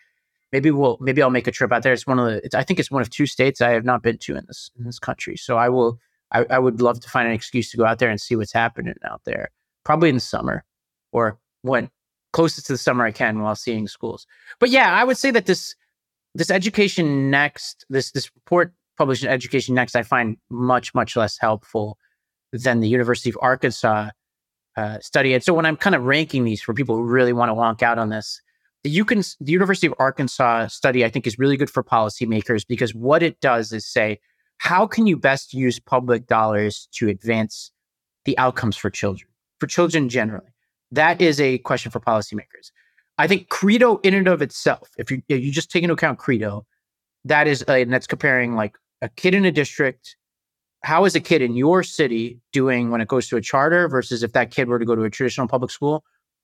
maybe 0.51 0.71
we'll 0.71 0.97
maybe 0.99 1.21
I'll 1.21 1.29
make 1.29 1.47
a 1.47 1.51
trip 1.51 1.71
out 1.71 1.83
there. 1.83 1.93
It's 1.93 2.05
one 2.05 2.19
of 2.19 2.25
the 2.25 2.57
I 2.57 2.63
think 2.63 2.81
it's 2.81 2.91
one 2.91 3.01
of 3.01 3.09
two 3.09 3.27
states 3.27 3.61
I 3.61 3.69
have 3.69 3.85
not 3.85 4.03
been 4.03 4.17
to 4.17 4.35
in 4.35 4.43
this 4.45 4.69
in 4.77 4.83
this 4.83 4.99
country. 4.99 5.37
So 5.37 5.57
I 5.57 5.69
will 5.69 5.99
I, 6.33 6.45
I 6.49 6.59
would 6.59 6.81
love 6.81 6.99
to 6.99 7.09
find 7.09 7.29
an 7.29 7.33
excuse 7.33 7.71
to 7.71 7.77
go 7.77 7.85
out 7.85 7.99
there 7.99 8.09
and 8.09 8.19
see 8.19 8.35
what's 8.35 8.51
happening 8.51 8.95
out 9.05 9.21
there 9.23 9.51
probably 9.87 10.09
in 10.09 10.15
the 10.15 10.21
summer 10.21 10.65
or 11.13 11.39
when 11.61 11.89
closest 12.33 12.67
to 12.67 12.73
the 12.73 12.77
summer 12.77 13.05
I 13.05 13.11
can 13.11 13.41
while 13.41 13.55
seeing 13.55 13.87
schools. 13.87 14.27
But 14.59 14.69
yeah, 14.69 14.93
I 14.93 15.05
would 15.05 15.17
say 15.17 15.31
that 15.31 15.45
this 15.45 15.75
this 16.35 16.51
education 16.51 17.31
next, 17.31 17.85
this 17.89 18.11
this 18.11 18.29
report 18.35 18.73
published 18.97 19.23
in 19.23 19.29
Education 19.29 19.75
Next, 19.75 19.95
I 19.95 20.03
find 20.03 20.35
much 20.49 20.93
much 20.93 21.15
less 21.15 21.37
helpful 21.39 21.97
than 22.51 22.81
the 22.81 22.89
University 22.89 23.29
of 23.29 23.37
Arkansas 23.41 24.09
uh, 24.75 24.99
study. 24.99 25.33
And 25.33 25.41
so 25.41 25.53
when 25.53 25.65
I'm 25.65 25.77
kind 25.77 25.95
of 25.95 26.03
ranking 26.03 26.43
these 26.43 26.61
for 26.61 26.73
people 26.73 26.97
who 26.97 27.03
really 27.03 27.31
want 27.31 27.49
to 27.49 27.53
wonk 27.53 27.81
out 27.81 27.97
on 27.97 28.09
this, 28.09 28.41
the 28.83 28.89
you 28.89 29.05
can 29.05 29.21
the 29.39 29.53
University 29.53 29.87
of 29.87 29.93
Arkansas 29.99 30.67
study 30.67 31.05
I 31.05 31.09
think 31.09 31.25
is 31.25 31.39
really 31.39 31.55
good 31.55 31.69
for 31.69 31.81
policymakers 31.81 32.67
because 32.67 32.93
what 32.93 33.23
it 33.23 33.39
does 33.39 33.71
is 33.71 33.85
say 33.85 34.19
how 34.57 34.85
can 34.85 35.07
you 35.07 35.15
best 35.15 35.53
use 35.53 35.79
public 35.79 36.27
dollars 36.27 36.89
to 36.95 37.07
advance 37.07 37.71
the 38.25 38.37
outcomes 38.37 38.75
for 38.75 38.89
children 38.89 39.31
for 39.59 39.67
children 39.67 40.09
generally? 40.09 40.53
That 40.91 41.21
is 41.21 41.39
a 41.39 41.57
question 41.59 41.91
for 41.91 41.99
policymakers. 41.99 42.71
I 43.17 43.27
think 43.27 43.49
Credo 43.49 43.97
in 44.03 44.13
and 44.13 44.27
of 44.27 44.41
itself, 44.41 44.91
if 44.97 45.09
you 45.11 45.21
if 45.27 45.43
you 45.43 45.51
just 45.51 45.71
take 45.71 45.83
into 45.83 45.93
account 45.93 46.19
Credo, 46.19 46.65
that 47.25 47.47
is 47.47 47.63
and 47.63 47.91
that's 47.91 48.07
comparing 48.07 48.55
like 48.55 48.77
a 49.01 49.09
kid 49.09 49.33
in 49.33 49.45
a 49.45 49.51
district. 49.51 50.15
How 50.83 51.05
is 51.05 51.15
a 51.15 51.19
kid 51.19 51.41
in 51.41 51.55
your 51.55 51.81
city 51.83 52.39
doing 52.53 52.91
when 52.91 53.01
it 53.01 53.07
goes 53.07 53.27
to 53.29 53.37
a 53.37 53.41
charter 53.41 53.89
versus 53.89 54.21
if 54.21 54.33
that 54.33 54.51
kid 54.51 54.67
were 54.67 54.79
to 54.79 54.85
go 54.85 54.95
to 54.95 55.03
a 55.03 55.09
traditional 55.09 55.47
public 55.47 55.71
school? 55.71 56.03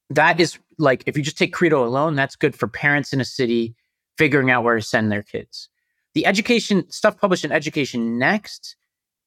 That 0.10 0.40
is 0.40 0.58
like 0.80 1.04
if 1.06 1.16
you 1.16 1.24
just 1.24 1.38
take 1.38 1.54
Credo 1.54 1.86
alone, 1.86 2.16
that's 2.16 2.36
good 2.36 2.56
for 2.56 2.68
parents 2.68 3.14
in 3.14 3.22
a 3.22 3.26
city 3.26 3.76
figuring 4.18 4.50
out 4.50 4.64
where 4.64 4.76
to 4.76 4.82
send 4.82 5.12
their 5.12 5.24
kids. 5.24 5.70
The 6.14 6.26
education 6.26 6.90
stuff 6.90 7.20
published 7.20 7.46
in 7.46 7.52
Education 7.52 8.18
Next, 8.18 8.76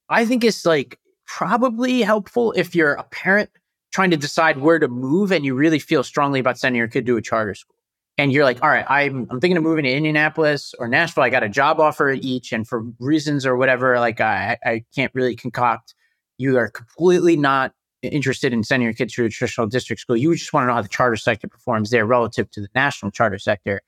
I 0.08 0.24
think 0.24 0.44
is 0.44 0.66
like 0.66 0.98
probably 1.26 2.02
helpful 2.02 2.52
if 2.52 2.74
you're 2.74 2.94
a 2.94 3.04
parent 3.04 3.50
trying 3.92 4.10
to 4.10 4.16
decide 4.16 4.58
where 4.58 4.78
to 4.78 4.88
move 4.88 5.32
and 5.32 5.44
you 5.44 5.54
really 5.54 5.78
feel 5.78 6.02
strongly 6.02 6.40
about 6.40 6.58
sending 6.58 6.78
your 6.78 6.88
kid 6.88 7.06
to 7.06 7.16
a 7.16 7.22
charter 7.22 7.54
school 7.54 7.76
and 8.18 8.32
you're 8.32 8.44
like, 8.44 8.62
all 8.62 8.68
right, 8.68 8.86
I'm, 8.88 9.26
I'm 9.30 9.40
thinking 9.40 9.56
of 9.56 9.62
moving 9.62 9.84
to 9.84 9.92
Indianapolis 9.92 10.74
or 10.78 10.88
Nashville. 10.88 11.24
I 11.24 11.30
got 11.30 11.42
a 11.42 11.48
job 11.48 11.80
offer 11.80 12.08
at 12.10 12.22
each, 12.22 12.52
and 12.52 12.66
for 12.66 12.84
reasons 12.98 13.44
or 13.44 13.56
whatever, 13.56 13.98
like 14.00 14.20
I, 14.20 14.56
I 14.64 14.84
can't 14.94 15.12
really 15.14 15.36
concoct. 15.36 15.94
You 16.38 16.56
are 16.58 16.70
completely 16.70 17.36
not 17.36 17.72
interested 18.02 18.52
in 18.52 18.62
sending 18.62 18.84
your 18.84 18.94
kids 18.94 19.14
to 19.14 19.24
a 19.24 19.28
traditional 19.28 19.66
district 19.66 20.00
school. 20.00 20.16
You 20.16 20.34
just 20.34 20.52
want 20.52 20.64
to 20.64 20.68
know 20.68 20.74
how 20.74 20.82
the 20.82 20.88
charter 20.88 21.16
sector 21.16 21.48
performs 21.48 21.90
there 21.90 22.06
relative 22.06 22.50
to 22.52 22.60
the 22.60 22.68
national 22.74 23.10
charter 23.10 23.38
sector. 23.38 23.82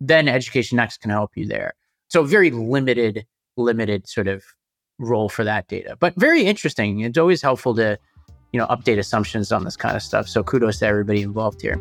Then 0.00 0.28
Education 0.28 0.76
Next 0.76 0.98
can 0.98 1.10
help 1.10 1.32
you 1.36 1.46
there. 1.46 1.74
So 2.08 2.24
very 2.24 2.50
limited, 2.50 3.26
limited 3.56 4.08
sort 4.08 4.28
of 4.28 4.44
role 4.98 5.28
for 5.28 5.44
that 5.44 5.68
data, 5.68 5.96
but 5.98 6.14
very 6.16 6.44
interesting. 6.44 7.00
It's 7.00 7.16
always 7.16 7.40
helpful 7.40 7.74
to 7.76 7.98
you 8.52 8.58
know, 8.58 8.66
update 8.66 8.98
assumptions 8.98 9.52
on 9.52 9.64
this 9.64 9.76
kind 9.76 9.96
of 9.96 10.02
stuff. 10.02 10.28
So 10.28 10.42
kudos 10.42 10.78
to 10.80 10.86
everybody 10.86 11.22
involved 11.22 11.60
here. 11.62 11.80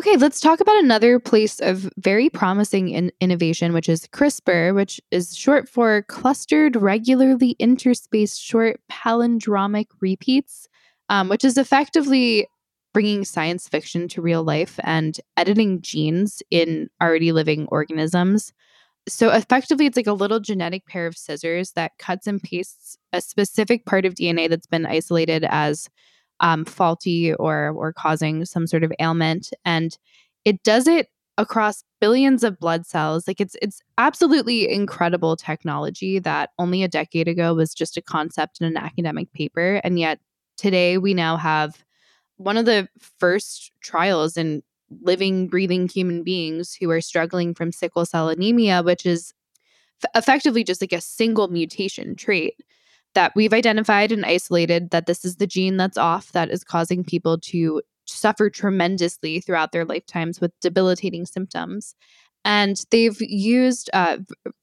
Okay, 0.00 0.16
let's 0.16 0.40
talk 0.40 0.60
about 0.60 0.82
another 0.82 1.20
place 1.20 1.60
of 1.60 1.90
very 1.98 2.30
promising 2.30 2.88
in- 2.88 3.12
innovation, 3.20 3.74
which 3.74 3.86
is 3.86 4.06
CRISPR, 4.06 4.74
which 4.74 4.98
is 5.10 5.36
short 5.36 5.68
for 5.68 6.02
Clustered 6.08 6.74
Regularly 6.74 7.54
Interspaced 7.60 8.40
Short 8.40 8.80
Palindromic 8.90 9.88
Repeats, 10.00 10.68
um, 11.10 11.28
which 11.28 11.44
is 11.44 11.58
effectively 11.58 12.48
bringing 12.94 13.26
science 13.26 13.68
fiction 13.68 14.08
to 14.08 14.22
real 14.22 14.42
life 14.42 14.80
and 14.84 15.20
editing 15.36 15.82
genes 15.82 16.42
in 16.50 16.88
already 17.02 17.30
living 17.30 17.66
organisms. 17.70 18.54
So 19.08 19.30
effectively, 19.30 19.86
it's 19.86 19.96
like 19.96 20.06
a 20.06 20.12
little 20.12 20.40
genetic 20.40 20.86
pair 20.86 21.06
of 21.06 21.16
scissors 21.16 21.72
that 21.72 21.92
cuts 21.98 22.26
and 22.26 22.42
pastes 22.42 22.96
a 23.12 23.20
specific 23.20 23.86
part 23.86 24.04
of 24.04 24.14
DNA 24.14 24.48
that's 24.48 24.66
been 24.66 24.86
isolated 24.86 25.44
as 25.48 25.88
um, 26.40 26.64
faulty 26.64 27.34
or 27.34 27.70
or 27.70 27.92
causing 27.92 28.44
some 28.44 28.66
sort 28.66 28.84
of 28.84 28.92
ailment, 29.00 29.50
and 29.64 29.96
it 30.44 30.62
does 30.62 30.86
it 30.86 31.08
across 31.38 31.82
billions 32.00 32.44
of 32.44 32.58
blood 32.58 32.86
cells. 32.86 33.26
Like 33.26 33.40
it's 33.40 33.56
it's 33.62 33.80
absolutely 33.98 34.70
incredible 34.70 35.36
technology 35.36 36.18
that 36.18 36.50
only 36.58 36.82
a 36.82 36.88
decade 36.88 37.28
ago 37.28 37.54
was 37.54 37.74
just 37.74 37.96
a 37.96 38.02
concept 38.02 38.60
in 38.60 38.66
an 38.66 38.76
academic 38.76 39.32
paper, 39.32 39.80
and 39.84 39.98
yet 39.98 40.20
today 40.56 40.98
we 40.98 41.14
now 41.14 41.36
have 41.36 41.84
one 42.36 42.56
of 42.56 42.64
the 42.64 42.88
first 43.18 43.70
trials 43.82 44.36
in 44.36 44.62
living, 45.02 45.48
breathing 45.48 45.88
human 45.88 46.22
beings 46.22 46.74
who 46.74 46.90
are 46.90 47.00
struggling 47.00 47.54
from 47.54 47.72
sickle 47.72 48.04
cell 48.04 48.28
anemia, 48.28 48.82
which 48.82 49.06
is 49.06 49.32
f- 50.02 50.10
effectively 50.14 50.64
just 50.64 50.80
like 50.80 50.92
a 50.92 51.00
single 51.00 51.48
mutation 51.48 52.14
trait 52.16 52.54
that 53.14 53.32
we've 53.34 53.52
identified 53.52 54.12
and 54.12 54.24
isolated 54.24 54.90
that 54.90 55.06
this 55.06 55.24
is 55.24 55.36
the 55.36 55.46
gene 55.46 55.76
that's 55.76 55.98
off 55.98 56.32
that 56.32 56.50
is 56.50 56.64
causing 56.64 57.04
people 57.04 57.38
to 57.38 57.82
suffer 58.06 58.50
tremendously 58.50 59.40
throughout 59.40 59.72
their 59.72 59.84
lifetimes 59.84 60.40
with 60.40 60.52
debilitating 60.60 61.26
symptoms. 61.26 61.94
And 62.44 62.82
they've 62.90 63.20
used 63.20 63.90
uh, 63.92 64.18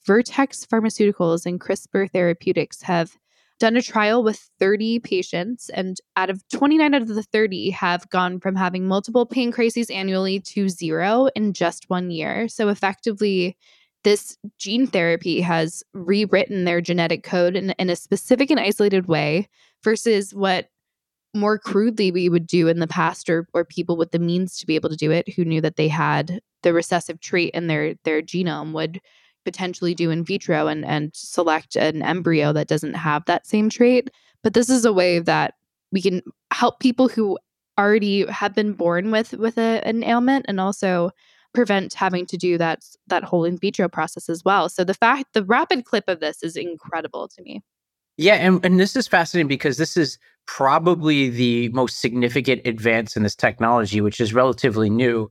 Vertex 0.05 0.65
Pharmaceuticals 0.65 1.45
and 1.45 1.59
CRISPR 1.59 2.09
Therapeutics 2.11 2.81
have 2.81 3.17
done 3.59 3.75
a 3.75 3.81
trial 3.81 4.23
with 4.23 4.49
30 4.59 4.99
patients, 4.99 5.69
and 5.69 5.97
out 6.15 6.29
of 6.29 6.47
29 6.49 6.93
out 6.93 7.01
of 7.01 7.07
the 7.07 7.23
30 7.23 7.71
have 7.71 8.09
gone 8.09 8.39
from 8.39 8.55
having 8.55 8.87
multiple 8.87 9.25
pain 9.25 9.51
crises 9.51 9.89
annually 9.89 10.39
to 10.41 10.69
zero 10.69 11.27
in 11.35 11.53
just 11.53 11.89
one 11.89 12.11
year. 12.11 12.47
So, 12.47 12.69
effectively, 12.69 13.57
this 14.03 14.37
gene 14.57 14.87
therapy 14.87 15.41
has 15.41 15.83
rewritten 15.93 16.65
their 16.65 16.81
genetic 16.81 17.23
code 17.23 17.55
in, 17.55 17.71
in 17.71 17.89
a 17.89 17.95
specific 17.95 18.49
and 18.51 18.59
isolated 18.59 19.07
way 19.07 19.47
versus 19.83 20.33
what 20.33 20.69
more 21.33 21.59
crudely 21.59 22.11
we 22.11 22.29
would 22.29 22.47
do 22.47 22.67
in 22.67 22.79
the 22.79 22.87
past 22.87 23.29
or 23.29 23.47
or 23.53 23.65
people 23.65 23.97
with 23.97 24.11
the 24.11 24.19
means 24.19 24.57
to 24.57 24.65
be 24.65 24.75
able 24.75 24.89
to 24.89 24.95
do 24.95 25.11
it 25.11 25.31
who 25.33 25.45
knew 25.45 25.61
that 25.61 25.75
they 25.75 25.87
had 25.87 26.39
the 26.63 26.73
recessive 26.73 27.19
trait 27.19 27.51
in 27.53 27.67
their 27.67 27.95
their 28.05 28.21
genome 28.21 28.71
would 28.71 28.99
potentially 29.47 29.93
do 29.93 30.11
in 30.11 30.25
vitro 30.25 30.67
and 30.67 30.83
and 30.85 31.11
select 31.15 31.77
an 31.77 32.01
embryo 32.01 32.51
that 32.51 32.67
doesn't 32.67 32.95
have 32.95 33.23
that 33.25 33.47
same 33.47 33.69
trait 33.69 34.09
but 34.43 34.53
this 34.53 34.69
is 34.69 34.85
a 34.85 34.93
way 34.93 35.19
that 35.19 35.53
we 35.91 36.01
can 36.01 36.21
help 36.51 36.79
people 36.79 37.07
who 37.07 37.37
already 37.79 38.25
have 38.27 38.55
been 38.55 38.73
born 38.73 39.11
with 39.11 39.33
with 39.33 39.57
a, 39.57 39.81
an 39.85 40.03
ailment 40.03 40.45
and 40.47 40.59
also 40.59 41.11
prevent 41.53 41.93
having 41.93 42.25
to 42.25 42.37
do 42.37 42.57
that 42.57 42.79
that 43.07 43.23
whole 43.23 43.45
in 43.45 43.57
vitro 43.57 43.87
process 43.87 44.29
as 44.29 44.43
well. 44.43 44.69
So 44.69 44.83
the 44.83 44.93
fact 44.93 45.33
the 45.33 45.43
rapid 45.43 45.85
clip 45.85 46.05
of 46.07 46.19
this 46.19 46.43
is 46.43 46.55
incredible 46.55 47.27
to 47.29 47.41
me. 47.41 47.61
Yeah 48.17 48.35
and, 48.35 48.63
and 48.65 48.79
this 48.79 48.95
is 48.95 49.07
fascinating 49.07 49.47
because 49.47 49.77
this 49.77 49.95
is 49.95 50.17
probably 50.45 51.29
the 51.29 51.69
most 51.69 51.99
significant 51.99 52.61
advance 52.65 53.15
in 53.15 53.23
this 53.23 53.35
technology 53.35 54.01
which 54.01 54.19
is 54.19 54.33
relatively 54.33 54.89
new 54.89 55.29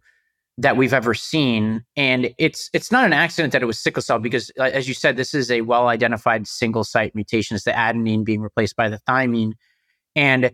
that 0.59 0.77
we've 0.77 0.95
ever 0.95 1.13
seen 1.13 1.85
and 1.97 2.35
it's 2.39 2.71
it's 2.73 2.91
not 2.91 3.05
an 3.05 3.13
accident 3.13 3.53
that 3.53 3.63
it 3.63 3.67
was 3.67 3.79
sickle 3.79 4.03
cell 4.03 4.19
because 4.19 4.51
uh, 4.59 4.63
as 4.63 4.89
you 4.89 4.95
said 4.95 5.17
this 5.17 5.35
is 5.35 5.51
a 5.51 5.61
well 5.61 5.89
identified 5.89 6.47
single 6.47 6.85
site 6.85 7.15
mutation. 7.15 7.55
It's 7.55 7.65
the 7.65 7.73
adenine 7.73 8.25
being 8.25 8.41
replaced 8.41 8.75
by 8.75 8.89
the 8.89 8.99
thymine 9.09 9.53
and 10.15 10.51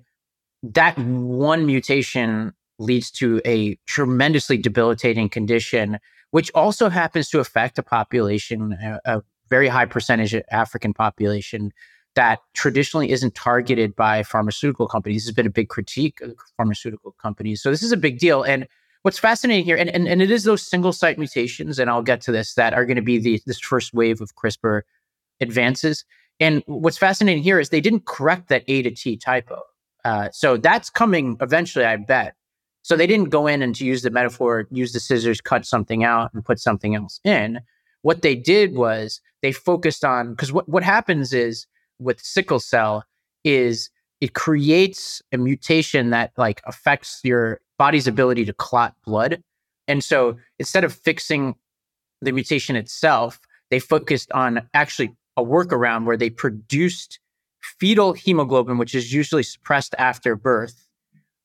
that 0.65 0.99
one 0.99 1.67
mutation 1.67 2.53
leads 2.79 3.11
to 3.13 3.41
a 3.47 3.77
tremendously 3.87 4.57
debilitating 4.57 5.29
condition 5.29 5.99
which 6.33 6.51
also 6.55 6.89
happens 6.89 7.29
to 7.29 7.39
affect 7.39 7.79
a 7.79 7.83
population 7.83 8.73
a, 8.83 9.01
a 9.05 9.23
very 9.51 9.69
high 9.69 9.87
percentage 9.87 10.35
of 10.35 10.43
african 10.51 10.93
population 10.93 11.71
that 12.15 12.41
traditionally 12.55 13.11
isn't 13.11 13.35
targeted 13.35 13.97
by 13.97 14.23
pharmaceutical 14.23 14.87
companies. 14.87 15.23
This 15.23 15.29
has 15.29 15.35
been 15.35 15.47
a 15.47 15.51
big 15.51 15.71
critique 15.71 16.21
of 16.21 16.35
pharmaceutical 16.59 17.13
companies. 17.13 17.63
So 17.63 17.71
this 17.71 17.83
is 17.83 17.91
a 17.91 17.97
big 17.97 18.19
deal 18.19 18.43
and 18.43 18.67
what's 19.03 19.19
fascinating 19.19 19.65
here, 19.65 19.77
and, 19.77 19.91
and, 19.91 20.09
and 20.09 20.23
it 20.23 20.31
is 20.31 20.45
those 20.45 20.63
single 20.63 20.93
site 20.93 21.19
mutations, 21.19 21.79
and 21.79 21.91
I'll 21.91 22.03
get 22.03 22.21
to 22.23 22.33
this, 22.33 22.55
that 22.55 22.75
are 22.75 22.87
going 22.87 22.97
to 22.97 23.03
be 23.03 23.19
the 23.19 23.41
this 23.47 23.61
first 23.61 23.93
wave 23.93 24.21
of 24.21 24.35
CRISPR 24.35 24.83
advances. 25.41 26.05
And 26.41 26.63
what's 26.67 26.99
fascinating 26.99 27.43
here 27.43 27.61
is 27.61 27.69
they 27.69 27.81
didn't 27.81 28.07
correct 28.07 28.49
that 28.49 28.65
A 28.69 28.83
to 28.83 28.91
T 28.91 29.17
typo. 29.17 29.63
Uh, 30.05 30.29
so 30.33 30.57
that's 30.57 30.91
coming 30.91 31.37
eventually, 31.41 31.85
I 31.85 31.97
bet. 31.97 32.35
So 32.83 32.97
they 32.97 33.07
didn't 33.07 33.31
go 33.31 33.47
in 33.47 33.63
and 33.63 33.75
to 33.77 33.85
use 33.85 34.03
the 34.03 34.11
metaphor, 34.11 34.67
use 34.73 34.93
the 34.93 34.99
scissors, 34.99 35.41
cut 35.41 35.65
something 35.65 36.03
out 36.03 36.35
and 36.35 36.45
put 36.45 36.59
something 36.59 36.97
else 36.97 37.21
in. 37.23 37.61
What 38.03 38.23
they 38.23 38.35
did 38.35 38.75
was 38.75 39.21
they 39.43 39.53
focused 39.53 40.05
on 40.05 40.31
because 40.31 40.53
what, 40.53 40.69
what 40.69 40.83
happens 40.83 41.33
is 41.33 41.67
with 42.01 42.21
sickle 42.21 42.59
cell 42.59 43.05
is 43.45 43.91
it 44.21 44.35
creates 44.35 45.23
a 45.31 45.39
mutation 45.39 46.11
that 46.11 46.33
like 46.37 46.61
affects 46.67 47.21
your 47.23 47.61
body's 47.83 48.07
ability 48.07 48.45
to 48.45 48.53
clot 48.53 48.95
blood. 49.05 49.43
And 49.89 50.05
so 50.05 50.37
instead 50.61 50.85
of 50.85 50.93
fixing 50.93 51.57
the 52.21 52.31
mutation 52.31 52.77
itself, 52.77 53.41
they 53.73 53.81
focused 53.81 54.31
on 54.31 54.69
actually 54.73 55.17
a 55.37 55.43
workaround 55.43 56.05
where 56.05 56.17
they 56.17 56.31
produced 56.31 57.19
fetal 57.81 58.13
hemoglobin, 58.13 58.79
which 58.79 58.95
is 58.95 59.13
usually 59.13 59.43
suppressed 59.43 59.97
after 59.99 60.37
birth, 60.37 60.87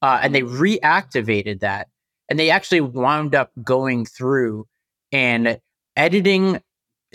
uh, 0.04 0.20
and 0.22 0.36
they 0.36 0.44
reactivated 0.44 1.62
that. 1.62 1.88
And 2.30 2.38
they 2.38 2.52
actually 2.52 2.82
wound 2.82 3.34
up 3.34 3.50
going 3.64 4.06
through 4.06 4.68
and 5.12 5.60
editing 5.96 6.62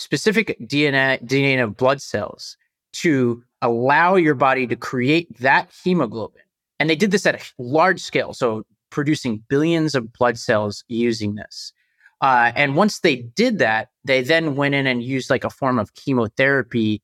specific 0.01 0.57
DNA, 0.61 1.25
DNA 1.25 1.63
of 1.63 1.77
blood 1.77 2.03
cells 2.03 2.57
to 2.95 3.45
allow 3.61 4.17
your 4.17 4.35
body 4.35 4.67
to 4.67 4.75
create 4.75 5.39
that 5.39 5.71
hemoglobin. 5.85 6.43
And 6.81 6.91
they 6.91 6.97
did 6.97 7.13
this 7.13 7.25
at 7.25 7.37
a 7.37 7.63
large 7.63 8.01
scale. 8.01 8.33
So 8.33 8.65
producing 8.93 9.43
billions 9.49 9.97
of 9.97 10.13
blood 10.13 10.39
cells 10.39 10.85
using 10.87 11.35
this. 11.35 11.73
Uh, 12.21 12.53
and 12.55 12.77
once 12.77 13.01
they 13.01 13.17
did 13.17 13.59
that, 13.59 13.89
they 14.05 14.23
then 14.23 14.55
went 14.55 14.77
in 14.77 14.87
and 14.87 15.03
used 15.03 15.29
like 15.29 15.43
a 15.43 15.51
form 15.51 15.79
of 15.81 15.95
chemotherapy 15.95 17.03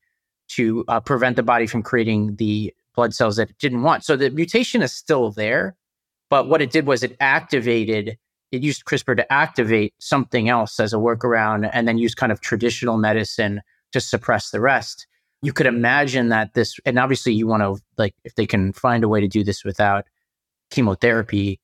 to 0.49 0.85
uh, 0.87 1.01
prevent 1.01 1.35
the 1.35 1.43
body 1.43 1.67
from 1.67 1.83
creating 1.83 2.37
the 2.37 2.73
blood 2.95 3.13
cells 3.13 3.37
that 3.37 3.51
it 3.51 3.59
didn't 3.59 3.83
want. 3.83 4.05
So 4.05 4.17
the 4.17 4.31
mutation 4.31 4.81
is 4.83 4.93
still 4.93 5.33
there, 5.33 5.77
but 6.31 6.49
what 6.49 6.63
it 6.63 6.71
did 6.71 6.87
was 6.87 7.03
it 7.03 7.17
activated, 7.19 8.17
it 8.53 8.63
used 8.63 8.85
CRISPR 8.85 9.17
to 9.17 9.33
activate 9.33 9.95
something 9.99 10.49
else 10.49 10.79
as 10.79 10.93
a 10.93 10.99
workaround 10.99 11.69
and 11.73 11.89
then 11.89 11.99
use 11.99 12.15
kind 12.15 12.31
of 12.31 12.41
traditional 12.41 12.97
medicine 12.97 13.61
to 13.93 14.01
suppress 14.01 14.51
the 14.51 14.61
rest. 14.61 15.07
You 15.43 15.53
could 15.53 15.67
imagine 15.67 16.29
that 16.29 16.55
this, 16.55 16.79
and 16.85 16.99
obviously 16.99 17.33
you 17.33 17.47
want 17.47 17.63
to, 17.63 17.83
like, 17.97 18.15
if 18.25 18.35
they 18.35 18.47
can 18.47 18.73
find 18.73 19.05
a 19.05 19.09
way 19.09 19.21
to 19.21 19.29
do 19.29 19.45
this 19.45 19.65
without 19.65 20.07
chemotherapy, 20.71 21.61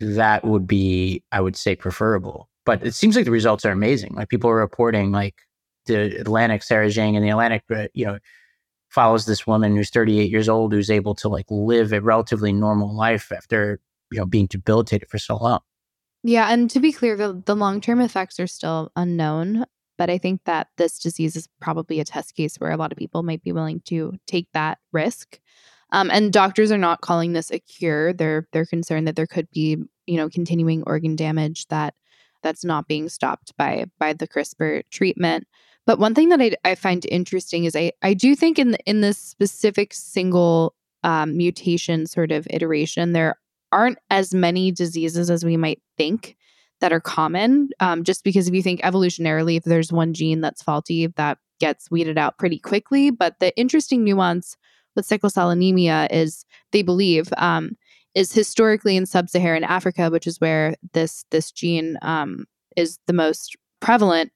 that 0.00 0.44
would 0.44 0.66
be, 0.66 1.22
I 1.32 1.40
would 1.40 1.56
say, 1.56 1.76
preferable. 1.76 2.48
But 2.64 2.84
it 2.84 2.94
seems 2.94 3.16
like 3.16 3.24
the 3.24 3.30
results 3.30 3.64
are 3.64 3.70
amazing. 3.70 4.14
Like 4.14 4.28
people 4.28 4.50
are 4.50 4.56
reporting, 4.56 5.12
like 5.12 5.36
the 5.86 6.18
Atlantic, 6.20 6.62
Sarah 6.62 6.88
Zhang, 6.88 7.14
and 7.14 7.24
the 7.24 7.30
Atlantic, 7.30 7.62
uh, 7.70 7.86
you 7.94 8.06
know, 8.06 8.18
follows 8.88 9.26
this 9.26 9.46
woman 9.46 9.76
who's 9.76 9.90
38 9.90 10.30
years 10.30 10.48
old 10.48 10.72
who's 10.72 10.90
able 10.90 11.14
to 11.16 11.28
like 11.28 11.46
live 11.50 11.92
a 11.92 12.00
relatively 12.00 12.52
normal 12.52 12.96
life 12.96 13.30
after 13.32 13.80
you 14.10 14.18
know 14.18 14.26
being 14.26 14.46
debilitated 14.46 15.08
for 15.08 15.18
so 15.18 15.36
long. 15.36 15.60
Yeah, 16.22 16.50
and 16.50 16.68
to 16.70 16.80
be 16.80 16.92
clear, 16.92 17.16
the, 17.16 17.40
the 17.44 17.54
long 17.54 17.80
term 17.80 18.00
effects 18.00 18.40
are 18.40 18.46
still 18.46 18.90
unknown. 18.96 19.66
But 19.98 20.10
I 20.10 20.18
think 20.18 20.42
that 20.44 20.68
this 20.76 20.98
disease 20.98 21.36
is 21.36 21.48
probably 21.60 22.00
a 22.00 22.04
test 22.04 22.34
case 22.34 22.56
where 22.56 22.70
a 22.70 22.76
lot 22.76 22.92
of 22.92 22.98
people 22.98 23.22
might 23.22 23.42
be 23.42 23.52
willing 23.52 23.80
to 23.86 24.14
take 24.26 24.48
that 24.52 24.78
risk. 24.92 25.40
Um, 25.92 26.10
and 26.10 26.32
doctors 26.32 26.72
are 26.72 26.78
not 26.78 27.00
calling 27.00 27.32
this 27.32 27.50
a 27.50 27.58
cure. 27.58 28.12
They're 28.12 28.46
they're 28.52 28.66
concerned 28.66 29.06
that 29.06 29.16
there 29.16 29.26
could 29.26 29.50
be 29.50 29.76
you 30.06 30.16
know 30.16 30.28
continuing 30.28 30.82
organ 30.86 31.16
damage 31.16 31.66
that 31.68 31.94
that's 32.42 32.64
not 32.64 32.88
being 32.88 33.08
stopped 33.08 33.56
by 33.56 33.86
by 33.98 34.12
the 34.12 34.28
CRISPR 34.28 34.82
treatment. 34.90 35.46
But 35.86 36.00
one 36.00 36.14
thing 36.14 36.30
that 36.30 36.40
I, 36.40 36.52
I 36.64 36.74
find 36.74 37.06
interesting 37.06 37.64
is 37.64 37.76
I 37.76 37.92
I 38.02 38.14
do 38.14 38.34
think 38.34 38.58
in 38.58 38.76
in 38.86 39.00
this 39.00 39.18
specific 39.18 39.94
single 39.94 40.74
um, 41.02 41.36
mutation 41.36 42.06
sort 42.06 42.32
of 42.32 42.46
iteration 42.50 43.12
there 43.12 43.36
aren't 43.72 43.98
as 44.10 44.32
many 44.34 44.72
diseases 44.72 45.30
as 45.30 45.44
we 45.44 45.56
might 45.56 45.80
think 45.96 46.36
that 46.80 46.92
are 46.92 47.00
common. 47.00 47.70
Um, 47.80 48.04
just 48.04 48.24
because 48.24 48.48
if 48.48 48.54
you 48.54 48.62
think 48.62 48.80
evolutionarily, 48.82 49.56
if 49.56 49.64
there's 49.64 49.92
one 49.92 50.14
gene 50.14 50.40
that's 50.40 50.62
faulty, 50.62 51.06
that 51.08 51.38
gets 51.58 51.90
weeded 51.90 52.18
out 52.18 52.38
pretty 52.38 52.58
quickly. 52.58 53.10
But 53.10 53.38
the 53.40 53.56
interesting 53.56 54.04
nuance 54.04 54.56
with 54.96 55.06
sickle 55.06 55.30
cell 55.30 55.50
anemia 55.50 56.08
is 56.10 56.44
they 56.72 56.82
believe 56.82 57.28
um, 57.36 57.76
is 58.14 58.32
historically 58.32 58.96
in 58.96 59.06
sub-Saharan 59.06 59.64
Africa, 59.64 60.10
which 60.10 60.26
is 60.26 60.40
where 60.40 60.74
this 60.94 61.24
this 61.30 61.52
gene 61.52 61.98
um, 62.02 62.46
is 62.76 62.98
the 63.06 63.12
most 63.12 63.56
prevalent. 63.80 64.32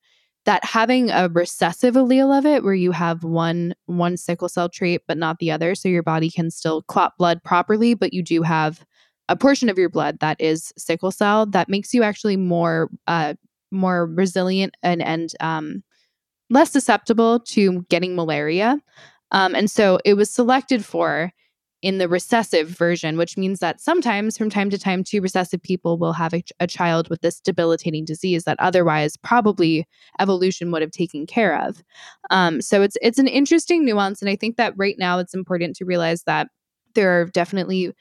That 0.47 0.65
having 0.65 1.11
a 1.11 1.29
recessive 1.29 1.95
allele 1.95 2.39
of 2.39 2.47
it, 2.47 2.65
where 2.65 2.75
you 2.75 2.93
have 2.93 3.25
one 3.25 3.75
one 3.87 4.17
sickle 4.17 4.49
cell 4.49 4.71
trait 4.71 5.03
but 5.07 5.19
not 5.19 5.39
the 5.39 5.51
other, 5.51 5.75
so 5.75 5.89
your 5.89 6.03
body 6.03 6.31
can 6.31 6.51
still 6.51 6.83
clot 6.83 7.13
blood 7.19 7.43
properly, 7.45 7.95
but 7.95 8.15
you 8.15 8.23
do 8.23 8.43
have 8.43 8.85
a 9.29 9.37
portion 9.37 9.69
of 9.69 9.79
your 9.79 9.91
blood 9.91 10.19
that 10.21 10.41
is 10.41 10.73
sickle 10.79 11.11
cell. 11.11 11.47
That 11.47 11.69
makes 11.69 11.93
you 11.93 12.03
actually 12.03 12.37
more 12.39 12.89
uh, 13.07 13.35
more 13.71 14.07
resilient 14.07 14.75
and 14.83 15.03
and 15.03 15.31
um, 15.41 15.85
less 16.49 16.73
susceptible 16.73 17.41
to 17.41 17.83
getting 17.91 18.17
malaria. 18.17 18.79
Um, 19.33 19.55
and 19.55 19.71
so 19.71 19.99
it 20.05 20.15
was 20.15 20.31
selected 20.31 20.85
for 20.85 21.33
in 21.83 21.99
the 21.99 22.09
recessive 22.09 22.69
version, 22.69 23.17
which 23.17 23.39
means 23.39 23.61
that 23.61 23.81
sometimes 23.81 24.37
from 24.37 24.51
time 24.51 24.69
to 24.69 24.79
time, 24.79 25.03
two 25.03 25.21
recessive 25.23 25.63
people 25.63 25.97
will 25.97 26.13
have 26.13 26.35
a, 26.35 26.43
a, 26.61 26.67
child 26.67 27.09
with 27.09 27.23
this 27.23 27.41
debilitating 27.41 28.05
disease 28.05 28.45
that 28.45 28.61
otherwise 28.61 29.17
probably 29.17 29.87
evolution 30.19 30.71
would 30.71 30.83
have 30.83 30.91
taken 30.91 31.27
care 31.27 31.59
of. 31.59 31.83
Um, 32.31 32.61
so 32.61 32.83
it's 32.83 32.97
it's 33.01 33.19
an 33.19 33.29
interesting 33.29 33.85
nuance, 33.85 34.21
and 34.21 34.29
I 34.29 34.37
think 34.37 34.57
that 34.57 34.75
right 34.77 34.97
now 34.99 35.19
it's 35.19 35.35
important 35.35 35.75
to 35.77 35.87
realize 35.87 36.25
that 36.25 36.49
there 36.95 37.19
are 37.19 37.27
definitely 37.27 37.93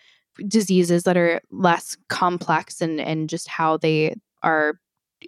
diseases 0.48 1.04
that 1.04 1.18
are 1.18 1.42
less 1.50 1.96
complex 2.10 2.82
and 2.82 3.00
and 3.00 3.30
just 3.30 3.48
how 3.48 3.78
they 3.78 4.16
are 4.44 4.78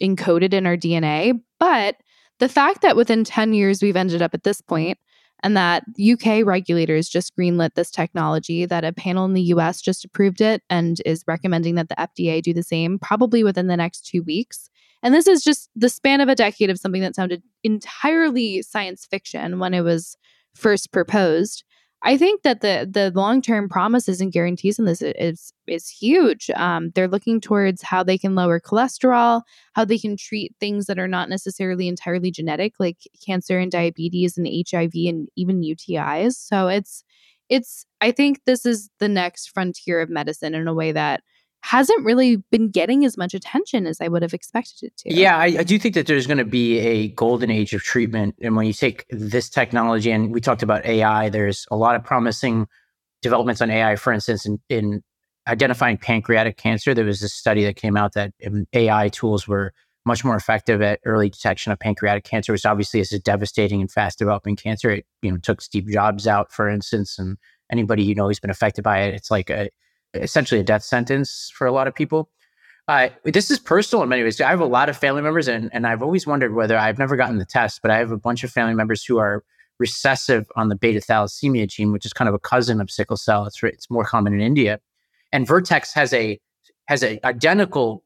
encoded 0.01 0.53
in 0.53 0.65
our 0.65 0.77
DNA, 0.77 1.39
but 1.57 1.95
the 2.39 2.49
fact 2.49 2.81
that 2.81 2.95
within 2.95 3.23
10 3.23 3.53
years 3.53 3.81
we've 3.81 3.95
ended 3.95 4.21
up 4.21 4.33
at 4.33 4.43
this 4.43 4.61
point 4.61 4.97
and 5.43 5.57
that 5.57 5.83
UK 5.99 6.45
regulators 6.45 7.09
just 7.09 7.35
greenlit 7.35 7.73
this 7.73 7.91
technology, 7.91 8.65
that 8.65 8.83
a 8.83 8.93
panel 8.93 9.25
in 9.25 9.33
the 9.33 9.41
US 9.43 9.81
just 9.81 10.05
approved 10.05 10.41
it 10.41 10.61
and 10.69 11.01
is 11.05 11.23
recommending 11.27 11.75
that 11.75 11.89
the 11.89 11.95
FDA 11.95 12.41
do 12.41 12.53
the 12.53 12.63
same 12.63 12.99
probably 12.99 13.43
within 13.43 13.67
the 13.67 13.77
next 13.77 14.05
two 14.05 14.23
weeks. 14.23 14.69
And 15.03 15.13
this 15.13 15.27
is 15.27 15.43
just 15.43 15.69
the 15.75 15.89
span 15.89 16.21
of 16.21 16.29
a 16.29 16.35
decade 16.35 16.69
of 16.69 16.79
something 16.79 17.01
that 17.01 17.15
sounded 17.15 17.41
entirely 17.63 18.61
science 18.61 19.05
fiction 19.05 19.59
when 19.59 19.73
it 19.73 19.81
was 19.81 20.15
first 20.53 20.91
proposed. 20.91 21.63
I 22.03 22.17
think 22.17 22.41
that 22.41 22.61
the 22.61 22.89
the 22.91 23.11
long 23.13 23.41
term 23.41 23.69
promises 23.69 24.21
and 24.21 24.31
guarantees 24.31 24.79
in 24.79 24.85
this 24.85 25.01
is 25.03 25.53
is 25.67 25.87
huge. 25.87 26.49
Um, 26.55 26.91
they're 26.95 27.07
looking 27.07 27.39
towards 27.39 27.83
how 27.83 28.03
they 28.03 28.17
can 28.17 28.33
lower 28.33 28.59
cholesterol, 28.59 29.43
how 29.73 29.85
they 29.85 29.99
can 29.99 30.17
treat 30.17 30.55
things 30.59 30.87
that 30.87 30.97
are 30.97 31.07
not 31.07 31.29
necessarily 31.29 31.87
entirely 31.87 32.31
genetic, 32.31 32.73
like 32.79 32.97
cancer 33.23 33.59
and 33.59 33.71
diabetes 33.71 34.37
and 34.37 34.47
HIV 34.47 34.91
and 34.95 35.29
even 35.35 35.61
UTIs. 35.61 36.33
So 36.33 36.67
it's 36.69 37.03
it's 37.49 37.85
I 38.01 38.11
think 38.11 38.41
this 38.45 38.65
is 38.65 38.89
the 38.99 39.09
next 39.09 39.51
frontier 39.51 40.01
of 40.01 40.09
medicine 40.09 40.55
in 40.55 40.67
a 40.67 40.73
way 40.73 40.91
that 40.93 41.21
hasn't 41.61 42.03
really 42.03 42.37
been 42.51 42.69
getting 42.69 43.05
as 43.05 43.17
much 43.17 43.33
attention 43.33 43.85
as 43.85 44.01
I 44.01 44.07
would 44.07 44.23
have 44.23 44.33
expected 44.33 44.83
it 44.83 44.97
to. 44.97 45.13
Yeah, 45.13 45.37
I, 45.37 45.45
I 45.45 45.63
do 45.63 45.77
think 45.77 45.95
that 45.95 46.07
there's 46.07 46.27
going 46.27 46.39
to 46.39 46.45
be 46.45 46.79
a 46.79 47.09
golden 47.09 47.51
age 47.51 47.73
of 47.73 47.83
treatment. 47.83 48.35
And 48.41 48.55
when 48.55 48.65
you 48.65 48.73
take 48.73 49.05
this 49.09 49.49
technology, 49.49 50.11
and 50.11 50.33
we 50.33 50.41
talked 50.41 50.63
about 50.63 50.85
AI, 50.85 51.29
there's 51.29 51.67
a 51.71 51.75
lot 51.75 51.95
of 51.95 52.03
promising 52.03 52.67
developments 53.21 53.61
on 53.61 53.69
AI, 53.69 53.95
for 53.95 54.11
instance, 54.11 54.45
in, 54.45 54.59
in 54.69 55.03
identifying 55.47 55.97
pancreatic 55.97 56.57
cancer. 56.57 56.93
There 56.93 57.05
was 57.05 57.21
a 57.21 57.29
study 57.29 57.63
that 57.65 57.75
came 57.75 57.95
out 57.95 58.13
that 58.13 58.33
um, 58.45 58.65
AI 58.73 59.09
tools 59.09 59.47
were 59.47 59.73
much 60.05 60.25
more 60.25 60.35
effective 60.35 60.81
at 60.81 60.99
early 61.05 61.29
detection 61.29 61.71
of 61.71 61.79
pancreatic 61.79 62.23
cancer, 62.23 62.51
which 62.51 62.65
obviously 62.65 62.99
is 62.99 63.13
a 63.13 63.19
devastating 63.19 63.81
and 63.81 63.91
fast 63.91 64.17
developing 64.17 64.55
cancer. 64.55 64.89
It 64.89 65.05
you 65.21 65.31
know 65.31 65.37
took 65.37 65.61
Steve 65.61 65.87
Jobs 65.87 66.25
out, 66.25 66.51
for 66.51 66.67
instance, 66.67 67.19
and 67.19 67.37
anybody 67.71 68.03
you 68.03 68.15
know 68.15 68.27
who's 68.27 68.39
been 68.39 68.49
affected 68.49 68.83
by 68.83 69.01
it, 69.03 69.13
it's 69.13 69.29
like 69.29 69.49
a 69.49 69.69
essentially 70.13 70.59
a 70.59 70.63
death 70.63 70.83
sentence 70.83 71.51
for 71.53 71.67
a 71.67 71.71
lot 71.71 71.87
of 71.87 71.95
people. 71.95 72.29
Uh, 72.87 73.09
this 73.23 73.51
is 73.51 73.59
personal 73.59 74.03
in 74.03 74.09
many 74.09 74.23
ways. 74.23 74.41
I 74.41 74.49
have 74.49 74.59
a 74.59 74.65
lot 74.65 74.89
of 74.89 74.97
family 74.97 75.21
members, 75.21 75.47
and, 75.47 75.69
and 75.71 75.87
I've 75.87 76.01
always 76.01 76.27
wondered 76.27 76.53
whether 76.53 76.77
I've 76.77 76.97
never 76.97 77.15
gotten 77.15 77.37
the 77.37 77.45
test, 77.45 77.81
but 77.81 77.91
I 77.91 77.97
have 77.97 78.11
a 78.11 78.17
bunch 78.17 78.43
of 78.43 78.51
family 78.51 78.73
members 78.73 79.05
who 79.05 79.17
are 79.17 79.43
recessive 79.79 80.47
on 80.55 80.69
the 80.69 80.75
beta 80.75 80.99
thalassemia 80.99 81.67
gene, 81.67 81.91
which 81.91 82.05
is 82.05 82.13
kind 82.13 82.27
of 82.27 82.35
a 82.35 82.39
cousin 82.39 82.81
of 82.81 82.89
sickle 82.89 83.17
cell. 83.17 83.45
It's 83.45 83.61
it's 83.63 83.89
more 83.89 84.03
common 84.03 84.33
in 84.33 84.41
India, 84.41 84.79
and 85.31 85.47
Vertex 85.47 85.93
has 85.93 86.11
a 86.13 86.39
has 86.87 87.03
a 87.03 87.19
identical 87.25 88.03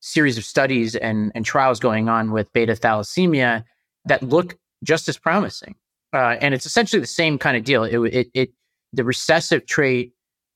series 0.00 0.38
of 0.38 0.44
studies 0.44 0.94
and 0.94 1.32
and 1.34 1.44
trials 1.44 1.80
going 1.80 2.08
on 2.08 2.30
with 2.30 2.52
beta 2.52 2.74
thalassemia 2.74 3.64
that 4.04 4.22
look 4.22 4.56
just 4.84 5.08
as 5.08 5.18
promising. 5.18 5.74
Uh, 6.12 6.36
and 6.40 6.54
it's 6.54 6.64
essentially 6.64 7.00
the 7.00 7.06
same 7.06 7.38
kind 7.38 7.56
of 7.56 7.64
deal. 7.64 7.84
It, 7.84 7.98
it, 8.14 8.28
it 8.34 8.50
the 8.92 9.04
recessive 9.04 9.66
trait 9.66 10.12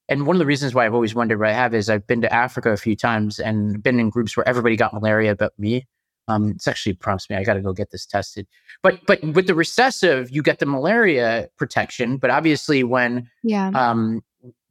and 0.09 0.27
one 0.27 0.37
of 0.37 0.41
the 0.41 0.47
reasons 0.47 0.75
why 0.75 0.85
I've 0.85 0.95
always 0.95 1.15
wondered 1.15 1.39
what 1.39 1.49
I 1.49 1.53
have 1.53 1.75
is 1.75 1.89
I've 1.89 2.07
been 2.07 2.21
to 2.23 2.33
Africa 2.33 2.71
a 2.71 2.77
few 2.77 2.97
times 2.97 3.39
and 3.39 3.83
been 3.83 4.01
in 4.01 4.11
groups 4.11 4.37
where 4.37 4.47
everybody 4.49 4.77
got 4.77 4.93
malaria 4.93 5.35
but 5.35 5.59
me. 5.59 5.87
Um, 6.29 6.51
it's 6.51 6.69
actually 6.69 6.93
prompts 6.95 7.29
me 7.29 7.37
I 7.37 7.43
got 7.43 7.55
to 7.55 7.61
go 7.61 7.73
get 7.73 7.91
this 7.91 8.07
tested. 8.07 8.47
But 8.83 9.01
but 9.07 9.23
with 9.23 9.47
the 9.47 9.55
recessive, 9.55 10.31
you 10.31 10.43
get 10.43 10.61
the 10.61 10.67
malaria 10.67 11.49
protection. 11.57 12.17
But 12.17 12.31
obviously, 12.31 12.85
when 12.85 13.29
yeah, 13.43 13.71
um, 13.75 14.23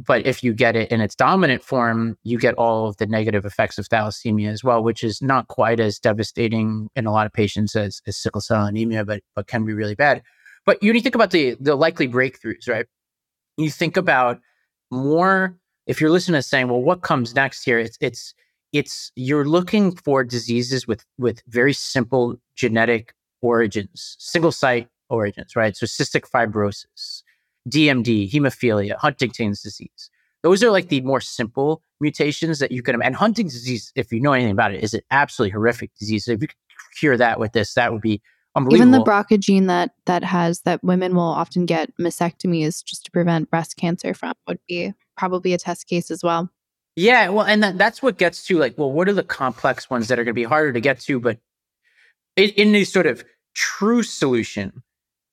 but 0.05 0.25
if 0.25 0.43
you 0.43 0.53
get 0.53 0.75
it 0.75 0.91
in 0.91 1.01
its 1.01 1.15
dominant 1.15 1.63
form, 1.63 2.17
you 2.23 2.37
get 2.37 2.55
all 2.55 2.87
of 2.87 2.97
the 2.97 3.05
negative 3.05 3.45
effects 3.45 3.77
of 3.77 3.87
thalassemia 3.87 4.49
as 4.49 4.63
well, 4.63 4.83
which 4.83 5.03
is 5.03 5.21
not 5.21 5.47
quite 5.47 5.79
as 5.79 5.99
devastating 5.99 6.89
in 6.95 7.05
a 7.05 7.11
lot 7.11 7.25
of 7.25 7.33
patients 7.33 7.75
as, 7.75 8.01
as 8.07 8.17
sickle 8.17 8.41
cell 8.41 8.65
anemia, 8.65 9.05
but 9.05 9.21
but 9.35 9.47
can 9.47 9.65
be 9.65 9.73
really 9.73 9.95
bad. 9.95 10.23
But 10.65 10.81
you, 10.81 10.93
you 10.93 11.01
think 11.01 11.15
about 11.15 11.31
the 11.31 11.57
the 11.59 11.75
likely 11.75 12.07
breakthroughs, 12.07 12.67
right? 12.67 12.85
You 13.57 13.69
think 13.69 13.97
about 13.97 14.39
more 14.91 15.55
if 15.87 15.99
you're 15.99 16.11
listening 16.11 16.39
to 16.39 16.43
saying, 16.43 16.67
well, 16.67 16.81
what 16.81 17.01
comes 17.01 17.33
next 17.35 17.63
here? 17.63 17.79
It's 17.79 17.97
it's 18.01 18.33
it's 18.71 19.11
you're 19.15 19.45
looking 19.45 19.95
for 19.95 20.23
diseases 20.23 20.87
with 20.87 21.05
with 21.17 21.41
very 21.47 21.73
simple 21.73 22.39
genetic 22.55 23.13
origins, 23.41 24.15
single 24.19 24.51
site 24.51 24.87
origins, 25.09 25.55
right? 25.55 25.75
So 25.75 25.85
cystic 25.85 26.29
fibrosis, 26.29 27.23
DMD, 27.69 28.31
hemophilia, 28.31 28.95
Huntington's 28.97 29.61
disease. 29.61 30.09
Those 30.43 30.63
are 30.63 30.71
like 30.71 30.89
the 30.89 31.01
more 31.01 31.21
simple 31.21 31.81
mutations 31.99 32.59
that 32.59 32.71
you 32.71 32.81
can. 32.81 33.01
And 33.01 33.15
Huntington's 33.15 33.53
disease, 33.53 33.91
if 33.95 34.11
you 34.11 34.19
know 34.19 34.33
anything 34.33 34.51
about 34.51 34.73
it, 34.73 34.83
is 34.83 34.93
an 34.93 35.01
absolutely 35.11 35.51
horrific 35.51 35.91
disease. 35.99 36.25
So 36.25 36.31
if 36.31 36.41
you 36.41 36.47
could 36.47 36.57
cure 36.99 37.17
that 37.17 37.39
with 37.39 37.53
this, 37.53 37.73
that 37.75 37.91
would 37.91 38.01
be 38.01 38.21
even 38.71 38.91
the 38.91 38.99
BRCA 38.99 39.39
gene 39.39 39.67
that 39.67 39.91
that 40.05 40.23
has 40.23 40.61
that 40.61 40.83
women 40.83 41.15
will 41.15 41.21
often 41.21 41.65
get 41.65 41.95
mastectomies 41.97 42.83
just 42.83 43.05
to 43.05 43.11
prevent 43.11 43.49
breast 43.49 43.77
cancer 43.77 44.13
from 44.13 44.33
would 44.47 44.59
be 44.67 44.93
probably 45.17 45.53
a 45.53 45.57
test 45.57 45.87
case 45.87 46.11
as 46.11 46.23
well. 46.23 46.49
Yeah, 46.95 47.29
well, 47.29 47.45
and 47.45 47.63
that, 47.63 47.77
that's 47.77 48.01
what 48.01 48.17
gets 48.17 48.45
to 48.47 48.57
like, 48.57 48.77
well, 48.77 48.91
what 48.91 49.07
are 49.07 49.13
the 49.13 49.23
complex 49.23 49.89
ones 49.89 50.09
that 50.09 50.19
are 50.19 50.25
going 50.25 50.33
to 50.33 50.39
be 50.39 50.43
harder 50.43 50.73
to 50.73 50.81
get 50.81 50.99
to? 51.01 51.19
But 51.19 51.37
in, 52.35 52.49
in 52.51 52.71
this 52.73 52.91
sort 52.91 53.05
of 53.05 53.23
true 53.53 54.03
solution, 54.03 54.83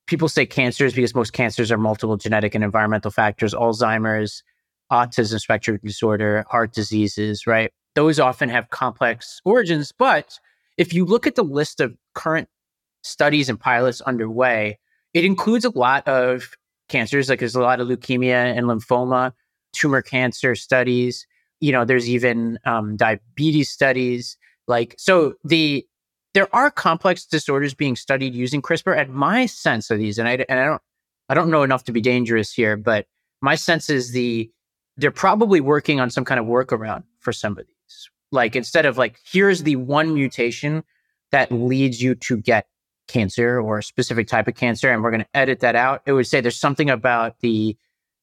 people 0.07 0.29
say 0.29 0.47
cancers 0.47 0.95
because 0.95 1.14
most 1.14 1.33
cancers 1.33 1.73
are 1.73 1.79
multiple 1.79 2.16
genetic 2.16 2.55
and 2.55 2.62
environmental 2.62 3.11
factors, 3.11 3.55
Alzheimer's, 3.55 4.45
autism 4.93 5.41
spectrum 5.41 5.81
disorder, 5.83 6.45
heart 6.49 6.73
diseases, 6.73 7.47
right? 7.47 7.73
Those 7.95 8.21
often 8.21 8.49
have 8.49 8.71
complex 8.71 9.41
origins. 9.45 9.93
But 9.93 10.39
if 10.77 10.95
you 10.95 11.05
look 11.05 11.27
at 11.27 11.35
the 11.35 11.43
list 11.43 11.81
of 11.81 11.97
current 12.14 12.49
studies 13.09 13.48
and 13.48 13.59
pilots 13.59 14.00
underway. 14.02 14.78
It 15.14 15.24
includes 15.24 15.64
a 15.64 15.76
lot 15.76 16.06
of 16.06 16.50
cancers, 16.88 17.28
like 17.28 17.38
there's 17.38 17.54
a 17.54 17.61
lot 17.61 17.80
of 17.80 17.88
leukemia 17.88 18.56
and 18.56 18.66
lymphoma, 18.66 19.32
tumor 19.72 20.02
cancer 20.02 20.54
studies. 20.54 21.26
You 21.61 21.72
know, 21.72 21.84
there's 21.84 22.09
even 22.09 22.59
um, 22.64 22.96
diabetes 22.96 23.70
studies. 23.70 24.36
Like, 24.66 24.94
so 24.98 25.34
the 25.44 25.86
there 26.34 26.54
are 26.54 26.70
complex 26.70 27.24
disorders 27.24 27.74
being 27.74 27.96
studied 27.96 28.34
using 28.34 28.62
CRISPR. 28.62 28.96
And 28.96 29.12
my 29.12 29.46
sense 29.46 29.90
of 29.90 29.98
these, 29.98 30.18
and 30.18 30.28
I 30.28 30.44
and 30.48 30.61
I 30.61 30.64
don't 30.66 30.82
I 31.28 31.34
don't 31.34 31.50
know 31.50 31.62
enough 31.62 31.84
to 31.84 31.92
be 31.92 32.00
dangerous 32.00 32.52
here, 32.52 32.76
but 32.76 33.06
my 33.40 33.54
sense 33.54 33.90
is 33.90 34.12
the 34.12 34.50
they're 34.96 35.11
probably 35.11 35.61
working 35.61 36.00
on 36.00 36.11
some 36.11 36.24
kind 36.24 36.40
of 36.40 36.46
workaround 36.46 37.04
for 37.20 37.32
some 37.32 37.52
of 37.52 37.66
these. 37.66 38.11
Like 38.30 38.56
instead 38.56 38.84
of 38.84 38.98
like, 38.98 39.18
here's 39.24 39.62
the 39.62 39.76
one 39.76 40.12
mutation 40.12 40.84
that 41.30 41.50
leads 41.52 42.02
you 42.02 42.14
to 42.16 42.36
get 42.36 42.66
cancer 43.09 43.61
or 43.61 43.78
a 43.78 43.82
specific 43.82 44.28
type 44.28 44.46
of 44.46 44.54
cancer 44.54 44.90
and 44.92 45.02
we're 45.02 45.11
going 45.11 45.22
to 45.22 45.36
edit 45.36 45.61
that 45.61 45.74
out. 45.74 46.02
It 46.06 46.12
would 46.12 46.26
say 46.26 46.40
there's 46.40 46.59
something 46.59 46.90
about 46.90 47.40
the 47.40 47.76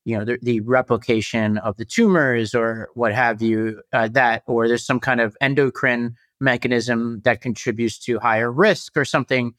you 0.06 0.18
know 0.18 0.24
the, 0.24 0.38
the 0.42 0.62
replication 0.62 1.58
of 1.58 1.76
the 1.78 1.86
tumors 1.86 2.56
or 2.56 2.90
what 2.94 3.14
have 3.14 3.42
you 3.42 3.82
uh, 3.92 4.08
that 4.10 4.44
or 4.48 4.68
there's 4.68 4.86
some 4.86 5.00
kind 5.00 5.20
of 5.20 5.36
endocrine 5.42 6.16
mechanism 6.40 7.22
that 7.24 7.42
contributes 7.42 7.98
to 8.00 8.20
higher 8.20 8.52
risk 8.52 8.96
or 8.96 9.04
something 9.04 9.54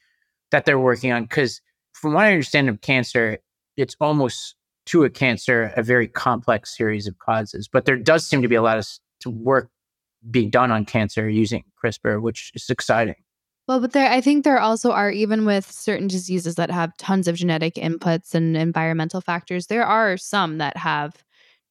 that 0.52 0.64
they're 0.64 0.78
working 0.78 1.12
on 1.12 1.24
because 1.24 1.60
from 1.92 2.12
what 2.12 2.24
i 2.24 2.30
understand 2.30 2.68
of 2.68 2.80
cancer 2.80 3.38
it's 3.76 3.96
almost 4.00 4.54
to 4.86 5.04
a 5.04 5.10
cancer 5.10 5.72
a 5.76 5.82
very 5.82 6.06
complex 6.06 6.76
series 6.76 7.06
of 7.06 7.18
causes 7.18 7.68
but 7.68 7.84
there 7.84 7.96
does 7.96 8.26
seem 8.26 8.40
to 8.40 8.48
be 8.48 8.54
a 8.54 8.62
lot 8.62 8.78
of 8.78 8.86
work 9.26 9.68
being 10.30 10.48
done 10.48 10.70
on 10.70 10.84
cancer 10.84 11.28
using 11.28 11.64
crispr 11.82 12.20
which 12.20 12.52
is 12.54 12.70
exciting 12.70 13.16
well, 13.68 13.80
but 13.80 13.92
there, 13.92 14.10
I 14.10 14.20
think 14.20 14.44
there 14.44 14.60
also 14.60 14.92
are, 14.92 15.10
even 15.10 15.44
with 15.44 15.70
certain 15.70 16.06
diseases 16.06 16.54
that 16.54 16.70
have 16.70 16.96
tons 16.98 17.26
of 17.26 17.34
genetic 17.34 17.74
inputs 17.74 18.34
and 18.34 18.56
environmental 18.56 19.20
factors, 19.20 19.66
there 19.66 19.84
are 19.84 20.16
some 20.16 20.58
that 20.58 20.76
have 20.76 21.24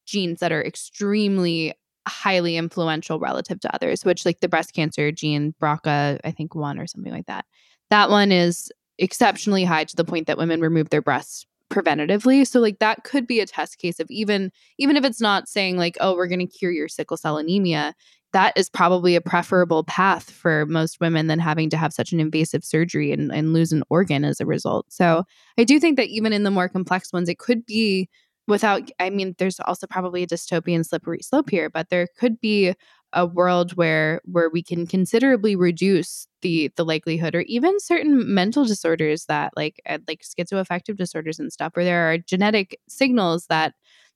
genes 0.06 0.40
that 0.40 0.52
are 0.52 0.62
extremely 0.62 1.72
highly 2.06 2.56
influential 2.56 3.18
relative 3.18 3.60
to 3.60 3.74
others, 3.74 4.04
which, 4.04 4.26
like 4.26 4.40
the 4.40 4.48
breast 4.48 4.74
cancer 4.74 5.10
gene, 5.10 5.54
BRCA, 5.60 6.20
I 6.22 6.30
think 6.30 6.54
one 6.54 6.78
or 6.78 6.86
something 6.86 7.12
like 7.12 7.26
that. 7.26 7.46
That 7.90 8.10
one 8.10 8.30
is 8.30 8.70
exceptionally 8.98 9.64
high 9.64 9.84
to 9.84 9.96
the 9.96 10.04
point 10.04 10.26
that 10.26 10.38
women 10.38 10.60
remove 10.60 10.90
their 10.90 11.02
breasts 11.02 11.46
preventatively 11.68 12.46
so 12.46 12.60
like 12.60 12.78
that 12.78 13.02
could 13.02 13.26
be 13.26 13.40
a 13.40 13.46
test 13.46 13.78
case 13.78 13.98
of 13.98 14.06
even 14.08 14.52
even 14.78 14.96
if 14.96 15.04
it's 15.04 15.20
not 15.20 15.48
saying 15.48 15.76
like 15.76 15.96
oh 16.00 16.14
we're 16.14 16.28
going 16.28 16.38
to 16.38 16.46
cure 16.46 16.70
your 16.70 16.86
sickle 16.86 17.16
cell 17.16 17.38
anemia 17.38 17.92
that 18.32 18.52
is 18.56 18.68
probably 18.68 19.14
a 19.14 19.20
preferable 19.20 19.84
path 19.84 20.30
for 20.30 20.66
most 20.66 21.00
women 21.00 21.26
than 21.26 21.38
having 21.38 21.70
to 21.70 21.76
have 21.76 21.92
such 21.92 22.12
an 22.12 22.20
invasive 22.20 22.64
surgery 22.64 23.12
and, 23.12 23.32
and 23.32 23.52
lose 23.52 23.72
an 23.72 23.82
organ 23.88 24.24
as 24.24 24.40
a 24.40 24.46
result. 24.46 24.86
So 24.88 25.24
I 25.58 25.64
do 25.64 25.78
think 25.80 25.96
that 25.96 26.08
even 26.08 26.32
in 26.32 26.42
the 26.42 26.50
more 26.50 26.68
complex 26.68 27.12
ones, 27.12 27.28
it 27.28 27.38
could 27.38 27.64
be 27.64 28.08
without 28.46 28.90
i 29.00 29.10
mean 29.10 29.34
there's 29.38 29.58
also 29.60 29.86
probably 29.86 30.22
a 30.22 30.26
dystopian 30.26 30.86
slippery 30.86 31.20
slope 31.20 31.50
here 31.50 31.68
but 31.68 31.88
there 31.90 32.06
could 32.18 32.40
be 32.40 32.72
a 33.12 33.26
world 33.26 33.72
where 33.76 34.20
where 34.24 34.50
we 34.50 34.62
can 34.62 34.86
considerably 34.86 35.56
reduce 35.56 36.28
the 36.42 36.70
the 36.76 36.84
likelihood 36.84 37.34
or 37.34 37.40
even 37.42 37.78
certain 37.80 38.32
mental 38.34 38.64
disorders 38.64 39.26
that 39.26 39.52
like 39.56 39.80
uh, 39.88 39.98
like 40.06 40.22
schizoaffective 40.22 40.96
disorders 40.96 41.38
and 41.38 41.52
stuff 41.52 41.72
where 41.74 41.84
there 41.84 42.10
are 42.10 42.18
genetic 42.18 42.78
signals 42.88 43.46
that 43.46 43.74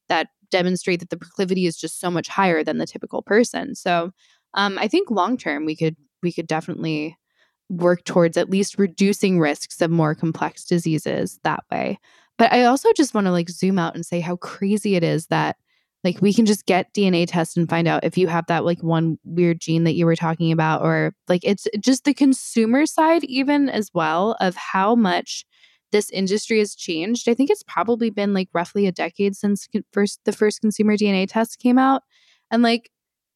that 0.09 0.29
demonstrate 0.51 1.01
that 1.01 1.11
the 1.11 1.17
proclivity 1.17 1.67
is 1.67 1.77
just 1.77 2.01
so 2.01 2.11
much 2.11 2.29
higher 2.29 2.63
than 2.63 2.79
the 2.79 2.87
typical 2.87 3.23
person. 3.23 3.75
So 3.75 4.13
um, 4.55 4.79
i 4.79 4.89
think 4.89 5.11
long 5.11 5.37
term 5.37 5.65
we 5.65 5.77
could 5.77 5.97
we 6.23 6.33
could 6.33 6.47
definitely 6.47 7.17
work 7.69 8.05
towards 8.05 8.37
at 8.37 8.51
least 8.51 8.79
reducing 8.79 9.39
risks 9.39 9.81
of 9.81 9.91
more 9.91 10.15
complex 10.15 10.65
diseases 10.65 11.39
that 11.45 11.63
way. 11.71 11.99
But 12.37 12.53
I 12.53 12.65
also 12.65 12.93
just 12.93 13.15
want 13.15 13.27
to 13.27 13.31
like 13.31 13.49
zoom 13.49 13.79
out 13.79 13.95
and 13.95 14.05
say 14.05 14.19
how 14.19 14.37
crazy 14.37 14.97
it 14.97 15.05
is 15.05 15.29
that 15.29 15.57
like 16.03 16.21
we 16.21 16.33
can 16.33 16.47
just 16.47 16.67
get 16.67 16.93
DNA 16.95 17.27
tests 17.29 17.57
and 17.57 17.69
find 17.69 17.87
out 17.87 18.03
if 18.03 18.19
you 18.19 18.27
have 18.27 18.47
that 18.49 18.65
like 18.65 18.83
one 18.83 19.19
weird 19.25 19.61
gene 19.61 19.85
that 19.85 19.95
you 19.95 20.05
were 20.05 20.17
talking 20.17 20.51
about 20.51 20.83
or 20.83 21.15
like 21.29 21.43
it's 21.45 21.69
just 21.79 22.05
the 22.05 22.15
consumer 22.15 22.87
side 22.87 23.23
even 23.25 23.69
as 23.69 23.91
well 23.95 24.37
of 24.41 24.57
how 24.57 24.95
much 24.95 25.45
this 25.93 26.11
industry 26.11 26.59
has 26.59 26.75
changed. 26.75 27.29
I 27.29 27.35
think 27.35 27.51
it's 27.51 27.63
probably 27.63 28.11
been 28.11 28.33
like 28.33 28.49
roughly 28.53 28.87
a 28.87 28.93
decade 28.93 29.37
since 29.37 29.69
first 29.93 30.21
the 30.25 30.33
first 30.33 30.61
consumer 30.61 30.97
DNA 30.97 31.29
test 31.29 31.59
came 31.59 31.79
out 31.79 32.03
and 32.51 32.63
like 32.63 32.91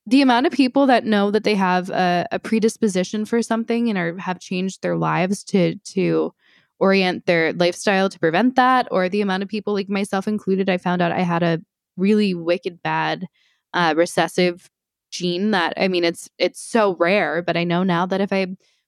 the 0.06 0.22
amount 0.22 0.46
of 0.46 0.52
people 0.52 0.86
that 0.86 1.04
know 1.04 1.30
that 1.30 1.44
they 1.44 1.54
have 1.54 1.90
a, 1.90 2.26
a 2.30 2.38
predisposition 2.38 3.24
for 3.24 3.42
something 3.42 3.88
and 3.88 3.98
are 3.98 4.16
have 4.18 4.38
changed 4.38 4.82
their 4.82 4.96
lives 4.96 5.42
to 5.44 5.76
to 5.76 6.32
orient 6.78 7.24
their 7.26 7.52
lifestyle 7.54 8.08
to 8.08 8.18
prevent 8.18 8.56
that 8.56 8.86
or 8.90 9.08
the 9.08 9.20
amount 9.20 9.42
of 9.42 9.48
people 9.48 9.72
like 9.72 9.88
myself 9.88 10.28
included 10.28 10.68
i 10.68 10.76
found 10.76 11.00
out 11.00 11.12
i 11.12 11.20
had 11.20 11.42
a 11.42 11.60
really 11.96 12.34
wicked 12.34 12.82
bad 12.82 13.26
uh, 13.72 13.94
recessive 13.96 14.68
gene 15.10 15.52
that 15.52 15.72
i 15.76 15.88
mean 15.88 16.04
it's 16.04 16.28
it's 16.38 16.60
so 16.60 16.96
rare 16.96 17.42
but 17.42 17.56
i 17.56 17.64
know 17.64 17.82
now 17.82 18.04
that 18.04 18.20
if 18.20 18.32
i 18.32 18.46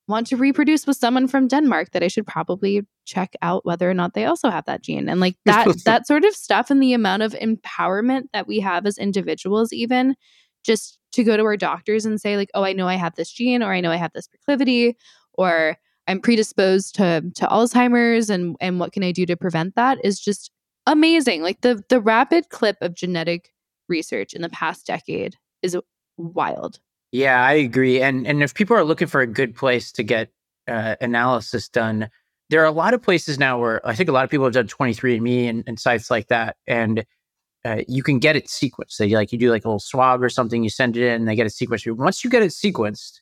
want 0.09 0.26
to 0.26 0.36
reproduce 0.36 0.86
with 0.86 0.96
someone 0.96 1.28
from 1.28 1.48
denmark 1.48 1.90
that 1.92 2.02
i 2.02 2.09
should 2.09 2.26
probably 2.26 2.82
check 3.04 3.34
out 3.42 3.64
whether 3.64 3.88
or 3.90 3.94
not 3.94 4.14
they 4.14 4.24
also 4.24 4.50
have 4.50 4.64
that 4.64 4.82
gene 4.82 5.09
and 5.09 5.20
like 5.20 5.36
that 5.44 5.66
that 5.84 6.07
sort 6.07 6.24
of 6.24 6.34
stuff 6.34 6.70
and 6.70 6.82
the 6.82 6.92
amount 6.92 7.22
of 7.22 7.32
empowerment 7.34 8.24
that 8.32 8.46
we 8.46 8.61
have 8.61 8.86
as 8.86 8.98
individuals 8.98 9.72
even 9.72 10.14
just 10.64 10.98
to 11.12 11.24
go 11.24 11.36
to 11.36 11.44
our 11.44 11.57
doctors 11.57 12.04
and 12.04 12.20
say 12.20 12.36
like 12.36 12.50
oh 12.54 12.64
i 12.64 12.72
know 12.72 12.88
i 12.88 12.94
have 12.94 13.14
this 13.14 13.30
gene 13.30 13.62
or 13.62 13.72
i 13.72 13.80
know 13.80 13.90
i 13.90 13.96
have 13.96 14.12
this 14.14 14.28
proclivity 14.28 14.96
or 15.34 15.76
I'm 16.07 16.20
predisposed 16.20 16.94
to 16.96 17.22
to 17.34 17.46
Alzheimer's 17.46 18.30
and 18.30 18.57
and 18.61 18.78
what 18.78 18.92
can 18.92 19.02
I 19.02 19.12
do 19.12 19.26
to 19.26 19.36
prevent 19.36 19.74
that 19.74 19.98
is 20.04 20.20
just 20.20 20.50
amazing. 20.86 21.42
Like 21.42 21.61
the 21.62 21.82
the 21.88 22.00
rapid 22.00 22.48
clip 22.50 22.76
of 22.80 22.94
genetic 22.94 23.52
research 23.88 24.32
in 24.32 24.42
the 24.42 24.48
past 24.48 24.86
decade 24.86 25.36
is 25.62 25.76
wild. 26.16 26.80
Yeah, 27.12 27.42
I 27.44 27.52
agree. 27.54 28.00
And 28.02 28.26
and 28.26 28.42
if 28.42 28.54
people 28.54 28.76
are 28.76 28.84
looking 28.84 29.09
for 29.09 29.20
a 29.20 29.26
good 29.26 29.54
place 29.54 29.92
to 29.92 30.02
get 30.02 30.30
uh, 30.68 30.96
analysis 31.00 31.68
done, 31.68 32.11
there 32.50 32.62
are 32.62 32.66
a 32.66 32.72
lot 32.72 32.94
of 32.94 33.02
places 33.02 33.38
now 33.38 33.59
where 33.59 33.86
I 33.86 33.94
think 33.94 34.09
a 34.09 34.12
lot 34.12 34.24
of 34.24 34.30
people 34.30 34.44
have 34.46 34.54
done 34.54 34.66
23andMe 34.68 35.48
and, 35.48 35.64
and 35.66 35.78
sites 35.78 36.11
like 36.11 36.28
that, 36.28 36.57
and 36.66 37.04
uh, 37.64 37.82
you 37.88 38.02
can 38.02 38.18
get 38.18 38.36
it 38.36 38.46
sequenced. 38.46 38.98
They 38.98 39.11
like 39.11 39.32
you 39.32 39.38
do 39.38 39.50
like 39.50 39.64
a 39.64 39.68
little 39.68 39.80
swab 39.80 40.22
or 40.22 40.28
something, 40.28 40.64
you 40.64 40.70
send 40.70 40.96
it 40.96 41.04
in, 41.04 41.14
and 41.14 41.28
they 41.28 41.36
get 41.36 41.46
it 41.46 41.52
sequenced. 41.52 41.90
Once 41.96 42.24
you 42.24 42.30
get 42.30 42.42
it 42.42 42.50
sequenced, 42.50 43.20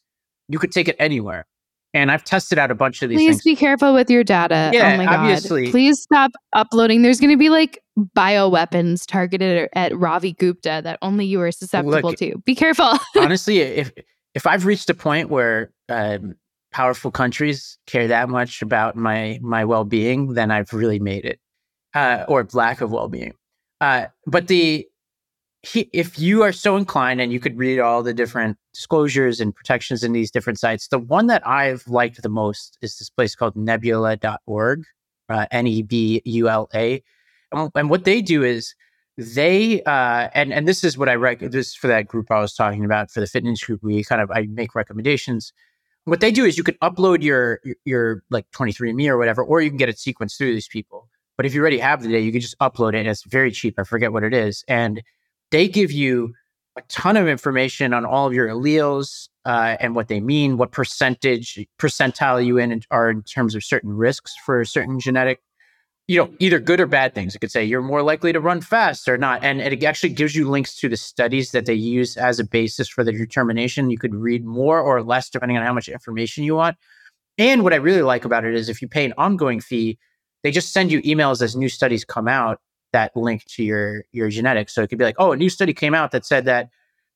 you 0.48 0.58
could 0.58 0.72
take 0.72 0.88
it 0.88 0.96
anywhere. 0.98 1.46
And 1.94 2.10
I've 2.10 2.24
tested 2.24 2.58
out 2.58 2.72
a 2.72 2.74
bunch 2.74 3.02
of 3.02 3.08
these. 3.08 3.18
Please 3.18 3.36
things. 3.36 3.42
be 3.44 3.56
careful 3.56 3.94
with 3.94 4.10
your 4.10 4.24
data. 4.24 4.70
Yeah, 4.74 4.94
oh 4.94 4.96
my 4.96 5.06
obviously. 5.06 5.66
God. 5.66 5.70
Please 5.70 6.02
stop 6.02 6.32
uploading. 6.52 7.02
There's 7.02 7.20
going 7.20 7.30
to 7.30 7.36
be 7.36 7.50
like 7.50 7.80
bioweapons 8.16 9.06
targeted 9.06 9.68
at 9.72 9.96
Ravi 9.96 10.32
Gupta 10.32 10.80
that 10.82 10.98
only 11.02 11.24
you 11.24 11.40
are 11.40 11.52
susceptible 11.52 12.10
Look, 12.10 12.18
to. 12.18 12.36
Be 12.44 12.56
careful. 12.56 12.98
honestly, 13.16 13.60
if 13.60 13.92
if 14.34 14.46
I've 14.46 14.66
reached 14.66 14.90
a 14.90 14.94
point 14.94 15.30
where 15.30 15.70
um, 15.88 16.34
powerful 16.72 17.12
countries 17.12 17.78
care 17.86 18.08
that 18.08 18.28
much 18.28 18.60
about 18.60 18.96
my 18.96 19.38
my 19.40 19.64
well 19.64 19.84
being, 19.84 20.34
then 20.34 20.50
I've 20.50 20.72
really 20.72 20.98
made 20.98 21.24
it, 21.24 21.38
uh, 21.94 22.24
or 22.26 22.46
lack 22.52 22.80
of 22.80 22.90
well 22.90 23.08
being. 23.08 23.34
Uh, 23.80 24.06
but 24.26 24.48
the 24.48 24.86
if 25.92 26.18
you 26.18 26.42
are 26.42 26.52
so 26.52 26.76
inclined 26.76 27.20
and 27.20 27.32
you 27.32 27.40
could 27.40 27.56
read 27.56 27.78
all 27.78 28.02
the 28.02 28.14
different 28.14 28.58
disclosures 28.72 29.40
and 29.40 29.54
protections 29.54 30.02
in 30.02 30.12
these 30.12 30.30
different 30.30 30.58
sites, 30.58 30.88
the 30.88 30.98
one 30.98 31.26
that 31.28 31.46
I've 31.46 31.86
liked 31.86 32.22
the 32.22 32.28
most 32.28 32.78
is 32.82 32.98
this 32.98 33.10
place 33.10 33.34
called 33.34 33.56
nebula.org, 33.56 34.84
uh, 35.28 35.46
N 35.50 35.66
E 35.66 35.82
B 35.82 36.22
U 36.24 36.48
L 36.48 36.68
A. 36.74 37.02
And, 37.52 37.70
and, 37.74 37.90
what 37.90 38.04
they 38.04 38.20
do 38.20 38.42
is 38.42 38.74
they, 39.16 39.82
uh, 39.82 40.28
and, 40.34 40.52
and 40.52 40.66
this 40.66 40.82
is 40.82 40.98
what 40.98 41.08
I 41.08 41.14
recommend, 41.14 41.52
this 41.52 41.68
is 41.68 41.74
for 41.74 41.86
that 41.86 42.08
group 42.08 42.30
I 42.30 42.40
was 42.40 42.54
talking 42.54 42.84
about 42.84 43.10
for 43.10 43.20
the 43.20 43.26
fitness 43.26 43.62
group. 43.62 43.82
We 43.82 44.02
kind 44.02 44.20
of, 44.20 44.30
I 44.30 44.46
make 44.50 44.74
recommendations. 44.74 45.52
What 46.04 46.20
they 46.20 46.32
do 46.32 46.44
is 46.44 46.58
you 46.58 46.64
can 46.64 46.74
upload 46.82 47.22
your, 47.22 47.60
your, 47.64 47.76
your 47.84 48.22
like 48.30 48.50
23andMe 48.50 49.08
or 49.08 49.16
whatever, 49.16 49.42
or 49.42 49.62
you 49.62 49.70
can 49.70 49.78
get 49.78 49.88
it 49.88 49.96
sequenced 49.96 50.36
through 50.36 50.52
these 50.52 50.68
people. 50.68 51.08
But 51.36 51.46
if 51.46 51.54
you 51.54 51.60
already 51.60 51.78
have 51.78 52.02
the 52.02 52.08
data, 52.08 52.20
you 52.20 52.32
can 52.32 52.40
just 52.40 52.58
upload 52.58 52.94
it. 52.94 52.98
And 52.98 53.08
it's 53.08 53.24
very 53.24 53.50
cheap. 53.50 53.78
I 53.78 53.84
forget 53.84 54.12
what 54.12 54.24
it 54.24 54.34
is. 54.34 54.64
And 54.68 55.02
they 55.50 55.68
give 55.68 55.92
you 55.92 56.34
a 56.76 56.82
ton 56.88 57.16
of 57.16 57.28
information 57.28 57.92
on 57.92 58.04
all 58.04 58.26
of 58.26 58.34
your 58.34 58.48
alleles 58.48 59.28
uh, 59.44 59.76
and 59.78 59.94
what 59.94 60.08
they 60.08 60.20
mean, 60.20 60.56
what 60.56 60.72
percentage 60.72 61.64
percentile 61.78 62.44
you 62.44 62.58
in 62.58 62.82
are 62.90 63.10
in 63.10 63.22
terms 63.22 63.54
of 63.54 63.62
certain 63.62 63.92
risks 63.92 64.34
for 64.44 64.64
certain 64.64 64.98
genetic, 64.98 65.40
you 66.08 66.18
know, 66.18 66.30
either 66.40 66.58
good 66.58 66.80
or 66.80 66.86
bad 66.86 67.14
things. 67.14 67.34
It 67.34 67.38
could 67.38 67.52
say 67.52 67.64
you're 67.64 67.82
more 67.82 68.02
likely 68.02 68.32
to 68.32 68.40
run 68.40 68.60
fast 68.60 69.08
or 69.08 69.16
not, 69.16 69.44
and 69.44 69.60
it 69.60 69.84
actually 69.84 70.10
gives 70.10 70.34
you 70.34 70.48
links 70.50 70.76
to 70.80 70.88
the 70.88 70.96
studies 70.96 71.52
that 71.52 71.66
they 71.66 71.74
use 71.74 72.16
as 72.16 72.40
a 72.40 72.44
basis 72.44 72.88
for 72.88 73.04
the 73.04 73.12
determination. 73.12 73.90
You 73.90 73.98
could 73.98 74.14
read 74.14 74.44
more 74.44 74.80
or 74.80 75.02
less 75.02 75.30
depending 75.30 75.56
on 75.56 75.64
how 75.64 75.72
much 75.72 75.88
information 75.88 76.42
you 76.42 76.56
want. 76.56 76.76
And 77.38 77.62
what 77.62 77.72
I 77.72 77.76
really 77.76 78.02
like 78.02 78.24
about 78.24 78.44
it 78.44 78.54
is 78.54 78.68
if 78.68 78.80
you 78.80 78.88
pay 78.88 79.04
an 79.04 79.14
ongoing 79.18 79.60
fee, 79.60 79.98
they 80.42 80.50
just 80.50 80.72
send 80.72 80.92
you 80.92 81.02
emails 81.02 81.42
as 81.42 81.56
new 81.56 81.68
studies 81.68 82.04
come 82.04 82.28
out 82.28 82.60
that 82.94 83.14
link 83.16 83.44
to 83.44 83.62
your 83.62 84.04
your 84.12 84.30
genetics. 84.30 84.72
So 84.72 84.82
it 84.82 84.88
could 84.88 84.98
be 84.98 85.04
like, 85.04 85.16
oh, 85.18 85.32
a 85.32 85.36
new 85.36 85.50
study 85.50 85.74
came 85.74 85.94
out 85.94 86.12
that 86.12 86.24
said 86.24 86.44
that 86.46 86.70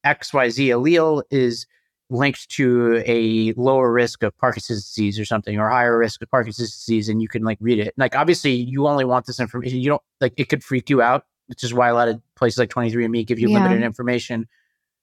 XYZ 0.05 0.69
allele 0.69 1.23
is 1.31 1.67
linked 2.11 2.49
to 2.51 3.03
a 3.07 3.53
lower 3.53 3.93
risk 3.93 4.23
of 4.23 4.37
Parkinson's 4.39 4.85
disease 4.85 5.19
or 5.21 5.25
something, 5.25 5.59
or 5.59 5.69
higher 5.71 5.97
risk 5.97 6.21
of 6.21 6.31
Parkinson's 6.31 6.73
disease, 6.73 7.09
and 7.09 7.23
you 7.23 7.29
can 7.29 7.45
like 7.45 7.59
read 7.61 7.79
it. 7.79 7.95
Like 7.97 8.17
obviously, 8.17 8.53
you 8.53 8.87
only 8.87 9.05
want 9.05 9.27
this 9.27 9.39
information. 9.41 9.79
You 9.79 9.91
don't 9.91 10.03
like 10.21 10.35
it 10.37 10.49
could 10.49 10.65
freak 10.65 10.91
you 10.91 11.01
out, 11.01 11.27
which 11.47 11.63
is 11.63 11.73
why 11.73 11.89
a 11.89 11.95
lot 11.95 12.09
of 12.09 12.21
places 12.35 12.59
like 12.59 12.71
23andMe 12.71 13.25
give 13.25 13.39
you 13.39 13.49
yeah. 13.49 13.63
limited 13.63 13.85
information. 13.85 14.49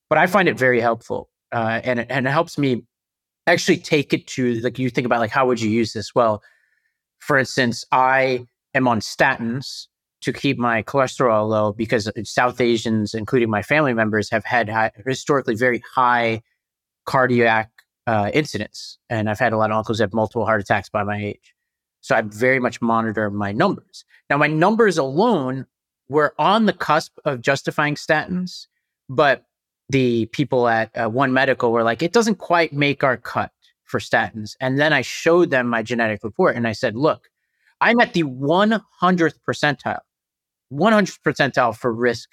But 0.09 0.17
I 0.17 0.27
find 0.27 0.49
it 0.49 0.57
very 0.59 0.81
helpful, 0.81 1.29
uh, 1.53 1.79
and 1.83 2.01
it, 2.01 2.07
and 2.09 2.27
it 2.27 2.31
helps 2.31 2.57
me 2.57 2.83
actually 3.47 3.77
take 3.77 4.13
it 4.13 4.27
to 4.27 4.55
like 4.55 4.77
you 4.77 4.89
think 4.89 5.05
about 5.05 5.21
like 5.21 5.31
how 5.31 5.47
would 5.47 5.61
you 5.61 5.69
use 5.69 5.93
this? 5.93 6.13
Well, 6.13 6.43
for 7.19 7.37
instance, 7.37 7.85
I 7.93 8.45
am 8.73 8.89
on 8.89 8.99
statins 8.99 9.87
to 10.25 10.33
keep 10.33 10.57
my 10.57 10.81
cholesterol 10.83 11.47
low 11.47 11.71
because 11.71 12.09
South 12.23 12.59
Asians, 12.59 13.13
including 13.13 13.49
my 13.49 13.61
family 13.61 13.93
members, 13.93 14.29
have 14.31 14.43
had 14.43 14.67
high, 14.67 14.91
historically 15.05 15.55
very 15.55 15.81
high 15.93 16.41
cardiac 17.05 17.69
uh, 18.07 18.31
incidents. 18.33 18.97
And 19.09 19.29
I've 19.29 19.39
had 19.39 19.53
a 19.53 19.57
lot 19.57 19.71
of 19.71 19.77
uncles 19.77 19.99
have 19.99 20.13
multiple 20.13 20.45
heart 20.45 20.61
attacks 20.61 20.89
by 20.89 21.03
my 21.03 21.23
age. 21.23 21.53
So 22.01 22.15
I 22.15 22.21
very 22.21 22.59
much 22.59 22.81
monitor 22.81 23.29
my 23.29 23.51
numbers. 23.51 24.03
Now, 24.29 24.37
my 24.37 24.47
numbers 24.47 24.97
alone 24.97 25.67
were 26.09 26.33
on 26.39 26.65
the 26.65 26.73
cusp 26.73 27.17
of 27.23 27.41
justifying 27.41 27.95
statins, 27.95 28.67
but 29.07 29.45
the 29.89 30.25
people 30.27 30.67
at 30.67 30.89
uh, 30.97 31.07
One 31.07 31.33
Medical 31.33 31.71
were 31.71 31.83
like, 31.83 32.01
it 32.01 32.13
doesn't 32.13 32.35
quite 32.35 32.73
make 32.73 33.03
our 33.03 33.17
cut 33.17 33.51
for 33.83 33.99
statins. 33.99 34.55
And 34.59 34.79
then 34.79 34.91
I 34.91 35.01
showed 35.01 35.51
them 35.51 35.67
my 35.67 35.83
genetic 35.83 36.23
report 36.23 36.55
and 36.55 36.67
I 36.67 36.71
said, 36.73 36.95
look, 36.95 37.29
I'm 37.81 37.99
at 37.99 38.13
the 38.13 38.23
100th 38.23 39.39
percentile, 39.47 39.99
100th 40.71 41.19
percentile 41.21 41.75
for 41.75 41.93
risk 41.93 42.29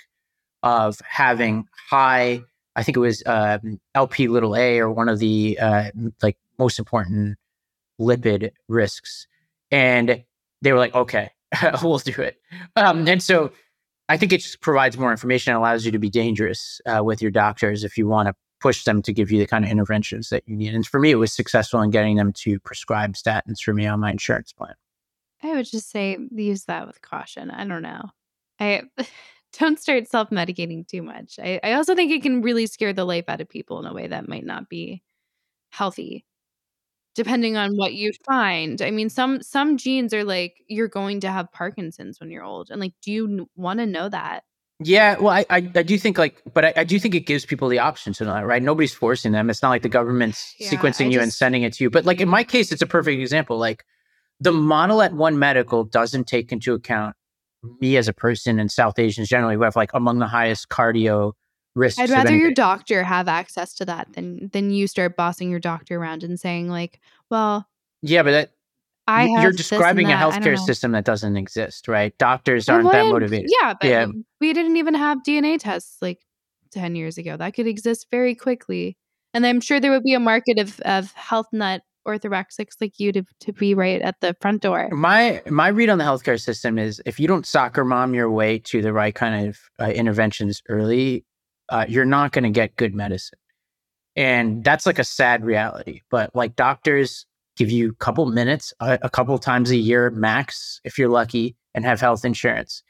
of 0.62 1.00
having 1.06 1.66
high, 1.90 2.42
I 2.76 2.82
think 2.82 2.96
it 2.96 3.00
was 3.00 3.22
uh, 3.26 3.58
LP 3.94 4.28
little 4.28 4.56
a 4.56 4.78
or 4.78 4.90
one 4.90 5.08
of 5.08 5.18
the 5.18 5.58
uh, 5.60 5.90
like 6.22 6.38
most 6.58 6.78
important 6.78 7.36
lipid 8.00 8.50
risks. 8.68 9.26
And 9.70 10.24
they 10.60 10.72
were 10.72 10.78
like, 10.78 10.94
okay, 10.94 11.30
we'll 11.82 11.98
do 11.98 12.22
it. 12.22 12.40
Um, 12.76 13.06
and 13.08 13.22
so 13.22 13.52
I 14.08 14.16
think 14.16 14.32
it 14.32 14.40
just 14.40 14.60
provides 14.60 14.96
more 14.96 15.10
information 15.10 15.52
and 15.52 15.58
allows 15.58 15.84
you 15.84 15.92
to 15.92 15.98
be 15.98 16.10
dangerous 16.10 16.80
uh, 16.86 17.02
with 17.02 17.22
your 17.22 17.30
doctors 17.30 17.84
if 17.84 17.96
you 17.96 18.06
want 18.06 18.28
to 18.28 18.34
push 18.60 18.84
them 18.84 19.02
to 19.02 19.12
give 19.12 19.32
you 19.32 19.38
the 19.38 19.46
kind 19.46 19.64
of 19.64 19.70
interventions 19.70 20.28
that 20.28 20.44
you 20.46 20.56
need. 20.56 20.74
And 20.74 20.86
for 20.86 21.00
me, 21.00 21.10
it 21.10 21.16
was 21.16 21.32
successful 21.32 21.80
in 21.82 21.90
getting 21.90 22.16
them 22.16 22.32
to 22.34 22.60
prescribe 22.60 23.14
statins 23.14 23.60
for 23.60 23.74
me 23.74 23.86
on 23.86 24.00
my 24.00 24.12
insurance 24.12 24.52
plan. 24.52 24.74
I 25.42 25.54
would 25.54 25.66
just 25.66 25.90
say 25.90 26.16
use 26.30 26.64
that 26.66 26.86
with 26.86 27.02
caution. 27.02 27.50
I 27.50 27.64
don't 27.66 27.82
know. 27.82 28.10
I 28.60 28.82
don't 29.58 29.78
start 29.78 30.08
self 30.08 30.30
medicating 30.30 30.86
too 30.86 31.02
much. 31.02 31.38
I, 31.38 31.60
I 31.62 31.72
also 31.74 31.94
think 31.94 32.12
it 32.12 32.22
can 32.22 32.42
really 32.42 32.66
scare 32.66 32.92
the 32.92 33.04
life 33.04 33.24
out 33.28 33.40
of 33.40 33.48
people 33.48 33.78
in 33.78 33.86
a 33.86 33.94
way 33.94 34.06
that 34.06 34.28
might 34.28 34.46
not 34.46 34.68
be 34.68 35.02
healthy 35.70 36.24
depending 37.14 37.56
on 37.56 37.76
what 37.76 37.94
you 37.94 38.12
find. 38.24 38.80
I 38.80 38.90
mean, 38.90 39.08
some 39.08 39.42
some 39.42 39.76
genes 39.76 40.14
are 40.14 40.24
like 40.24 40.56
you're 40.66 40.88
going 40.88 41.20
to 41.20 41.30
have 41.30 41.52
Parkinson's 41.52 42.20
when 42.20 42.30
you're 42.30 42.44
old, 42.44 42.70
and 42.70 42.80
like, 42.80 42.94
do 43.02 43.12
you 43.12 43.48
want 43.56 43.80
to 43.80 43.86
know 43.86 44.08
that? 44.08 44.44
Yeah, 44.84 45.16
well, 45.18 45.28
I, 45.28 45.46
I, 45.48 45.56
I 45.76 45.82
do 45.82 45.96
think 45.96 46.18
like, 46.18 46.42
but 46.54 46.64
I, 46.64 46.72
I, 46.78 46.84
do 46.84 46.98
think 46.98 47.14
it 47.14 47.20
gives 47.20 47.46
people 47.46 47.68
the 47.68 47.78
option 47.78 48.12
to 48.14 48.24
know 48.24 48.32
that, 48.32 48.46
right? 48.46 48.60
Nobody's 48.60 48.92
forcing 48.92 49.30
them. 49.30 49.48
It's 49.48 49.62
not 49.62 49.68
like 49.68 49.82
the 49.82 49.88
government's 49.88 50.56
yeah, 50.58 50.70
sequencing 50.70 51.06
I 51.06 51.08
you 51.08 51.12
just, 51.12 51.22
and 51.22 51.32
sending 51.32 51.62
it 51.62 51.74
to 51.74 51.84
you. 51.84 51.90
But 51.90 52.04
like 52.04 52.20
in 52.20 52.28
my 52.28 52.42
case, 52.42 52.72
it's 52.72 52.82
a 52.82 52.86
perfect 52.86 53.20
example. 53.20 53.58
Like 53.58 53.84
the 54.40 54.50
model 54.50 55.00
at 55.02 55.12
One 55.12 55.38
Medical 55.38 55.84
doesn't 55.84 56.26
take 56.26 56.50
into 56.50 56.74
account 56.74 57.14
me 57.80 57.96
as 57.96 58.08
a 58.08 58.12
person 58.12 58.58
and 58.58 58.70
South 58.70 58.98
Asians 58.98 59.28
generally 59.28 59.54
who 59.54 59.62
have 59.62 59.76
like 59.76 59.90
among 59.94 60.18
the 60.18 60.26
highest 60.26 60.68
cardio 60.68 61.32
risks. 61.74 62.00
I'd 62.00 62.10
rather 62.10 62.36
your 62.36 62.52
doctor 62.52 63.02
have 63.02 63.28
access 63.28 63.74
to 63.74 63.84
that 63.86 64.12
than 64.12 64.50
than 64.52 64.70
you 64.70 64.86
start 64.86 65.16
bossing 65.16 65.50
your 65.50 65.60
doctor 65.60 65.98
around 65.98 66.22
and 66.22 66.38
saying 66.38 66.68
like, 66.68 67.00
well, 67.30 67.68
yeah, 68.02 68.22
but 68.22 68.32
that 68.32 68.50
I 69.06 69.26
you're 69.26 69.52
describing 69.52 70.10
a 70.10 70.16
healthcare 70.16 70.58
system 70.58 70.92
that 70.92 71.04
doesn't 71.04 71.36
exist, 71.36 71.88
right? 71.88 72.16
Doctors 72.18 72.68
aren't 72.68 72.90
that 72.92 73.06
motivated. 73.06 73.50
Yeah, 73.60 73.74
but 73.80 73.88
yeah. 73.88 74.06
we 74.40 74.52
didn't 74.52 74.76
even 74.76 74.94
have 74.94 75.18
DNA 75.26 75.58
tests 75.58 75.96
like 76.00 76.20
10 76.72 76.94
years 76.94 77.18
ago. 77.18 77.36
That 77.36 77.54
could 77.54 77.66
exist 77.66 78.06
very 78.10 78.34
quickly. 78.34 78.96
And 79.34 79.46
I'm 79.46 79.60
sure 79.60 79.80
there 79.80 79.90
would 79.90 80.02
be 80.04 80.14
a 80.14 80.20
market 80.20 80.58
of, 80.58 80.78
of 80.80 81.12
health 81.12 81.46
nut 81.52 81.82
orthorexics 82.06 82.80
like 82.80 82.98
you 82.98 83.12
to, 83.12 83.24
to 83.40 83.52
be 83.52 83.74
right 83.74 84.00
at 84.02 84.20
the 84.20 84.34
front 84.40 84.62
door. 84.62 84.88
My 84.90 85.42
my 85.48 85.68
read 85.68 85.88
on 85.88 85.98
the 85.98 86.04
healthcare 86.04 86.40
system 86.40 86.78
is 86.78 87.00
if 87.06 87.20
you 87.20 87.26
don't 87.26 87.46
soccer 87.46 87.84
mom 87.84 88.14
your 88.14 88.30
way 88.30 88.58
to 88.60 88.82
the 88.82 88.92
right 88.92 89.14
kind 89.14 89.48
of 89.48 89.58
uh, 89.80 89.90
interventions 89.90 90.62
early, 90.68 91.24
uh, 91.68 91.86
you're 91.88 92.04
not 92.04 92.32
going 92.32 92.44
to 92.44 92.50
get 92.50 92.76
good 92.76 92.94
medicine. 92.94 93.38
And 94.14 94.62
that's 94.62 94.84
like 94.84 94.98
a 94.98 95.04
sad 95.04 95.44
reality. 95.44 96.00
But 96.10 96.34
like 96.34 96.56
doctors 96.56 97.24
give 97.56 97.70
you 97.70 97.90
a 97.90 97.94
couple 97.94 98.26
minutes, 98.26 98.72
a, 98.80 98.98
a 99.02 99.10
couple 99.10 99.38
times 99.38 99.70
a 99.70 99.76
year 99.76 100.10
max, 100.10 100.80
if 100.84 100.98
you're 100.98 101.08
lucky, 101.08 101.56
and 101.74 101.84
have 101.84 102.00
health 102.00 102.24
insurance. 102.24 102.82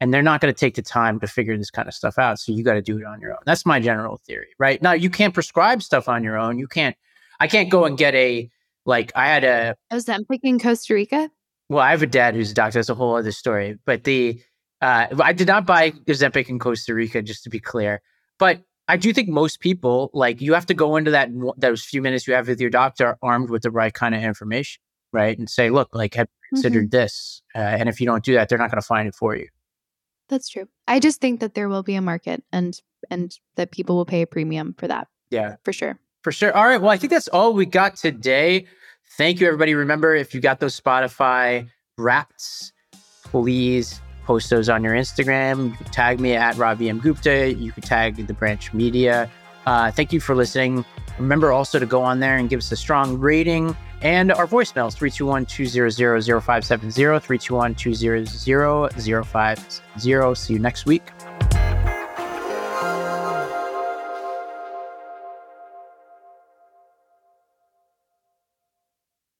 And 0.00 0.12
they're 0.12 0.22
not 0.22 0.40
going 0.40 0.52
to 0.52 0.58
take 0.58 0.74
the 0.74 0.82
time 0.82 1.20
to 1.20 1.26
figure 1.26 1.56
this 1.56 1.70
kind 1.70 1.88
of 1.88 1.94
stuff 1.94 2.18
out. 2.18 2.38
So 2.38 2.52
you 2.52 2.64
got 2.64 2.74
to 2.74 2.82
do 2.82 2.98
it 2.98 3.04
on 3.04 3.20
your 3.20 3.32
own. 3.32 3.38
That's 3.46 3.64
my 3.64 3.80
general 3.80 4.20
theory, 4.26 4.48
right? 4.58 4.82
Now, 4.82 4.92
you 4.92 5.08
can't 5.08 5.32
prescribe 5.32 5.82
stuff 5.82 6.08
on 6.08 6.24
your 6.24 6.36
own. 6.36 6.58
You 6.58 6.66
can't, 6.66 6.96
I 7.40 7.46
can't 7.46 7.70
go 7.70 7.84
and 7.84 7.96
get 7.96 8.14
a, 8.14 8.50
like, 8.86 9.12
I 9.14 9.26
had 9.26 9.44
a. 9.44 9.76
Ozempic 9.92 10.40
in 10.42 10.58
Costa 10.58 10.94
Rica? 10.94 11.30
Well, 11.68 11.80
I 11.80 11.90
have 11.90 12.02
a 12.02 12.06
dad 12.06 12.34
who's 12.34 12.50
a 12.50 12.54
doctor. 12.54 12.78
That's 12.78 12.88
a 12.88 12.94
whole 12.94 13.16
other 13.16 13.32
story. 13.32 13.78
But 13.86 14.04
the, 14.04 14.40
uh, 14.80 15.06
I 15.20 15.32
did 15.32 15.48
not 15.48 15.66
buy 15.66 15.90
Ozempic 15.92 16.48
in 16.48 16.58
Costa 16.58 16.94
Rica, 16.94 17.22
just 17.22 17.44
to 17.44 17.50
be 17.50 17.60
clear. 17.60 18.02
But 18.38 18.62
I 18.86 18.96
do 18.96 19.12
think 19.12 19.28
most 19.28 19.60
people 19.60 20.10
like 20.12 20.40
you 20.40 20.52
have 20.54 20.66
to 20.66 20.74
go 20.74 20.96
into 20.96 21.10
that 21.12 21.30
those 21.56 21.84
few 21.84 22.02
minutes 22.02 22.26
you 22.26 22.34
have 22.34 22.48
with 22.48 22.60
your 22.60 22.70
doctor 22.70 23.16
armed 23.22 23.48
with 23.48 23.62
the 23.62 23.70
right 23.70 23.94
kind 23.94 24.14
of 24.14 24.22
information, 24.22 24.80
right? 25.12 25.38
And 25.38 25.48
say, 25.48 25.70
look, 25.70 25.94
like 25.94 26.14
have 26.14 26.28
considered 26.50 26.90
mm-hmm. 26.90 26.96
this, 26.96 27.42
uh, 27.54 27.58
and 27.58 27.88
if 27.88 28.00
you 28.00 28.06
don't 28.06 28.24
do 28.24 28.34
that, 28.34 28.48
they're 28.48 28.58
not 28.58 28.70
going 28.70 28.80
to 28.80 28.86
find 28.86 29.08
it 29.08 29.14
for 29.14 29.34
you. 29.34 29.48
That's 30.28 30.48
true. 30.48 30.68
I 30.86 31.00
just 31.00 31.20
think 31.20 31.40
that 31.40 31.54
there 31.54 31.68
will 31.68 31.82
be 31.82 31.94
a 31.94 32.02
market, 32.02 32.44
and 32.52 32.78
and 33.10 33.34
that 33.56 33.70
people 33.70 33.96
will 33.96 34.06
pay 34.06 34.22
a 34.22 34.26
premium 34.26 34.74
for 34.76 34.86
that. 34.86 35.08
Yeah, 35.30 35.56
for 35.64 35.72
sure. 35.72 35.98
For 36.24 36.32
sure. 36.32 36.56
All 36.56 36.64
right. 36.64 36.80
Well, 36.80 36.90
I 36.90 36.96
think 36.96 37.12
that's 37.12 37.28
all 37.28 37.52
we 37.52 37.66
got 37.66 37.96
today. 37.96 38.64
Thank 39.18 39.40
you, 39.40 39.46
everybody. 39.46 39.74
Remember, 39.74 40.14
if 40.14 40.34
you 40.34 40.40
got 40.40 40.58
those 40.58 40.80
Spotify 40.80 41.68
wraps, 41.98 42.72
please 43.24 44.00
post 44.24 44.48
those 44.48 44.70
on 44.70 44.82
your 44.82 44.94
Instagram. 44.94 45.72
You 45.72 45.76
can 45.76 45.86
tag 45.92 46.20
me 46.20 46.32
at 46.32 46.56
Ravi 46.56 46.88
M. 46.88 46.98
Gupta. 46.98 47.52
You 47.52 47.72
can 47.72 47.82
tag 47.82 48.26
the 48.26 48.32
branch 48.32 48.72
media. 48.72 49.30
Uh, 49.66 49.90
thank 49.90 50.14
you 50.14 50.20
for 50.20 50.34
listening. 50.34 50.86
Remember 51.18 51.52
also 51.52 51.78
to 51.78 51.84
go 51.84 52.00
on 52.00 52.20
there 52.20 52.38
and 52.38 52.48
give 52.48 52.58
us 52.58 52.72
a 52.72 52.76
strong 52.76 53.18
rating 53.18 53.76
and 54.00 54.32
our 54.32 54.46
voicemails 54.46 54.94
321 54.94 55.44
200 55.44 55.92
0570, 56.42 57.20
321 57.20 57.74
200 57.74 58.28
0570. 59.26 60.34
See 60.34 60.52
you 60.54 60.58
next 60.58 60.86
week. 60.86 61.02